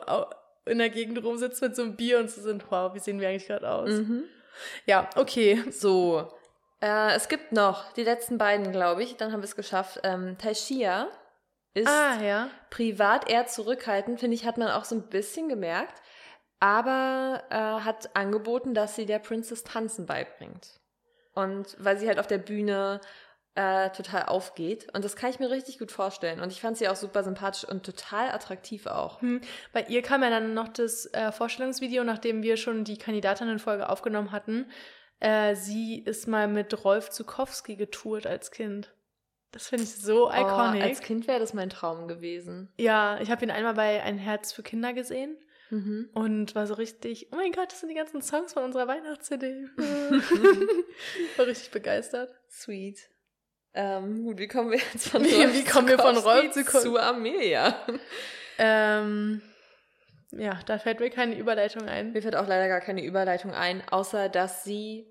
in 0.64 0.78
der 0.78 0.90
Gegend 0.90 1.22
rumsitzen 1.22 1.68
mit 1.68 1.76
so 1.76 1.82
einem 1.82 1.96
Bier 1.96 2.18
und 2.18 2.30
so 2.30 2.40
sind, 2.40 2.70
wow, 2.70 2.94
wie 2.94 2.98
sehen 2.98 3.20
wir 3.20 3.28
eigentlich 3.28 3.46
gerade 3.46 3.70
aus? 3.70 3.90
Mhm. 3.90 4.24
Ja, 4.86 5.08
okay. 5.16 5.62
So. 5.70 6.32
Äh, 6.80 7.14
es 7.14 7.28
gibt 7.28 7.52
noch 7.52 7.92
die 7.92 8.04
letzten 8.04 8.38
beiden, 8.38 8.72
glaube 8.72 9.02
ich. 9.02 9.16
Dann 9.16 9.32
haben 9.32 9.40
wir 9.40 9.46
es 9.46 9.56
geschafft. 9.56 10.00
Ähm, 10.04 10.36
Taishia 10.38 11.08
ist 11.74 11.88
ah, 11.88 12.22
ja. 12.22 12.50
privat 12.70 13.30
eher 13.30 13.46
zurückhaltend, 13.46 14.20
finde 14.20 14.34
ich, 14.34 14.44
hat 14.44 14.58
man 14.58 14.68
auch 14.68 14.84
so 14.84 14.94
ein 14.94 15.08
bisschen 15.08 15.48
gemerkt. 15.48 16.02
Aber 16.60 17.42
äh, 17.50 17.56
hat 17.56 18.14
angeboten, 18.14 18.74
dass 18.74 18.94
sie 18.94 19.06
der 19.06 19.18
Princess 19.18 19.64
Tanzen 19.64 20.06
beibringt. 20.06 20.80
Und 21.34 21.76
weil 21.78 21.96
sie 21.98 22.06
halt 22.06 22.20
auf 22.20 22.26
der 22.26 22.38
Bühne 22.38 23.00
äh, 23.54 23.90
total 23.90 24.24
aufgeht. 24.24 24.88
Und 24.94 25.04
das 25.04 25.16
kann 25.16 25.30
ich 25.30 25.38
mir 25.38 25.50
richtig 25.50 25.78
gut 25.78 25.92
vorstellen. 25.92 26.40
Und 26.40 26.52
ich 26.52 26.60
fand 26.60 26.78
sie 26.78 26.88
auch 26.88 26.96
super 26.96 27.22
sympathisch 27.22 27.68
und 27.68 27.84
total 27.84 28.30
attraktiv 28.30 28.86
auch. 28.86 29.20
Hm. 29.20 29.40
Bei 29.72 29.84
ihr 29.88 30.02
kam 30.02 30.22
ja 30.22 30.30
dann 30.30 30.54
noch 30.54 30.68
das 30.68 31.06
äh, 31.12 31.32
Vorstellungsvideo, 31.32 32.02
nachdem 32.04 32.42
wir 32.42 32.56
schon 32.56 32.84
die 32.84 32.96
Kandidatinnenfolge 32.96 33.88
aufgenommen 33.88 34.32
hatten. 34.32 34.66
Äh, 35.20 35.54
sie 35.54 35.98
ist 35.98 36.26
mal 36.26 36.48
mit 36.48 36.84
Rolf 36.84 37.10
Zukowski 37.10 37.76
getourt 37.76 38.26
als 38.26 38.50
Kind. 38.50 38.94
Das 39.52 39.68
finde 39.68 39.84
ich 39.84 39.94
so 39.94 40.28
oh, 40.28 40.32
iconic. 40.32 40.82
Als 40.82 41.00
Kind 41.00 41.28
wäre 41.28 41.38
das 41.38 41.52
mein 41.52 41.68
Traum 41.68 42.08
gewesen. 42.08 42.72
Ja, 42.78 43.20
ich 43.20 43.30
habe 43.30 43.44
ihn 43.44 43.50
einmal 43.50 43.74
bei 43.74 44.02
Ein 44.02 44.16
Herz 44.16 44.52
für 44.52 44.62
Kinder 44.62 44.94
gesehen 44.94 45.36
mhm. 45.68 46.08
und 46.14 46.54
war 46.54 46.66
so 46.66 46.72
richtig, 46.72 47.28
oh 47.32 47.36
mein 47.36 47.52
Gott, 47.52 47.70
das 47.70 47.80
sind 47.80 47.90
die 47.90 47.94
ganzen 47.94 48.22
Songs 48.22 48.54
von 48.54 48.64
unserer 48.64 48.88
Weihnachts-CD. 48.88 49.68
war 51.36 51.46
richtig 51.46 51.70
begeistert. 51.70 52.34
Sweet. 52.50 53.11
Ähm, 53.74 54.24
gut, 54.24 54.38
wie 54.38 54.48
kommen 54.48 54.70
wir 54.70 54.78
jetzt 54.78 55.08
von 55.08 55.24
wie, 55.24 55.34
Rolf 55.34 55.54
wie 55.54 55.64
kommen 55.64 55.88
wir 55.88 55.98
von 55.98 56.16
Rolf 56.16 56.52
zu, 56.52 56.64
zu 56.64 56.98
Amelia? 56.98 57.74
Ähm, 58.58 59.42
ja, 60.30 60.58
da 60.66 60.78
fällt 60.78 61.00
mir 61.00 61.10
keine 61.10 61.36
Überleitung 61.36 61.88
ein. 61.88 62.12
Mir 62.12 62.22
fällt 62.22 62.36
auch 62.36 62.46
leider 62.46 62.68
gar 62.68 62.80
keine 62.80 63.04
Überleitung 63.04 63.52
ein, 63.52 63.82
außer 63.88 64.28
dass 64.28 64.64
sie, 64.64 65.06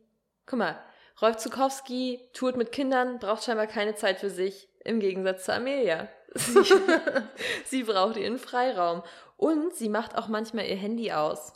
guck 0.45 0.59
mal, 0.59 0.79
Rolf 1.21 1.37
Zukowski 1.37 2.19
tourt 2.33 2.57
mit 2.57 2.71
Kindern, 2.71 3.19
braucht 3.19 3.43
scheinbar 3.43 3.67
keine 3.67 3.95
Zeit 3.95 4.19
für 4.19 4.29
sich, 4.29 4.67
im 4.83 4.99
Gegensatz 4.99 5.45
zu 5.45 5.53
Amelia. 5.53 6.07
Sie, 6.33 6.59
sie 7.65 7.83
braucht 7.83 8.17
ihren 8.17 8.39
Freiraum. 8.39 9.03
Und 9.37 9.75
sie 9.75 9.89
macht 9.89 10.15
auch 10.15 10.27
manchmal 10.27 10.65
ihr 10.65 10.75
Handy 10.75 11.11
aus. 11.11 11.53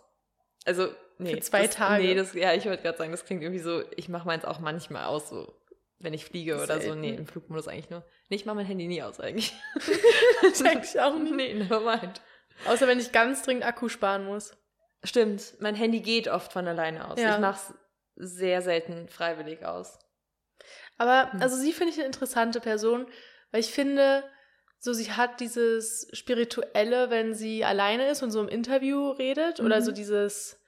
Also, 0.66 0.90
nee. 1.18 1.36
Für 1.36 1.40
zwei 1.40 1.68
das, 1.68 1.76
Tage. 1.76 2.04
Nee, 2.04 2.16
das, 2.16 2.34
ja, 2.34 2.54
ich 2.54 2.66
wollte 2.66 2.84
gerade 2.84 2.98
sagen, 2.98 3.12
das 3.12 3.26
klingt 3.26 3.42
irgendwie 3.42 3.62
so, 3.62 3.84
ich 3.96 4.10
mache 4.10 4.28
meins 4.28 4.46
auch 4.46 4.60
manchmal 4.60 5.06
aus, 5.06 5.30
so, 5.30 5.54
wenn 6.00 6.14
ich 6.14 6.26
fliege 6.26 6.62
oder 6.62 6.82
so. 6.82 6.96
Nee, 6.96 7.16
im 7.16 7.28
Flugmodus 7.28 7.68
eigentlich 7.68 7.90
nur. 7.90 8.06
Nee, 8.30 8.36
ich 8.38 8.46
mache 8.46 8.58
mein 8.58 8.66
Handy 8.66 8.88
nie 8.88 9.02
aus 9.02 9.20
eigentlich. 9.20 9.54
Check 10.54 10.84
ich 10.84 11.00
auch 11.00 11.18
nicht. 11.18 11.34
Nee, 11.34 11.54
nevermind. 11.54 12.22
Außer 12.66 12.88
wenn 12.88 13.00
ich 13.00 13.12
ganz 13.12 13.44
dringend 13.44 13.66
Akku 13.66 13.90
sparen 13.90 14.26
muss. 14.26 14.56
Stimmt, 15.04 15.56
mein 15.60 15.76
Handy 15.76 16.00
geht 16.00 16.28
oft 16.28 16.52
von 16.52 16.68
alleine 16.68 17.10
aus. 17.10 17.20
Ja. 17.20 17.36
Ich 17.36 17.42
mach's 17.42 17.74
sehr 18.16 18.62
selten 18.62 19.08
freiwillig 19.08 19.66
aus. 19.66 20.00
Aber, 20.98 21.32
hm. 21.32 21.42
also 21.42 21.58
sie 21.58 21.74
finde 21.74 21.94
ich 21.94 22.00
eine 22.00 22.08
interessante 22.08 22.60
Person, 22.60 23.08
weil 23.52 23.60
ich 23.60 23.72
finde, 23.72 24.24
so 24.80 24.94
sie 24.94 25.12
hat 25.12 25.40
dieses 25.42 26.08
Spirituelle, 26.14 27.10
wenn 27.10 27.34
sie 27.34 27.66
alleine 27.66 28.08
ist 28.08 28.24
und 28.24 28.32
so 28.32 28.42
im 28.42 28.48
Interview 28.48 29.12
redet, 29.12 29.60
mhm. 29.60 29.66
oder 29.66 29.82
so 29.82 29.92
dieses, 29.92 30.60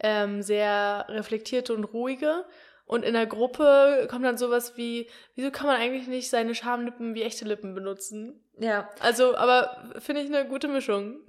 ähm, 0.00 0.42
sehr 0.42 1.06
reflektierte 1.08 1.74
und 1.74 1.84
ruhige. 1.84 2.44
Und 2.90 3.04
in 3.04 3.14
der 3.14 3.26
Gruppe 3.26 4.08
kommt 4.10 4.24
dann 4.24 4.36
sowas 4.36 4.76
wie, 4.76 5.08
wieso 5.36 5.52
kann 5.52 5.68
man 5.68 5.76
eigentlich 5.76 6.08
nicht 6.08 6.28
seine 6.28 6.56
Schamlippen 6.56 7.14
wie 7.14 7.22
echte 7.22 7.44
Lippen 7.44 7.72
benutzen? 7.72 8.44
Ja. 8.58 8.90
Also, 8.98 9.36
aber 9.36 9.92
finde 10.00 10.22
ich 10.22 10.26
eine 10.26 10.44
gute 10.48 10.66
Mischung. 10.66 11.20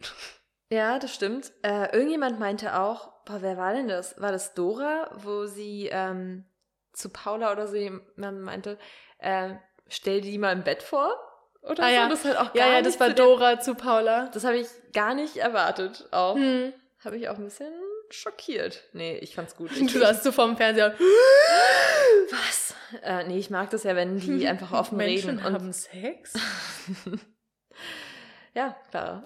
Ja, 0.71 0.97
das 0.97 1.13
stimmt. 1.13 1.51
Äh, 1.61 1.93
irgendjemand 1.95 2.39
meinte 2.39 2.79
auch, 2.79 3.11
boah, 3.25 3.43
wer 3.43 3.57
war 3.57 3.73
denn 3.73 3.87
das? 3.87 4.19
War 4.19 4.31
das 4.31 4.55
Dora, 4.55 5.11
wo 5.21 5.45
sie 5.45 5.87
ähm, 5.91 6.45
zu 6.93 7.09
Paula 7.09 7.51
oder 7.51 7.67
so 7.67 7.75
jemand 7.75 8.41
meinte, 8.41 8.79
äh, 9.19 9.53
stell 9.87 10.21
die 10.21 10.39
mal 10.39 10.53
im 10.53 10.63
Bett 10.63 10.81
vor? 10.81 11.13
Oder 11.61 11.83
Ah, 11.83 11.89
so? 11.89 11.93
ja. 11.93 12.09
Das 12.09 12.25
hat 12.25 12.37
auch 12.37 12.53
gar 12.53 12.55
Ja, 12.67 12.73
ja, 12.73 12.81
das 12.81 12.99
war 12.99 13.09
zu 13.09 13.13
Dora 13.15 13.59
zu 13.59 13.75
Paula. 13.75 14.29
Das 14.33 14.45
habe 14.45 14.57
ich 14.57 14.67
gar 14.93 15.13
nicht 15.13 15.37
erwartet. 15.37 16.07
Auch. 16.09 16.35
Hm. 16.37 16.73
Habe 17.05 17.17
ich 17.17 17.29
auch 17.29 17.37
ein 17.37 17.43
bisschen 17.43 17.71
schockiert. 18.13 18.83
Nee, 18.93 19.17
ich 19.17 19.35
fand's 19.35 19.55
gut. 19.55 19.71
Du 19.79 19.87
saßt 19.99 20.23
so 20.23 20.31
vorm 20.31 20.57
Fernseher. 20.57 20.95
Was? 22.29 22.75
Äh, 23.03 23.27
nee, 23.27 23.37
ich 23.37 23.49
mag 23.49 23.69
das 23.69 23.83
ja, 23.83 23.95
wenn 23.95 24.19
die 24.19 24.47
einfach 24.47 24.71
offen 24.71 24.97
Menschen 24.97 25.37
reden. 25.37 25.45
Und 25.45 25.53
haben 25.53 25.73
Sex? 25.73 26.33
Ja, 28.53 28.75
klar. 28.89 29.23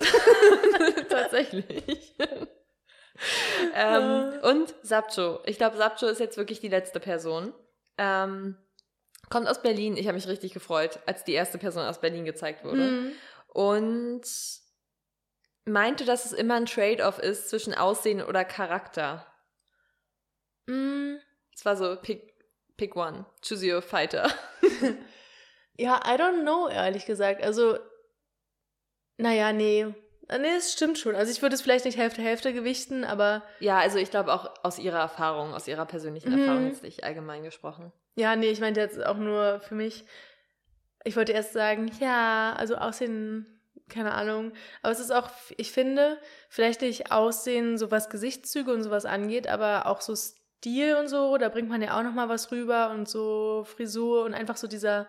Tatsächlich. 1.09 2.13
ähm, 3.73 4.33
und 4.43 4.75
Sapcho. 4.83 5.39
Ich 5.45 5.57
glaube, 5.57 5.77
Sapcho 5.77 6.05
ist 6.05 6.19
jetzt 6.19 6.37
wirklich 6.37 6.59
die 6.59 6.67
letzte 6.67 6.99
Person. 6.99 7.51
Ähm, 7.97 8.55
kommt 9.31 9.47
aus 9.47 9.63
Berlin. 9.63 9.97
Ich 9.97 10.05
habe 10.05 10.15
mich 10.15 10.27
richtig 10.27 10.53
gefreut, 10.53 10.99
als 11.07 11.23
die 11.23 11.33
erste 11.33 11.57
Person 11.57 11.85
aus 11.85 12.01
Berlin 12.01 12.25
gezeigt 12.25 12.63
wurde. 12.63 12.83
Hm. 12.83 13.11
Und 13.47 14.21
meinte, 15.65 16.05
dass 16.05 16.25
es 16.25 16.31
immer 16.33 16.55
ein 16.55 16.65
Trade-off 16.65 17.19
ist 17.19 17.49
zwischen 17.49 17.73
Aussehen 17.73 18.21
oder 18.21 18.45
Charakter. 18.45 19.25
Hm. 20.69 21.19
Es 21.53 21.65
war 21.65 21.75
so, 21.77 21.95
pick, 21.95 22.33
pick 22.77 22.95
one. 22.95 23.25
Choose 23.41 23.65
your 23.65 23.81
fighter. 23.81 24.29
Ja, 25.77 25.99
I 26.05 26.17
don't 26.17 26.43
know, 26.43 26.69
ehrlich 26.69 27.05
gesagt. 27.05 27.43
Also, 27.43 27.77
naja, 29.17 29.51
nee. 29.51 29.85
Ah, 30.29 30.37
Nee, 30.37 30.55
es 30.55 30.71
stimmt 30.71 30.97
schon. 30.97 31.15
Also 31.15 31.33
ich 31.33 31.41
würde 31.41 31.53
es 31.55 31.61
vielleicht 31.61 31.83
nicht 31.83 31.97
Hälfte-Hälfte 31.97 32.53
gewichten, 32.53 33.03
aber 33.03 33.43
Ja, 33.59 33.77
also 33.79 33.97
ich 33.97 34.09
glaube 34.09 34.33
auch 34.33 34.53
aus 34.63 34.79
ihrer 34.79 34.99
Erfahrung, 34.99 35.53
aus 35.53 35.67
ihrer 35.67 35.85
persönlichen 35.85 36.31
Mhm. 36.31 36.39
Erfahrung, 36.39 36.67
jetzt 36.67 36.81
nicht 36.83 37.03
allgemein 37.03 37.43
gesprochen. 37.43 37.91
ja, 38.15 38.37
nee, 38.37 38.47
ich 38.51 38.61
meinte 38.61 38.79
jetzt 38.79 39.05
auch 39.05 39.17
nur 39.17 39.59
für 39.59 39.75
mich. 39.75 40.05
Ich 41.03 41.17
wollte 41.17 41.33
erst 41.33 41.51
sagen, 41.51 41.91
ja, 41.99 42.53
also 42.57 42.75
Aussehen, 42.77 43.54
keine 43.89 44.13
Ahnung. 44.13 44.53
Aber 44.81 44.91
es 44.91 44.99
ist 44.99 45.11
auch, 45.11 45.29
ich 45.57 45.71
finde, 45.71 46.19
vielleicht 46.49 46.81
nicht 46.81 47.11
Aussehen, 47.11 47.77
so 47.77 47.91
was 47.91 48.09
Gesichtszüge 48.09 48.73
und 48.73 48.83
sowas 48.83 49.05
angeht, 49.05 49.47
aber 49.47 49.85
auch 49.85 50.01
so 50.01 50.15
Stil 50.15 50.95
und 50.95 51.07
so, 51.07 51.37
da 51.37 51.49
bringt 51.49 51.69
man 51.69 51.81
ja 51.81 51.97
auch 51.97 52.03
nochmal 52.03 52.29
was 52.29 52.51
rüber 52.51 52.89
und 52.89 53.07
so 53.07 53.63
Frisur 53.65 54.23
und 54.23 54.33
einfach 54.33 54.57
so 54.57 54.67
dieser 54.67 55.07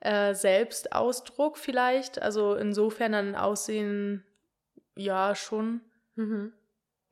äh, 0.00 0.34
Selbstausdruck 0.34 1.58
vielleicht. 1.58 2.22
Also 2.22 2.54
insofern 2.54 3.12
dann 3.12 3.34
Aussehen, 3.34 4.24
ja, 4.94 5.34
schon. 5.34 5.80
Mhm. 6.14 6.52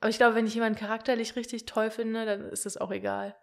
Aber 0.01 0.11
ich 0.11 0.17
glaube, 0.17 0.35
wenn 0.35 0.47
ich 0.47 0.55
jemanden 0.55 0.79
charakterlich 0.79 1.37
richtig 1.37 1.67
toll 1.67 1.91
finde, 1.91 2.25
dann 2.25 2.49
ist 2.51 2.65
das 2.65 2.77
auch 2.77 2.91
egal. 2.91 3.35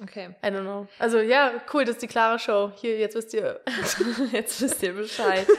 Okay. 0.00 0.34
I 0.42 0.46
don't 0.46 0.62
know. 0.62 0.88
Also 0.98 1.18
ja, 1.18 1.52
cool, 1.74 1.84
das 1.84 1.96
ist 1.96 2.02
die 2.02 2.06
klare 2.06 2.38
Show. 2.38 2.72
Hier, 2.76 2.98
jetzt 2.98 3.14
wisst 3.14 3.34
ihr. 3.34 3.60
Jetzt 4.32 4.60
wisst 4.62 4.82
ihr 4.82 4.94
Bescheid. 4.94 5.46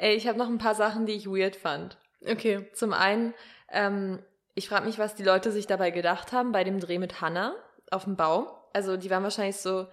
Ey, 0.00 0.14
ich 0.14 0.26
habe 0.26 0.38
noch 0.38 0.48
ein 0.48 0.56
paar 0.58 0.74
Sachen, 0.74 1.04
die 1.04 1.12
ich 1.12 1.26
weird 1.26 1.56
fand. 1.56 1.98
Okay. 2.26 2.66
Zum 2.72 2.94
einen, 2.94 3.34
ähm, 3.70 4.18
ich 4.54 4.66
frage 4.68 4.86
mich, 4.86 4.98
was 4.98 5.14
die 5.14 5.22
Leute 5.22 5.52
sich 5.52 5.66
dabei 5.66 5.90
gedacht 5.90 6.32
haben 6.32 6.52
bei 6.52 6.64
dem 6.64 6.80
Dreh 6.80 6.98
mit 6.98 7.20
Hannah 7.20 7.54
auf 7.90 8.04
dem 8.04 8.16
Bau. 8.16 8.68
Also 8.72 8.96
die 8.96 9.10
waren 9.10 9.22
wahrscheinlich 9.22 9.56
so, 9.56 9.86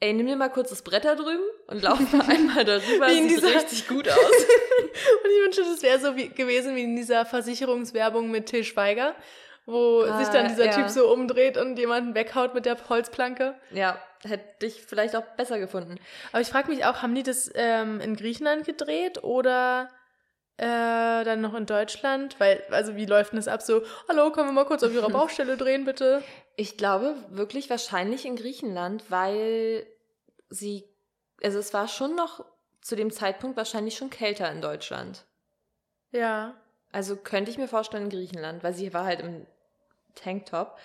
ey, 0.00 0.12
nimm 0.12 0.26
dir 0.26 0.36
mal 0.36 0.50
kurz 0.50 0.68
das 0.68 0.82
Brett 0.82 1.06
da 1.06 1.14
drüben 1.14 1.42
und 1.68 1.82
lauf 1.82 1.98
mal 2.12 2.28
einmal 2.28 2.64
darüber. 2.64 3.06
Wie 3.08 3.18
in 3.18 3.28
Sieht 3.30 3.38
dieser- 3.38 3.54
richtig 3.54 3.88
gut 3.88 4.08
aus. 4.08 4.16
Und 5.24 5.30
ich 5.30 5.42
wünschte, 5.44 5.62
das 5.62 5.82
wäre 5.82 5.98
so 5.98 6.16
wie, 6.16 6.28
gewesen 6.28 6.76
wie 6.76 6.84
in 6.84 6.94
dieser 6.96 7.24
Versicherungswerbung 7.26 8.30
mit 8.30 8.46
Till 8.46 8.64
Schweiger, 8.64 9.14
wo 9.66 10.02
Ah, 10.02 10.18
sich 10.18 10.28
dann 10.28 10.48
dieser 10.48 10.66
ja. 10.66 10.72
Typ 10.72 10.88
so 10.90 11.12
umdreht 11.12 11.56
und 11.56 11.78
jemanden 11.78 12.14
weghaut 12.14 12.54
mit 12.54 12.66
der 12.66 12.76
Holzplanke. 12.88 13.54
ja, 13.70 13.98
hätte 14.22 14.64
ich 14.66 14.82
vielleicht 14.82 15.16
auch 15.16 15.24
besser 15.36 15.58
gefunden. 15.58 15.96
Aber 16.32 16.40
ich 16.40 16.48
frage 16.48 16.68
mich 16.70 16.84
auch, 16.86 17.02
haben 17.02 17.14
die 17.14 17.22
das 17.22 17.50
ähm, 17.54 18.00
in 18.00 18.16
Griechenland 18.16 18.64
gedreht 18.64 19.22
oder 19.22 19.88
äh, 20.56 20.64
dann 21.24 21.40
noch 21.42 21.52
in 21.54 21.66
Deutschland? 21.66 22.38
Weil, 22.40 22.62
also 22.70 22.96
wie 22.96 23.04
läuft 23.06 23.32
denn 23.32 23.38
das 23.38 23.48
ab? 23.48 23.60
So, 23.62 23.82
hallo, 24.08 24.30
können 24.32 24.48
wir 24.48 24.52
mal 24.52 24.64
kurz 24.64 24.82
auf 24.82 24.92
ihrer 24.94 25.10
Baustelle 25.10 25.56
drehen, 25.56 25.84
bitte? 25.84 26.22
Ich 26.56 26.76
glaube 26.78 27.16
wirklich 27.30 27.68
wahrscheinlich 27.68 28.24
in 28.24 28.36
Griechenland, 28.36 29.04
weil 29.10 29.86
sie, 30.48 30.84
also 31.42 31.58
es 31.58 31.74
war 31.74 31.88
schon 31.88 32.14
noch 32.14 32.44
zu 32.80 32.96
dem 32.96 33.10
Zeitpunkt 33.10 33.56
wahrscheinlich 33.56 33.96
schon 33.96 34.10
kälter 34.10 34.50
in 34.52 34.60
Deutschland. 34.62 35.24
Ja. 36.12 36.54
Also 36.92 37.16
könnte 37.16 37.50
ich 37.50 37.58
mir 37.58 37.66
vorstellen 37.68 38.04
in 38.04 38.10
Griechenland, 38.10 38.62
weil 38.62 38.72
sie 38.72 38.94
war 38.94 39.04
halt 39.04 39.20
im 39.20 39.46
Tanktop. 40.14 40.76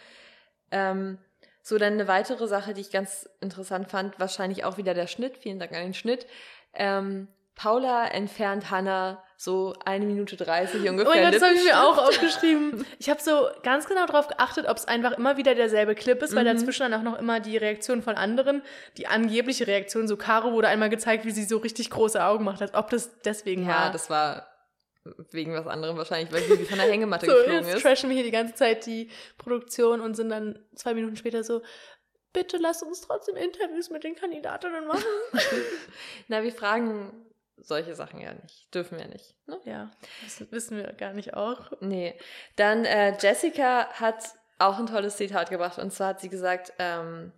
Ähm, 0.71 1.17
so, 1.61 1.77
dann 1.77 1.93
eine 1.93 2.07
weitere 2.07 2.47
Sache, 2.47 2.73
die 2.73 2.81
ich 2.81 2.91
ganz 2.91 3.29
interessant 3.41 3.89
fand, 3.89 4.19
wahrscheinlich 4.19 4.63
auch 4.63 4.77
wieder 4.77 4.93
der 4.93 5.07
Schnitt. 5.07 5.37
Vielen 5.37 5.59
Dank 5.59 5.71
an 5.73 5.81
den 5.83 5.93
Schnitt. 5.93 6.25
Ähm, 6.73 7.27
Paula 7.55 8.07
entfernt 8.07 8.71
Hannah 8.71 9.21
so 9.35 9.73
eine 9.85 10.05
Minute 10.05 10.37
30 10.37 10.81
Oh 10.85 10.89
ungefähr. 10.91 11.23
Gott, 11.25 11.33
das 11.33 11.41
habe 11.41 11.53
ich 11.55 11.63
mir 11.65 11.83
auch 11.83 11.97
aufgeschrieben. 11.97 12.85
Ich 12.99 13.09
habe 13.09 13.21
so 13.21 13.49
ganz 13.63 13.85
genau 13.87 14.05
darauf 14.05 14.27
geachtet, 14.29 14.65
ob 14.67 14.77
es 14.77 14.85
einfach 14.85 15.11
immer 15.13 15.35
wieder 15.37 15.55
derselbe 15.55 15.93
Clip 15.95 16.21
ist, 16.23 16.33
weil 16.35 16.43
Mhm. 16.45 16.57
dazwischen 16.57 16.89
dann 16.89 16.93
auch 16.93 17.03
noch 17.03 17.19
immer 17.19 17.39
die 17.41 17.57
Reaktion 17.57 18.01
von 18.01 18.15
anderen, 18.15 18.61
die 18.97 19.07
angebliche 19.07 19.67
Reaktion, 19.67 20.07
so 20.07 20.15
Caro 20.15 20.53
wurde 20.53 20.69
einmal 20.69 20.89
gezeigt, 20.89 21.25
wie 21.25 21.31
sie 21.31 21.43
so 21.43 21.57
richtig 21.57 21.89
große 21.89 22.23
Augen 22.23 22.45
macht, 22.45 22.61
als 22.61 22.73
ob 22.73 22.89
das 22.89 23.19
deswegen 23.21 23.63
Ja, 23.67 23.75
war. 23.85 23.91
das 23.91 24.09
war 24.09 24.47
wegen 25.31 25.53
was 25.53 25.67
anderem 25.67 25.97
wahrscheinlich, 25.97 26.31
weil 26.33 26.41
sie 26.41 26.65
von 26.65 26.77
der 26.77 26.89
Hängematte 26.89 27.25
so, 27.25 27.33
geflogen 27.33 27.65
jetzt 27.65 27.75
ist. 27.77 27.81
trashen 27.83 28.09
wir 28.09 28.15
hier 28.15 28.25
die 28.25 28.31
ganze 28.31 28.55
Zeit 28.55 28.85
die 28.85 29.09
Produktion 29.37 30.01
und 30.01 30.15
sind 30.15 30.29
dann 30.29 30.59
zwei 30.75 30.93
Minuten 30.93 31.15
später 31.15 31.43
so, 31.43 31.61
bitte 32.33 32.57
lass 32.57 32.83
uns 32.83 33.01
trotzdem 33.01 33.35
Interviews 33.35 33.89
mit 33.89 34.03
den 34.03 34.15
Kandidatinnen 34.15 34.87
machen. 34.87 35.03
Na, 36.27 36.43
wir 36.43 36.51
fragen 36.51 37.25
solche 37.57 37.95
Sachen 37.95 38.21
ja 38.21 38.33
nicht. 38.33 38.73
Dürfen 38.73 38.97
wir 38.97 39.07
nicht. 39.07 39.35
Ne? 39.47 39.59
ja, 39.65 39.91
das 40.23 40.51
wissen 40.51 40.77
wir 40.77 40.93
gar 40.93 41.13
nicht 41.13 41.33
auch. 41.33 41.71
Nee. 41.81 42.17
Dann 42.55 42.85
äh, 42.85 43.17
Jessica 43.19 43.87
hat 43.93 44.33
auch 44.59 44.79
ein 44.79 44.87
tolles 44.87 45.17
Zitat 45.17 45.49
gebracht 45.49 45.79
und 45.79 45.91
zwar 45.91 46.09
hat 46.09 46.21
sie 46.21 46.29
gesagt, 46.29 46.73
ähm, 46.79 47.31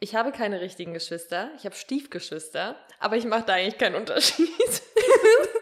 ich 0.00 0.14
habe 0.14 0.32
keine 0.32 0.60
richtigen 0.60 0.92
Geschwister, 0.92 1.50
ich 1.56 1.64
habe 1.64 1.74
Stiefgeschwister, 1.74 2.76
aber 2.98 3.16
ich 3.16 3.24
mache 3.24 3.44
da 3.46 3.54
eigentlich 3.54 3.78
keinen 3.78 3.94
Unterschied. 3.94 4.48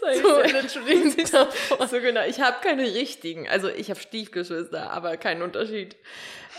So, 0.00 1.86
so 1.86 2.00
genau, 2.00 2.24
ich 2.26 2.40
habe 2.40 2.56
keine 2.62 2.82
richtigen, 2.82 3.48
also 3.48 3.68
ich 3.68 3.90
habe 3.90 4.00
Stiefgeschwister, 4.00 4.90
aber 4.90 5.16
keinen 5.16 5.42
Unterschied. 5.42 5.96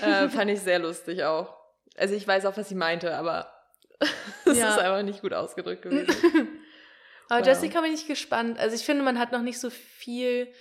Äh, 0.02 0.30
fand 0.30 0.52
ich 0.52 0.62
sehr 0.62 0.80
lustig 0.80 1.24
auch. 1.24 1.56
Also 1.98 2.16
ich 2.16 2.28
weiß 2.28 2.46
auch, 2.46 2.56
was 2.58 2.70
sie 2.70 2.76
meinte, 2.76 3.16
aber 3.18 3.52
es 4.46 4.58
Ja. 4.58 4.70
ist 4.70 4.80
einfach 4.80 5.04
nicht 5.04 5.22
gut 5.22 5.34
ausgedrückt 5.34 5.82
gewesen. 5.84 6.16
Aber 7.30 7.42
Wow. 7.42 7.48
Jessica 7.48 7.82
bin 7.82 7.94
ich 7.94 8.08
gespannt. 8.08 8.58
Also 8.60 8.76
ich 8.76 8.84
finde, 8.86 9.04
man 9.04 9.20
hat 9.20 9.32
noch 9.32 9.42
nicht 9.42 9.60
so 9.60 9.70
viel 9.70 10.52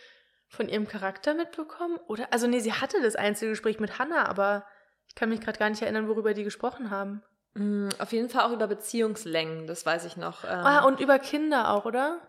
von 0.49 0.69
ihrem 0.69 0.87
Charakter 0.89 1.35
mitbekommen. 1.35 1.99
Oder? 2.09 2.29
Also 2.33 2.47
nee, 2.47 2.61
sie 2.61 2.73
hatte 2.73 3.01
das 3.03 3.17
Einzelgespräch 3.17 3.81
mit 3.81 3.99
Hannah, 3.99 4.27
aber 4.29 4.67
ich 5.09 5.15
kann 5.15 5.29
mich 5.31 5.41
gerade 5.41 5.59
gar 5.59 5.71
nicht 5.71 5.83
erinnern, 5.83 6.09
worüber 6.09 6.35
die 6.35 6.45
gesprochen 6.45 6.91
haben. 6.91 7.23
Mm, 7.55 7.89
Auf 7.99 8.13
jeden 8.13 8.29
Fall 8.29 8.45
auch 8.45 8.53
über 8.53 8.67
Beziehungslängen, 8.67 9.67
das 9.67 9.87
weiß 9.87 10.05
ich 10.05 10.17
noch. 10.19 10.45
Ähm, 10.45 10.51
Ah, 10.51 10.85
und 10.85 11.01
über 11.01 11.19
Kinder 11.19 11.71
auch, 11.73 11.85
oder? 11.87 12.21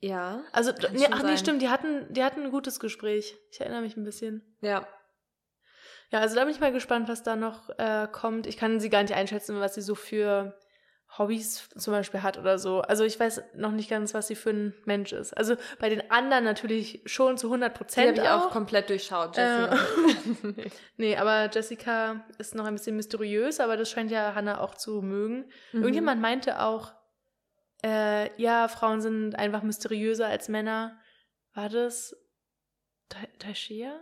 Ja, 0.00 0.42
Also, 0.52 0.72
nee, 0.92 1.06
ach 1.10 1.18
nee, 1.22 1.28
sein. 1.28 1.38
stimmt, 1.38 1.62
die 1.62 1.68
hatten, 1.68 2.12
die 2.12 2.22
hatten 2.22 2.42
ein 2.44 2.50
gutes 2.50 2.78
Gespräch. 2.80 3.36
Ich 3.50 3.60
erinnere 3.60 3.82
mich 3.82 3.96
ein 3.96 4.04
bisschen. 4.04 4.42
ja. 4.60 4.86
Ja, 6.10 6.20
also 6.20 6.36
da 6.36 6.44
bin 6.44 6.54
ich 6.54 6.58
mal 6.60 6.72
gespannt, 6.72 7.06
was 7.10 7.22
da 7.22 7.36
noch 7.36 7.68
äh, 7.78 8.08
kommt. 8.10 8.46
Ich 8.46 8.56
kann 8.56 8.80
sie 8.80 8.88
gar 8.88 9.02
nicht 9.02 9.12
einschätzen, 9.12 9.60
was 9.60 9.74
sie 9.74 9.82
so 9.82 9.94
für 9.94 10.58
Hobbys 11.18 11.68
zum 11.76 11.92
Beispiel 11.92 12.22
hat 12.22 12.38
oder 12.38 12.58
so. 12.58 12.80
Also 12.80 13.04
ich 13.04 13.20
weiß 13.20 13.42
noch 13.56 13.72
nicht 13.72 13.90
ganz, 13.90 14.14
was 14.14 14.26
sie 14.26 14.34
für 14.34 14.48
ein 14.48 14.74
Mensch 14.86 15.12
ist. 15.12 15.36
Also 15.36 15.56
bei 15.78 15.90
den 15.90 16.10
anderen 16.10 16.44
natürlich 16.44 17.02
schon 17.04 17.36
zu 17.36 17.48
100 17.48 17.60
Die 17.60 17.74
habe 17.74 17.84
Prozent 17.84 18.16
ich 18.18 18.24
auch 18.24 18.46
auch. 18.46 18.50
komplett 18.50 18.88
durchschaut, 18.88 19.36
Äh, 19.36 19.68
Jessie. 19.68 20.70
Nee, 20.96 21.14
aber 21.18 21.50
Jessica 21.52 22.24
ist 22.38 22.54
noch 22.54 22.64
ein 22.64 22.74
bisschen 22.74 22.96
mysteriös, 22.96 23.60
aber 23.60 23.76
das 23.76 23.90
scheint 23.90 24.10
ja 24.10 24.34
Hannah 24.34 24.60
auch 24.62 24.76
zu 24.76 25.02
mögen. 25.02 25.50
Mhm. 25.72 25.82
Irgendjemand 25.82 26.22
meinte 26.22 26.62
auch, 26.62 26.94
äh, 27.84 28.30
ja, 28.40 28.68
Frauen 28.68 29.00
sind 29.00 29.34
einfach 29.36 29.62
mysteriöser 29.62 30.26
als 30.26 30.48
Männer. 30.48 30.98
War 31.54 31.68
das 31.68 32.16
Ta- 33.08 33.26
Taishia? 33.38 33.98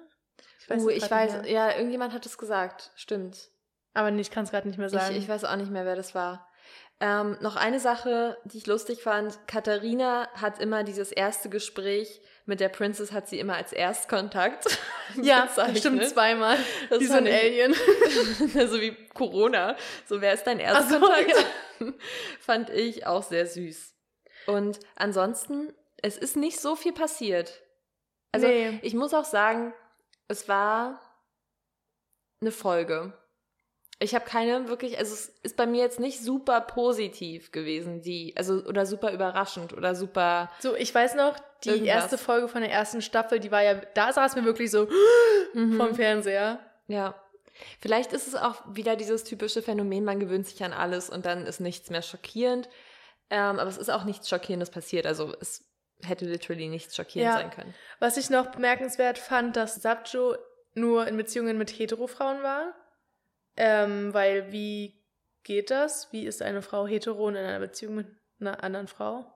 uh, 0.71 0.89
ich 0.91 1.11
weiß, 1.11 1.43
mehr. 1.43 1.51
ja, 1.51 1.77
irgendjemand 1.77 2.13
hat 2.13 2.27
es 2.27 2.39
gesagt, 2.39 2.93
stimmt. 2.97 3.51
Aber 3.95 4.11
nee, 4.11 4.21
ich 4.21 4.31
kann 4.31 4.45
es 4.45 4.51
gerade 4.51 4.69
nicht 4.69 4.79
mehr 4.79 4.89
sagen. 4.89 5.15
Ich, 5.15 5.23
ich 5.23 5.29
weiß 5.29 5.45
auch 5.45 5.57
nicht 5.57 5.71
mehr, 5.71 5.85
wer 5.85 5.97
das 5.97 6.15
war. 6.15 6.49
Ähm, 6.99 7.37
noch 7.41 7.57
eine 7.57 7.79
Sache, 7.79 8.39
die 8.45 8.59
ich 8.59 8.67
lustig 8.67 9.03
fand. 9.03 9.39
Katharina 9.47 10.29
hat 10.35 10.61
immer 10.61 10.83
dieses 10.83 11.13
erste 11.13 11.51
Gespräch 11.51 12.23
mit 12.47 12.61
der 12.61 12.69
Princess 12.69 13.11
hat 13.11 13.29
sie 13.29 13.41
immer 13.41 13.57
als 13.57 13.73
Erstkontakt. 13.73 14.67
Ja, 15.23 15.49
stimmt 15.77 16.05
zweimal. 16.09 16.59
Das 16.91 17.01
wie 17.01 17.07
so 17.07 17.15
ein 17.15 17.29
Alien. 17.29 17.73
so 18.69 18.81
wie 18.81 18.93
Corona. 19.15 19.77
So, 20.05 20.21
wer 20.21 20.35
ist 20.35 20.43
dein 20.43 20.59
Erstkontakt? 20.59 21.33
So, 21.79 21.87
ja. 21.87 21.93
Fand 22.41 22.71
ich 22.71 23.07
auch 23.07 23.23
sehr 23.23 23.47
süß. 23.47 23.95
Und 24.47 24.81
ansonsten, 24.97 25.73
es 26.03 26.19
ist 26.19 26.37
nicht 26.37 26.61
so 26.61 26.75
viel 26.75 26.93
passiert. 26.93 27.63
Also, 28.33 28.49
nee. 28.49 28.81
ich 28.83 28.95
muss 28.95 29.15
auch 29.15 29.25
sagen, 29.25 29.73
es 30.27 30.49
war 30.49 31.01
eine 32.41 32.51
Folge. 32.51 33.13
Ich 33.99 34.15
habe 34.15 34.27
keine 34.27 34.69
wirklich, 34.69 34.99
also 34.99 35.15
es 35.15 35.29
ist 35.43 35.57
bei 35.57 35.67
mir 35.67 35.83
jetzt 35.83 36.01
nicht 36.01 36.23
super 36.23 36.61
positiv 36.61 37.51
gewesen, 37.51 38.03
die, 38.03 38.35
also 38.37 38.63
oder 38.65 38.85
super 38.85 39.11
überraschend 39.13 39.73
oder 39.73 39.95
super. 39.95 40.51
So, 40.61 40.75
ich 40.75 40.95
weiß 40.95 41.15
noch, 41.15 41.39
die 41.65 41.71
irgendwas. 41.71 41.95
erste 41.95 42.19
Folge 42.19 42.49
von 42.49 42.61
der 42.61 42.71
ersten 42.71 43.01
Staffel, 43.01 43.41
die 43.41 43.51
war 43.51 43.63
ja, 43.63 43.75
da 43.95 44.13
saß 44.13 44.37
mir 44.37 44.45
wirklich 44.45 44.71
so 44.71 44.87
mhm. 45.55 45.79
vom 45.79 45.95
Fernseher. 45.95 46.61
Ja. 46.89 47.15
Vielleicht 47.81 48.13
ist 48.13 48.29
es 48.29 48.35
auch 48.35 48.63
wieder 48.69 48.97
dieses 48.97 49.25
typische 49.25 49.63
Phänomen, 49.63 50.05
man 50.05 50.21
gewöhnt 50.21 50.47
sich 50.47 50.63
an 50.63 50.75
alles 50.75 51.09
und 51.09 51.25
dann 51.25 51.47
ist 51.47 51.61
nichts 51.61 51.89
mehr 51.89 52.03
schockierend. 52.03 52.69
Ähm, 53.31 53.59
aber 53.59 53.69
es 53.69 53.79
ist 53.79 53.91
auch 53.91 54.05
nichts 54.05 54.29
Schockierendes 54.29 54.71
passiert. 54.71 55.07
Also 55.07 55.35
es 55.41 55.65
hätte 56.03 56.27
literally 56.27 56.69
nichts 56.69 56.95
schockierend 56.95 57.33
ja. 57.33 57.39
sein 57.39 57.51
können. 57.51 57.75
Was 57.99 58.17
ich 58.17 58.31
noch 58.31 58.47
bemerkenswert 58.49 59.19
fand, 59.19 59.57
dass 59.57 59.77
Sabjo 59.77 60.37
nur 60.75 61.07
in 61.07 61.17
Beziehungen 61.17 61.59
mit 61.59 61.71
Heterofrauen 61.71 62.43
war. 62.43 62.75
Ähm, 63.57 64.13
weil 64.13 64.53
wie 64.53 65.03
geht 65.43 65.71
das? 65.71 66.13
Wie 66.13 66.27
ist 66.27 66.43
eine 66.43 66.63
Frau 66.63 66.87
hetero 66.87 67.29
in 67.29 67.37
einer 67.37 67.61
Beziehung 67.61 67.95
mit 67.95 68.09
einer 68.41 68.63
anderen 68.63 68.89
Frau? 68.89 69.33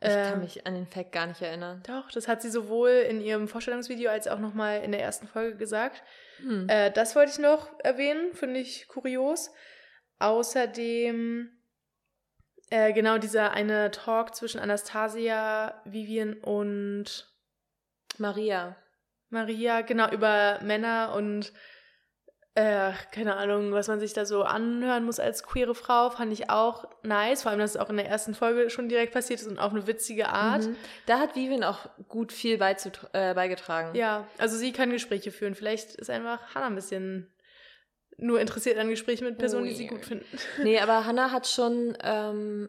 Ich 0.00 0.08
kann 0.08 0.34
ähm, 0.34 0.40
mich 0.40 0.64
an 0.66 0.74
den 0.74 0.86
Fact 0.86 1.10
gar 1.10 1.26
nicht 1.26 1.42
erinnern. 1.42 1.82
Doch, 1.86 2.10
das 2.12 2.28
hat 2.28 2.40
sie 2.40 2.50
sowohl 2.50 2.90
in 2.90 3.20
ihrem 3.20 3.48
Vorstellungsvideo 3.48 4.10
als 4.10 4.28
auch 4.28 4.38
nochmal 4.38 4.82
in 4.84 4.92
der 4.92 5.00
ersten 5.00 5.26
Folge 5.26 5.56
gesagt. 5.56 6.04
Hm. 6.36 6.68
Äh, 6.68 6.92
das 6.92 7.16
wollte 7.16 7.32
ich 7.32 7.38
noch 7.38 7.68
erwähnen, 7.80 8.32
finde 8.32 8.60
ich 8.60 8.86
kurios. 8.86 9.50
Außerdem, 10.20 11.50
äh, 12.70 12.92
genau, 12.92 13.18
dieser 13.18 13.50
eine 13.52 13.90
Talk 13.90 14.36
zwischen 14.36 14.60
Anastasia, 14.60 15.80
Vivian 15.84 16.34
und 16.34 17.28
Maria. 18.18 18.76
Maria, 19.30 19.80
genau, 19.80 20.10
über 20.10 20.60
Männer 20.62 21.12
und 21.16 21.52
äh, 22.58 22.92
keine 23.12 23.36
Ahnung, 23.36 23.70
was 23.70 23.86
man 23.86 24.00
sich 24.00 24.14
da 24.14 24.24
so 24.24 24.42
anhören 24.42 25.04
muss 25.04 25.20
als 25.20 25.44
queere 25.44 25.76
Frau, 25.76 26.10
fand 26.10 26.32
ich 26.32 26.50
auch 26.50 26.88
nice. 27.04 27.42
Vor 27.42 27.52
allem, 27.52 27.60
dass 27.60 27.76
es 27.76 27.76
auch 27.76 27.88
in 27.88 27.96
der 27.96 28.08
ersten 28.08 28.34
Folge 28.34 28.68
schon 28.68 28.88
direkt 28.88 29.12
passiert 29.12 29.40
ist 29.40 29.46
und 29.46 29.60
auf 29.60 29.72
eine 29.72 29.86
witzige 29.86 30.28
Art. 30.28 30.66
Mhm. 30.66 30.76
Da 31.06 31.20
hat 31.20 31.36
Vivian 31.36 31.62
auch 31.62 31.88
gut 32.08 32.32
viel 32.32 32.54
äh, 32.54 33.34
beigetragen. 33.34 33.94
Ja, 33.94 34.26
also 34.38 34.56
sie 34.56 34.72
kann 34.72 34.90
Gespräche 34.90 35.30
führen. 35.30 35.54
Vielleicht 35.54 35.94
ist 35.94 36.10
einfach 36.10 36.52
Hannah 36.52 36.66
ein 36.66 36.74
bisschen 36.74 37.32
nur 38.16 38.40
interessiert 38.40 38.76
an 38.76 38.88
Gesprächen 38.88 39.24
mit 39.24 39.38
Personen, 39.38 39.62
oh, 39.62 39.68
die 39.68 39.76
sie 39.76 39.86
gut 39.86 40.04
finden. 40.04 40.26
Nee, 40.64 40.80
aber 40.80 41.06
Hannah 41.06 41.30
hat 41.30 41.46
schon 41.46 41.96
ähm, 42.02 42.68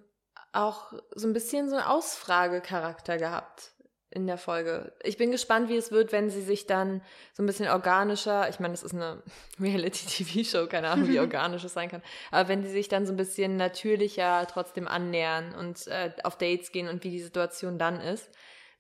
auch 0.54 0.94
so 1.16 1.28
ein 1.28 1.34
bisschen 1.34 1.68
so 1.68 1.78
einen 1.78 1.86
Ausfragecharakter 1.86 3.18
gehabt 3.18 3.74
in 4.12 4.26
der 4.26 4.38
Folge. 4.38 4.94
Ich 5.04 5.18
bin 5.18 5.32
gespannt, 5.32 5.70
wie 5.70 5.78
es 5.78 5.92
wird, 5.92 6.12
wenn 6.12 6.30
sie 6.30 6.42
sich 6.42 6.66
dann 6.66 7.02
so 7.34 7.44
ein 7.44 7.46
bisschen 7.46 7.68
organischer, 7.68 8.50
ich 8.50 8.60
meine, 8.60 8.74
das 8.74 8.84
ist 8.84 8.94
eine 8.94 9.22
Reality-TV-Show, 9.60 10.68
keine 10.68 10.90
Ahnung, 10.90 11.10
wie 11.10 11.20
organisch 11.20 11.64
es 11.64 11.74
sein 11.74 11.90
kann, 11.90 12.02
aber 12.32 12.50
wenn 12.50 12.64
sie 12.64 12.72
sich 12.72 12.88
dann 12.88 13.06
so 13.06 13.14
ein 13.14 13.18
bisschen 13.18 13.56
natürlicher 13.58 14.48
trotzdem 14.48 14.88
annähern 14.88 15.54
und 15.54 15.88
äh, 15.88 16.12
auf 16.24 16.38
Dates 16.38 16.72
gehen 16.72 16.88
und 16.88 17.04
wie 17.04 17.12
die 17.12 17.22
Situation 17.22 17.78
dann 17.78 18.00
ist. 18.00 18.30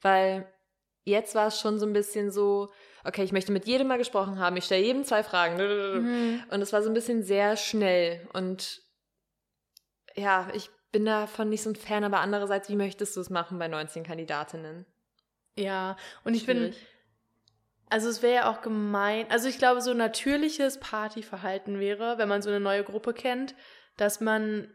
Weil 0.02 0.52
jetzt 1.04 1.36
war 1.36 1.48
es 1.48 1.60
schon 1.60 1.80
so 1.80 1.86
ein 1.86 1.94
bisschen 1.94 2.32
so, 2.32 2.72
okay, 3.04 3.24
ich 3.24 3.32
möchte 3.32 3.52
mit 3.52 3.66
jedem 3.68 3.88
mal 3.88 3.98
gesprochen 3.98 4.40
haben, 4.40 4.58
ich 4.58 4.66
stelle 4.66 4.84
jedem 4.84 5.04
zwei 5.04 5.24
Fragen. 5.24 5.58
Mhm. 5.58 6.44
Und 6.50 6.62
es 6.62 6.74
war 6.74 6.82
so 6.82 6.90
ein 6.90 6.94
bisschen 6.94 7.24
sehr 7.24 7.56
schnell 7.58 8.28
und 8.34 8.82
ja, 10.16 10.50
ich 10.54 10.70
bin 10.92 11.06
davon 11.06 11.50
nicht 11.50 11.62
so 11.62 11.70
ein 11.70 11.76
Fan, 11.76 12.04
aber 12.04 12.20
andererseits, 12.20 12.68
wie 12.70 12.76
möchtest 12.76 13.16
du 13.16 13.22
es 13.22 13.30
machen 13.30 13.60
bei 13.60 13.68
19 13.68 14.04
Kandidatinnen? 14.04 14.86
Ja, 15.60 15.98
und 16.24 16.34
ich 16.34 16.44
Schwierig. 16.44 16.76
bin. 16.76 16.86
Also 17.90 18.10
es 18.10 18.22
wäre 18.22 18.36
ja 18.36 18.52
auch 18.52 18.62
gemein. 18.62 19.26
Also 19.30 19.50
ich 19.50 19.58
glaube, 19.58 19.82
so 19.82 19.94
natürliches 19.94 20.80
Partyverhalten 20.80 21.80
wäre, 21.80 22.18
wenn 22.18 22.30
man 22.30 22.42
so 22.42 22.50
eine 22.50 22.60
neue 22.60 22.84
Gruppe 22.84 23.14
kennt, 23.14 23.56
dass 23.98 24.22
man 24.22 24.72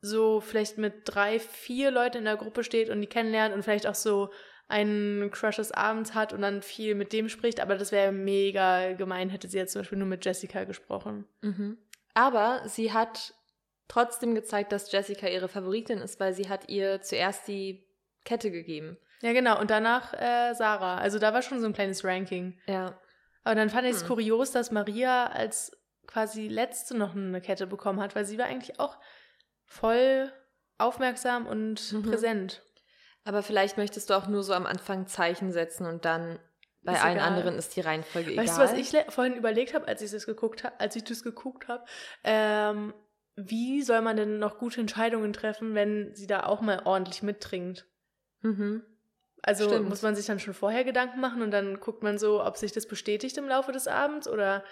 so 0.00 0.40
vielleicht 0.40 0.78
mit 0.78 1.02
drei, 1.04 1.38
vier 1.38 1.90
Leuten 1.90 2.18
in 2.18 2.24
der 2.24 2.36
Gruppe 2.36 2.64
steht 2.64 2.90
und 2.90 3.00
die 3.00 3.06
kennenlernt 3.06 3.54
und 3.54 3.62
vielleicht 3.62 3.86
auch 3.86 3.94
so 3.94 4.30
einen 4.66 5.30
Crush 5.30 5.56
des 5.56 5.72
Abends 5.72 6.14
hat 6.14 6.32
und 6.32 6.40
dann 6.40 6.62
viel 6.62 6.94
mit 6.94 7.12
dem 7.12 7.28
spricht. 7.28 7.60
Aber 7.60 7.76
das 7.76 7.92
wäre 7.92 8.10
mega 8.10 8.94
gemein, 8.94 9.28
hätte 9.28 9.48
sie 9.48 9.58
jetzt 9.58 9.72
zum 9.72 9.82
Beispiel 9.82 9.98
nur 9.98 10.08
mit 10.08 10.24
Jessica 10.24 10.64
gesprochen. 10.64 11.26
Mhm. 11.42 11.76
Aber 12.14 12.62
sie 12.66 12.92
hat 12.92 13.34
trotzdem 13.88 14.34
gezeigt, 14.34 14.72
dass 14.72 14.90
Jessica 14.90 15.28
ihre 15.28 15.48
Favoritin 15.48 15.98
ist, 15.98 16.18
weil 16.18 16.32
sie 16.32 16.48
hat 16.48 16.70
ihr 16.70 17.02
zuerst 17.02 17.46
die 17.46 17.84
Kette 18.24 18.50
gegeben. 18.50 18.96
Ja, 19.22 19.32
genau. 19.32 19.58
Und 19.60 19.70
danach 19.70 20.12
äh, 20.12 20.52
Sarah. 20.52 20.98
Also 20.98 21.18
da 21.18 21.32
war 21.32 21.42
schon 21.42 21.60
so 21.60 21.66
ein 21.66 21.72
kleines 21.72 22.04
Ranking. 22.04 22.58
Ja. 22.66 23.00
Aber 23.44 23.54
dann 23.54 23.70
fand 23.70 23.86
ich 23.86 23.94
es 23.94 24.02
hm. 24.02 24.08
kurios, 24.08 24.50
dass 24.50 24.70
Maria 24.70 25.26
als 25.26 25.72
quasi 26.06 26.48
letzte 26.48 26.96
noch 26.96 27.14
eine 27.14 27.40
Kette 27.40 27.66
bekommen 27.66 28.00
hat, 28.00 28.14
weil 28.14 28.24
sie 28.24 28.38
war 28.38 28.46
eigentlich 28.46 28.78
auch 28.78 28.98
voll 29.64 30.32
aufmerksam 30.78 31.46
und 31.46 31.92
mhm. 31.92 32.02
präsent. 32.02 32.62
Aber 33.24 33.42
vielleicht 33.42 33.76
möchtest 33.78 34.10
du 34.10 34.14
auch 34.14 34.26
nur 34.26 34.42
so 34.42 34.52
am 34.52 34.66
Anfang 34.66 35.06
Zeichen 35.06 35.52
setzen 35.52 35.86
und 35.86 36.04
dann 36.04 36.38
bei 36.82 36.94
ist 36.94 37.04
allen 37.04 37.18
egal. 37.18 37.28
anderen 37.28 37.56
ist 37.56 37.76
die 37.76 37.80
Reihenfolge 37.80 38.30
weißt 38.30 38.32
egal. 38.32 38.46
Weißt 38.46 38.74
du, 38.74 38.80
was 38.80 38.94
ich 39.06 39.12
vorhin 39.14 39.36
überlegt 39.36 39.74
habe, 39.74 39.86
als 39.86 40.02
ich 40.02 40.10
das 40.10 40.26
geguckt 40.26 40.64
habe, 40.64 40.78
als 40.80 40.96
ich 40.96 41.04
das 41.04 41.22
geguckt 41.22 41.68
habe? 41.68 41.84
Ähm, 42.24 42.92
wie 43.36 43.82
soll 43.82 44.00
man 44.02 44.16
denn 44.16 44.40
noch 44.40 44.58
gute 44.58 44.80
Entscheidungen 44.80 45.32
treffen, 45.32 45.74
wenn 45.74 46.14
sie 46.14 46.26
da 46.26 46.44
auch 46.44 46.60
mal 46.60 46.82
ordentlich 46.84 47.22
mittrinkt? 47.22 47.86
Mhm. 48.40 48.82
Also 49.42 49.64
Stimmt. 49.64 49.88
muss 49.88 50.02
man 50.02 50.14
sich 50.14 50.26
dann 50.26 50.38
schon 50.38 50.54
vorher 50.54 50.84
Gedanken 50.84 51.20
machen 51.20 51.42
und 51.42 51.50
dann 51.50 51.80
guckt 51.80 52.02
man 52.02 52.16
so, 52.16 52.42
ob 52.44 52.56
sich 52.56 52.72
das 52.72 52.86
bestätigt 52.86 53.36
im 53.36 53.48
Laufe 53.48 53.72
des 53.72 53.88
Abends 53.88 54.28
oder 54.28 54.64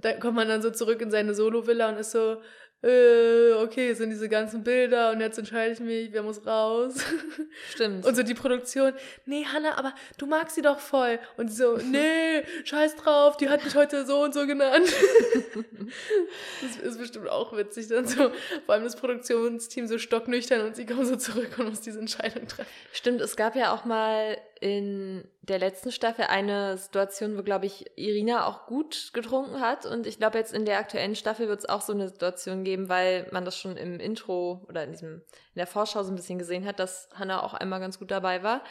da 0.00 0.14
kommt 0.14 0.36
man 0.36 0.48
dann 0.48 0.62
so 0.62 0.70
zurück 0.70 1.02
in 1.02 1.10
seine 1.10 1.34
Solo-Villa 1.34 1.88
und 1.90 1.98
ist 1.98 2.12
so, 2.12 2.40
äh, 2.82 3.52
okay, 3.62 3.92
sind 3.92 4.10
diese 4.10 4.28
ganzen 4.28 4.64
Bilder 4.64 5.10
und 5.10 5.20
jetzt 5.20 5.38
entscheide 5.38 5.72
ich 5.72 5.80
mich, 5.80 6.12
wer 6.12 6.22
muss 6.22 6.46
raus. 6.46 6.94
Stimmt. 7.70 8.06
Und 8.06 8.14
so 8.14 8.22
die 8.22 8.34
Produktion, 8.34 8.94
nee, 9.26 9.44
Hanna, 9.44 9.76
aber 9.76 9.94
du 10.16 10.26
magst 10.26 10.54
sie 10.54 10.62
doch 10.62 10.78
voll. 10.78 11.18
Und 11.36 11.52
so, 11.52 11.76
nee, 11.84 12.42
scheiß 12.64 12.96
drauf, 12.96 13.36
die 13.36 13.48
hat 13.48 13.64
mich 13.64 13.74
heute 13.74 14.06
so 14.06 14.22
und 14.22 14.32
so 14.32 14.46
genannt. 14.46 14.88
das 16.62 16.76
ist 16.76 16.98
bestimmt 16.98 17.28
auch 17.28 17.54
witzig 17.56 17.88
dann 17.88 18.06
so, 18.06 18.30
vor 18.64 18.74
allem 18.74 18.84
das 18.84 18.96
Produktionsteam 18.96 19.86
so 19.86 19.98
stocknüchtern 19.98 20.66
und 20.66 20.76
sie 20.76 20.86
kommen 20.86 21.04
so 21.04 21.16
zurück 21.16 21.58
und 21.58 21.68
muss 21.68 21.80
diese 21.80 21.98
Entscheidung 21.98 22.46
treffen. 22.46 22.70
Stimmt, 22.92 23.20
es 23.20 23.36
gab 23.36 23.56
ja 23.56 23.74
auch 23.74 23.84
mal 23.84 24.38
in 24.60 25.26
der 25.40 25.58
letzten 25.58 25.90
Staffel 25.90 26.26
eine 26.26 26.76
Situation, 26.76 27.36
wo, 27.38 27.42
glaube 27.42 27.64
ich, 27.64 27.90
Irina 27.96 28.46
auch 28.46 28.66
gut 28.66 29.10
getrunken 29.14 29.60
hat. 29.60 29.86
Und 29.86 30.06
ich 30.06 30.18
glaube, 30.18 30.38
jetzt 30.38 30.52
in 30.52 30.66
der 30.66 30.78
aktuellen 30.78 31.16
Staffel 31.16 31.48
wird 31.48 31.60
es 31.60 31.68
auch 31.68 31.80
so 31.80 31.94
eine 31.94 32.08
Situation 32.08 32.62
geben, 32.62 32.90
weil 32.90 33.26
man 33.32 33.46
das 33.46 33.56
schon 33.56 33.78
im 33.78 33.98
Intro 33.98 34.64
oder 34.68 34.84
in 34.84 34.92
diesem, 34.92 35.14
in 35.14 35.56
der 35.56 35.66
Vorschau 35.66 36.02
so 36.02 36.12
ein 36.12 36.16
bisschen 36.16 36.38
gesehen 36.38 36.66
hat, 36.66 36.78
dass 36.78 37.08
Hannah 37.14 37.42
auch 37.42 37.54
einmal 37.54 37.80
ganz 37.80 37.98
gut 37.98 38.10
dabei 38.10 38.42
war. 38.42 38.62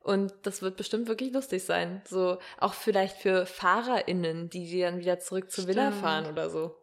Und 0.00 0.32
das 0.42 0.62
wird 0.62 0.76
bestimmt 0.76 1.08
wirklich 1.08 1.32
lustig 1.32 1.64
sein. 1.64 2.02
So, 2.06 2.38
auch 2.58 2.74
vielleicht 2.74 3.16
für 3.16 3.46
FahrerInnen, 3.46 4.50
die 4.50 4.80
dann 4.80 4.98
wieder 4.98 5.20
zurück 5.20 5.50
zur 5.50 5.68
Villa 5.68 5.92
fahren 5.92 6.26
oder 6.26 6.50
so. 6.50 6.76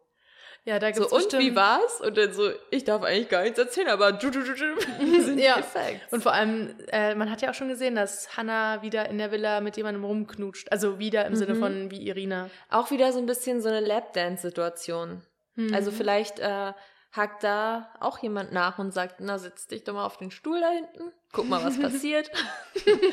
Ja, 0.66 0.78
da 0.78 0.90
gibt's 0.90 1.10
so, 1.10 1.16
und 1.16 1.32
wie 1.38 1.54
war's? 1.54 2.00
Und 2.00 2.16
dann 2.16 2.32
so, 2.32 2.50
ich 2.70 2.84
darf 2.84 3.02
eigentlich 3.02 3.28
gar 3.28 3.42
nichts 3.42 3.58
erzählen, 3.58 3.88
aber 3.88 4.12
du, 4.12 4.30
du, 4.30 4.42
du, 4.42 4.54
du, 4.54 5.20
sind 5.20 5.38
ja. 5.38 5.58
Effekts. 5.58 6.10
Und 6.10 6.22
vor 6.22 6.32
allem, 6.32 6.74
äh, 6.88 7.14
man 7.14 7.30
hat 7.30 7.42
ja 7.42 7.50
auch 7.50 7.54
schon 7.54 7.68
gesehen, 7.68 7.94
dass 7.96 8.34
Hannah 8.36 8.80
wieder 8.80 9.08
in 9.10 9.18
der 9.18 9.30
Villa 9.30 9.60
mit 9.60 9.76
jemandem 9.76 10.04
rumknutscht. 10.04 10.72
Also 10.72 10.98
wieder 10.98 11.26
im 11.26 11.34
mhm. 11.34 11.36
Sinne 11.36 11.54
von 11.56 11.90
wie 11.90 12.06
Irina. 12.06 12.48
Auch 12.70 12.90
wieder 12.90 13.12
so 13.12 13.18
ein 13.18 13.26
bisschen 13.26 13.60
so 13.60 13.68
eine 13.68 13.80
Lapdance-Situation. 13.80 15.22
Mhm. 15.56 15.74
Also 15.74 15.90
vielleicht 15.90 16.38
äh, 16.38 16.72
hakt 17.12 17.44
da 17.44 17.90
auch 18.00 18.18
jemand 18.20 18.52
nach 18.52 18.78
und 18.78 18.92
sagt, 18.92 19.16
na, 19.20 19.38
setz 19.38 19.66
dich 19.66 19.84
doch 19.84 19.92
mal 19.92 20.06
auf 20.06 20.16
den 20.16 20.30
Stuhl 20.30 20.60
da 20.60 20.70
hinten, 20.70 21.12
guck 21.32 21.46
mal, 21.46 21.62
was 21.62 21.78
passiert. 21.80 22.30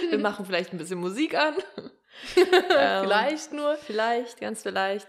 Wir 0.09 0.19
machen 0.19 0.45
vielleicht 0.45 0.71
ein 0.71 0.77
bisschen 0.77 0.99
Musik 0.99 1.35
an. 1.35 1.55
ähm, 2.37 3.03
vielleicht 3.03 3.51
nur. 3.51 3.75
Vielleicht, 3.75 4.39
ganz 4.39 4.63
vielleicht. 4.63 5.07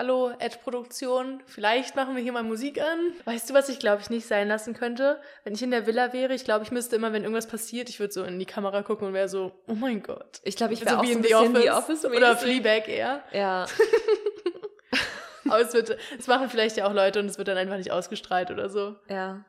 Hallo, 0.00 0.28
Ad-Produktion, 0.28 1.42
vielleicht 1.44 1.94
machen 1.94 2.16
wir 2.16 2.22
hier 2.22 2.32
mal 2.32 2.42
Musik 2.42 2.80
an. 2.80 3.12
Weißt 3.26 3.50
du, 3.50 3.52
was 3.52 3.68
ich 3.68 3.78
glaube 3.78 4.00
ich 4.00 4.08
nicht 4.08 4.26
sein 4.26 4.48
lassen 4.48 4.72
könnte? 4.72 5.20
Wenn 5.44 5.52
ich 5.52 5.62
in 5.62 5.70
der 5.70 5.86
Villa 5.86 6.14
wäre, 6.14 6.32
ich 6.32 6.44
glaube, 6.44 6.64
ich 6.64 6.70
müsste 6.70 6.96
immer, 6.96 7.12
wenn 7.12 7.22
irgendwas 7.22 7.46
passiert, 7.46 7.90
ich 7.90 8.00
würde 8.00 8.10
so 8.10 8.24
in 8.24 8.38
die 8.38 8.46
Kamera 8.46 8.82
gucken 8.82 9.08
und 9.08 9.12
wäre 9.12 9.28
so, 9.28 9.52
oh 9.66 9.74
mein 9.74 10.02
Gott. 10.02 10.40
Ich 10.42 10.56
glaube, 10.56 10.72
ich 10.72 10.80
wäre 10.80 10.92
so 10.92 11.00
auch 11.00 11.02
wie 11.02 11.12
so 11.12 11.18
in 11.18 11.54
The 11.54 11.70
Office. 11.70 11.70
Office 11.70 12.04
oder 12.06 12.34
Fleabag 12.34 12.88
eher. 12.88 13.22
Ja. 13.34 13.66
Aber 15.44 15.60
es, 15.60 15.74
wird, 15.74 15.94
es 16.18 16.26
machen 16.26 16.48
vielleicht 16.48 16.78
ja 16.78 16.86
auch 16.86 16.94
Leute 16.94 17.20
und 17.20 17.26
es 17.26 17.36
wird 17.36 17.48
dann 17.48 17.58
einfach 17.58 17.76
nicht 17.76 17.92
ausgestrahlt 17.92 18.50
oder 18.50 18.70
so. 18.70 18.96
Ja. 19.10 19.44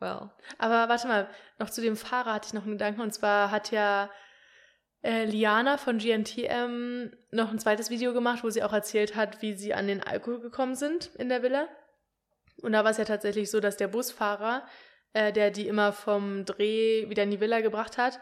Well. 0.00 0.30
Aber 0.56 0.88
warte 0.88 1.06
mal, 1.06 1.28
noch 1.58 1.68
zu 1.68 1.82
dem 1.82 1.96
Fahrer 1.96 2.32
hatte 2.32 2.46
ich 2.46 2.54
noch 2.54 2.62
einen 2.62 2.72
Gedanken. 2.72 3.02
Und 3.02 3.12
zwar 3.12 3.50
hat 3.50 3.72
ja 3.72 4.08
äh, 5.06 5.24
Liana 5.24 5.76
von 5.76 5.98
GNTM 5.98 7.12
noch 7.30 7.52
ein 7.52 7.60
zweites 7.60 7.90
Video 7.90 8.12
gemacht, 8.12 8.42
wo 8.42 8.50
sie 8.50 8.64
auch 8.64 8.72
erzählt 8.72 9.14
hat, 9.14 9.40
wie 9.40 9.54
sie 9.54 9.72
an 9.72 9.86
den 9.86 10.02
Alkohol 10.02 10.40
gekommen 10.40 10.74
sind 10.74 11.10
in 11.16 11.28
der 11.28 11.44
Villa. 11.44 11.68
Und 12.60 12.72
da 12.72 12.82
war 12.82 12.90
es 12.90 12.96
ja 12.96 13.04
tatsächlich 13.04 13.48
so, 13.48 13.60
dass 13.60 13.76
der 13.76 13.86
Busfahrer, 13.86 14.66
äh, 15.12 15.32
der 15.32 15.52
die 15.52 15.68
immer 15.68 15.92
vom 15.92 16.44
Dreh 16.44 17.08
wieder 17.08 17.22
in 17.22 17.30
die 17.30 17.40
Villa 17.40 17.60
gebracht 17.60 17.98
hat, 17.98 18.18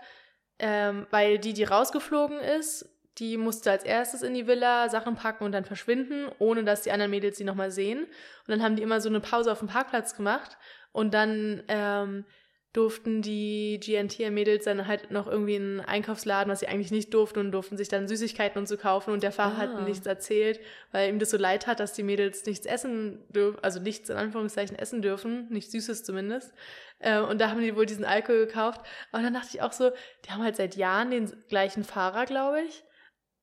ähm, 0.59 1.07
weil 1.11 1.39
die, 1.39 1.55
die 1.55 1.64
rausgeflogen 1.64 2.39
ist, 2.39 2.87
die 3.16 3.39
musste 3.39 3.70
als 3.70 3.85
erstes 3.85 4.22
in 4.22 4.35
die 4.35 4.47
Villa 4.47 4.91
Sachen 4.91 5.14
packen 5.14 5.45
und 5.45 5.53
dann 5.53 5.64
verschwinden, 5.64 6.30
ohne 6.39 6.64
dass 6.64 6.82
die 6.82 6.93
anderen 6.93 7.12
Mädels 7.12 7.39
sie 7.39 7.45
nochmal 7.45 7.70
sehen. 7.70 8.01
Und 8.03 8.49
dann 8.49 8.62
haben 8.62 8.76
die 8.76 8.82
immer 8.82 9.01
so 9.01 9.09
eine 9.09 9.20
Pause 9.20 9.51
auf 9.53 9.61
dem 9.61 9.68
Parkplatz 9.68 10.16
gemacht 10.16 10.59
und 10.93 11.14
dann 11.14 11.62
ähm, 11.68 12.26
durften 12.75 13.22
die 13.22 13.79
GNT-Mädels 13.81 14.64
dann 14.64 14.89
halt 14.89 15.12
noch 15.12 15.29
irgendwie 15.29 15.55
in 15.55 15.79
einen 15.79 15.81
Einkaufsladen, 15.81 16.53
was 16.53 16.59
sie 16.59 16.66
eigentlich 16.66 16.91
nicht 16.91 17.14
durften 17.14 17.39
und 17.39 17.53
durften 17.53 17.77
sich 17.77 17.89
dann 17.89 18.09
Süßigkeiten 18.09 18.59
und 18.59 18.66
so 18.66 18.77
kaufen 18.77 19.12
und 19.12 19.22
der 19.22 19.31
Fahrer 19.31 19.55
ah. 19.55 19.59
hat 19.59 19.85
nichts 19.85 20.05
erzählt, 20.07 20.59
weil 20.91 21.09
ihm 21.09 21.20
das 21.20 21.31
so 21.31 21.37
leid 21.37 21.68
hat, 21.68 21.79
dass 21.79 21.93
die 21.93 22.03
Mädels 22.03 22.45
nichts 22.47 22.66
essen 22.66 23.25
dürfen, 23.31 23.61
also 23.62 23.81
nichts 23.81 24.11
in 24.11 24.16
Anführungszeichen 24.16 24.77
essen 24.77 25.03
dürfen, 25.03 25.49
nichts 25.51 25.70
Süßes 25.70 26.03
zumindest. 26.03 26.53
Äh, 26.99 27.20
und 27.20 27.41
da 27.41 27.49
haben 27.49 27.61
die 27.61 27.77
wohl 27.77 27.87
diesen 27.87 28.05
Alkohol 28.05 28.47
gekauft. 28.47 28.81
Und 29.12 29.22
dann 29.22 29.35
dachte 29.35 29.51
ich 29.53 29.62
auch 29.62 29.72
so, 29.72 29.93
die 30.25 30.31
haben 30.31 30.43
halt 30.43 30.57
seit 30.57 30.75
Jahren 30.75 31.12
den 31.12 31.33
gleichen 31.49 31.85
Fahrer, 31.85 32.27
glaube 32.27 32.62
ich. 32.62 32.83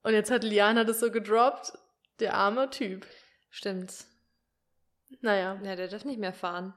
Und 0.03 0.13
jetzt 0.13 0.29
hat 0.29 0.43
Liana 0.43 0.83
das 0.83 0.99
so 0.99 1.09
gedroppt. 1.09 1.71
Der 2.19 2.33
arme 2.33 2.69
Typ. 2.69 3.07
Stimmt. 3.49 3.93
Naja. 5.21 5.57
Ja, 5.63 5.75
der 5.77 5.87
darf 5.87 6.03
nicht 6.03 6.19
mehr 6.19 6.33
fahren 6.33 6.73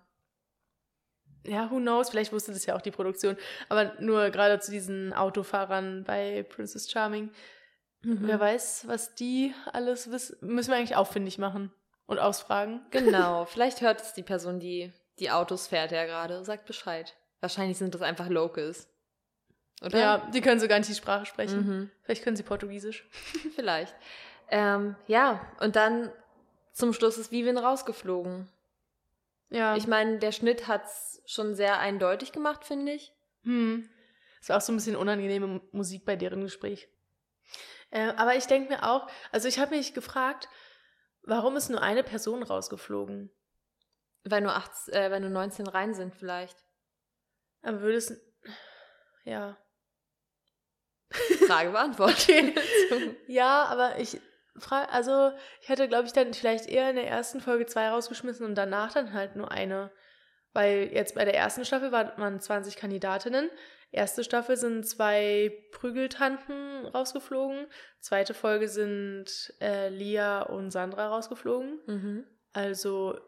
ja, 1.44 1.70
who 1.70 1.76
knows, 1.76 2.10
vielleicht 2.10 2.32
wusste 2.32 2.52
das 2.52 2.66
ja 2.66 2.74
auch 2.76 2.80
die 2.80 2.90
Produktion, 2.90 3.36
aber 3.68 3.94
nur 4.00 4.30
gerade 4.30 4.58
zu 4.60 4.70
diesen 4.70 5.12
Autofahrern 5.12 6.04
bei 6.04 6.44
Princess 6.48 6.90
Charming. 6.90 7.30
Mhm. 8.02 8.20
Wer 8.22 8.40
weiß, 8.40 8.84
was 8.86 9.14
die 9.14 9.54
alles 9.72 10.10
wissen, 10.10 10.36
müssen 10.40 10.70
wir 10.70 10.76
eigentlich 10.76 10.96
auffindig 10.96 11.38
machen 11.38 11.72
und 12.06 12.18
ausfragen. 12.18 12.80
Genau, 12.90 13.44
vielleicht 13.44 13.80
hört 13.80 14.00
es 14.00 14.14
die 14.14 14.22
Person, 14.22 14.60
die 14.60 14.92
die 15.18 15.30
Autos 15.30 15.68
fährt 15.68 15.92
ja 15.92 16.04
gerade, 16.06 16.44
sagt 16.44 16.66
Bescheid. 16.66 17.14
Wahrscheinlich 17.40 17.78
sind 17.78 17.94
das 17.94 18.02
einfach 18.02 18.28
Locals. 18.28 18.88
Oder? 19.82 19.98
Ja, 19.98 20.30
die 20.32 20.40
können 20.40 20.60
sogar 20.60 20.78
nicht 20.78 20.90
die 20.90 20.94
Sprache 20.94 21.26
sprechen. 21.26 21.66
Mhm. 21.66 21.90
Vielleicht 22.02 22.24
können 22.24 22.36
sie 22.36 22.42
Portugiesisch. 22.42 23.08
Vielleicht. 23.54 23.94
Ähm, 24.48 24.96
ja, 25.06 25.46
und 25.60 25.76
dann 25.76 26.10
zum 26.72 26.92
Schluss 26.92 27.18
ist 27.18 27.30
Vivian 27.30 27.58
rausgeflogen. 27.58 28.48
Ja. 29.50 29.76
Ich 29.76 29.86
meine, 29.86 30.18
der 30.18 30.32
Schnitt 30.32 30.66
hat 30.68 30.84
es 30.84 31.22
schon 31.26 31.54
sehr 31.54 31.78
eindeutig 31.78 32.32
gemacht, 32.32 32.64
finde 32.64 32.92
ich. 32.92 33.12
Hm. 33.44 33.88
Es 34.40 34.48
war 34.48 34.58
auch 34.58 34.60
so 34.60 34.72
ein 34.72 34.76
bisschen 34.76 34.96
unangenehme 34.96 35.60
Musik 35.72 36.04
bei 36.04 36.16
deren 36.16 36.42
Gespräch. 36.42 36.88
Äh, 37.90 38.12
aber 38.16 38.36
ich 38.36 38.46
denke 38.46 38.72
mir 38.72 38.82
auch, 38.82 39.08
also 39.30 39.48
ich 39.48 39.58
habe 39.58 39.76
mich 39.76 39.94
gefragt, 39.94 40.48
warum 41.22 41.56
ist 41.56 41.70
nur 41.70 41.82
eine 41.82 42.02
Person 42.02 42.42
rausgeflogen? 42.42 43.30
Weil 44.24 44.40
nur, 44.40 44.54
acht, 44.54 44.72
äh, 44.88 45.10
weil 45.10 45.20
nur 45.20 45.30
19 45.30 45.66
rein 45.66 45.94
sind 45.94 46.14
vielleicht. 46.14 46.56
Aber 47.62 47.80
würde 47.80 47.98
es... 47.98 48.20
Ja. 49.24 49.56
Frage 51.46 51.70
beantwortet. 51.70 52.58
Ja, 53.26 53.64
aber 53.64 53.98
ich, 53.98 54.20
also 54.70 55.32
ich 55.60 55.68
hätte, 55.68 55.88
glaube 55.88 56.06
ich, 56.06 56.12
dann 56.12 56.32
vielleicht 56.32 56.68
eher 56.68 56.90
in 56.90 56.96
der 56.96 57.08
ersten 57.08 57.40
Folge 57.40 57.66
zwei 57.66 57.88
rausgeschmissen 57.88 58.46
und 58.46 58.54
danach 58.54 58.92
dann 58.92 59.12
halt 59.12 59.36
nur 59.36 59.50
eine. 59.50 59.90
Weil 60.52 60.90
jetzt 60.92 61.16
bei 61.16 61.24
der 61.24 61.34
ersten 61.34 61.64
Staffel 61.64 61.90
waren 61.90 62.40
20 62.40 62.76
Kandidatinnen. 62.76 63.50
Erste 63.90 64.22
Staffel 64.24 64.56
sind 64.56 64.88
zwei 64.88 65.52
Prügeltanten 65.72 66.86
rausgeflogen. 66.86 67.66
Zweite 68.00 68.34
Folge 68.34 68.68
sind 68.68 69.52
äh, 69.60 69.88
Lia 69.88 70.42
und 70.42 70.70
Sandra 70.70 71.08
rausgeflogen. 71.08 71.80
Mhm. 71.86 72.24
Also 72.52 73.18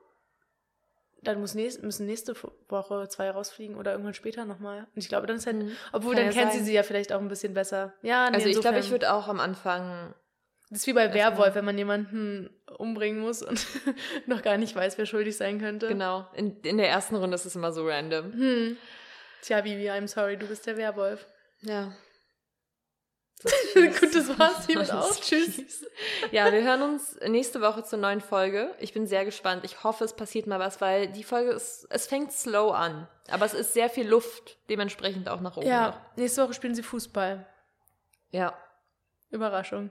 dann 1.22 1.40
muss 1.40 1.54
nächst, 1.54 1.82
müssen 1.82 2.06
nächste 2.06 2.34
Woche 2.68 3.08
zwei 3.08 3.30
rausfliegen 3.30 3.76
oder 3.76 3.92
irgendwann 3.92 4.14
später 4.14 4.44
nochmal. 4.44 4.80
Und 4.80 4.96
ich 4.96 5.08
glaube, 5.08 5.26
dann 5.26 5.36
ist 5.36 5.46
halt, 5.46 5.56
mhm. 5.56 5.72
obwohl 5.92 6.14
Kann 6.14 6.26
dann 6.26 6.32
ja 6.32 6.40
kennt 6.40 6.52
sein. 6.52 6.60
sie 6.60 6.66
sie 6.66 6.74
ja 6.74 6.82
vielleicht 6.82 7.12
auch 7.12 7.20
ein 7.20 7.28
bisschen 7.28 7.54
besser. 7.54 7.94
Ja, 8.02 8.30
nee, 8.30 8.36
also 8.36 8.48
ich 8.48 8.60
glaube, 8.60 8.78
ich 8.78 8.90
würde 8.90 9.12
auch 9.12 9.28
am 9.28 9.40
Anfang 9.40 10.14
das 10.70 10.80
ist 10.80 10.86
wie 10.88 10.92
bei 10.92 11.14
Werwolf, 11.14 11.54
wenn 11.54 11.64
man 11.64 11.78
jemanden 11.78 12.50
umbringen 12.78 13.20
muss 13.20 13.42
und 13.42 13.64
noch 14.26 14.42
gar 14.42 14.56
nicht 14.56 14.74
weiß, 14.74 14.98
wer 14.98 15.06
schuldig 15.06 15.36
sein 15.36 15.60
könnte. 15.60 15.86
Genau. 15.86 16.26
In, 16.34 16.60
in 16.62 16.78
der 16.78 16.88
ersten 16.88 17.14
Runde 17.14 17.36
ist 17.36 17.44
es 17.44 17.54
immer 17.54 17.72
so 17.72 17.86
random. 17.86 18.32
Hm. 18.32 18.76
Tja, 19.42 19.62
Vivi, 19.64 19.88
I'm 19.88 20.08
sorry, 20.08 20.36
du 20.36 20.46
bist 20.46 20.66
der 20.66 20.76
Werwolf. 20.76 21.26
Ja. 21.60 21.92
Das 23.74 24.00
Gut, 24.00 24.14
das 24.14 24.38
war's 24.38 24.66
hiermit 24.66 24.90
auch. 24.90 25.14
Tschüss. 25.20 25.84
Ja, 26.32 26.50
wir 26.50 26.64
hören 26.64 26.80
uns 26.80 27.18
nächste 27.28 27.60
Woche 27.60 27.84
zur 27.84 27.98
neuen 27.98 28.22
Folge. 28.22 28.74
Ich 28.80 28.94
bin 28.94 29.06
sehr 29.06 29.26
gespannt. 29.26 29.62
Ich 29.64 29.84
hoffe, 29.84 30.04
es 30.04 30.14
passiert 30.14 30.46
mal 30.46 30.58
was, 30.58 30.80
weil 30.80 31.08
die 31.08 31.22
Folge 31.22 31.50
ist, 31.50 31.86
es 31.90 32.06
fängt 32.06 32.32
slow 32.32 32.72
an. 32.72 33.06
Aber 33.28 33.44
es 33.44 33.52
ist 33.52 33.74
sehr 33.74 33.90
viel 33.90 34.08
Luft, 34.08 34.56
dementsprechend 34.70 35.28
auch 35.28 35.42
nach 35.42 35.58
oben. 35.58 35.66
Ja, 35.66 35.88
noch. 35.88 36.16
nächste 36.16 36.42
Woche 36.42 36.54
spielen 36.54 36.74
sie 36.74 36.82
Fußball. 36.82 37.46
Ja. 38.30 38.56
Überraschung. 39.30 39.90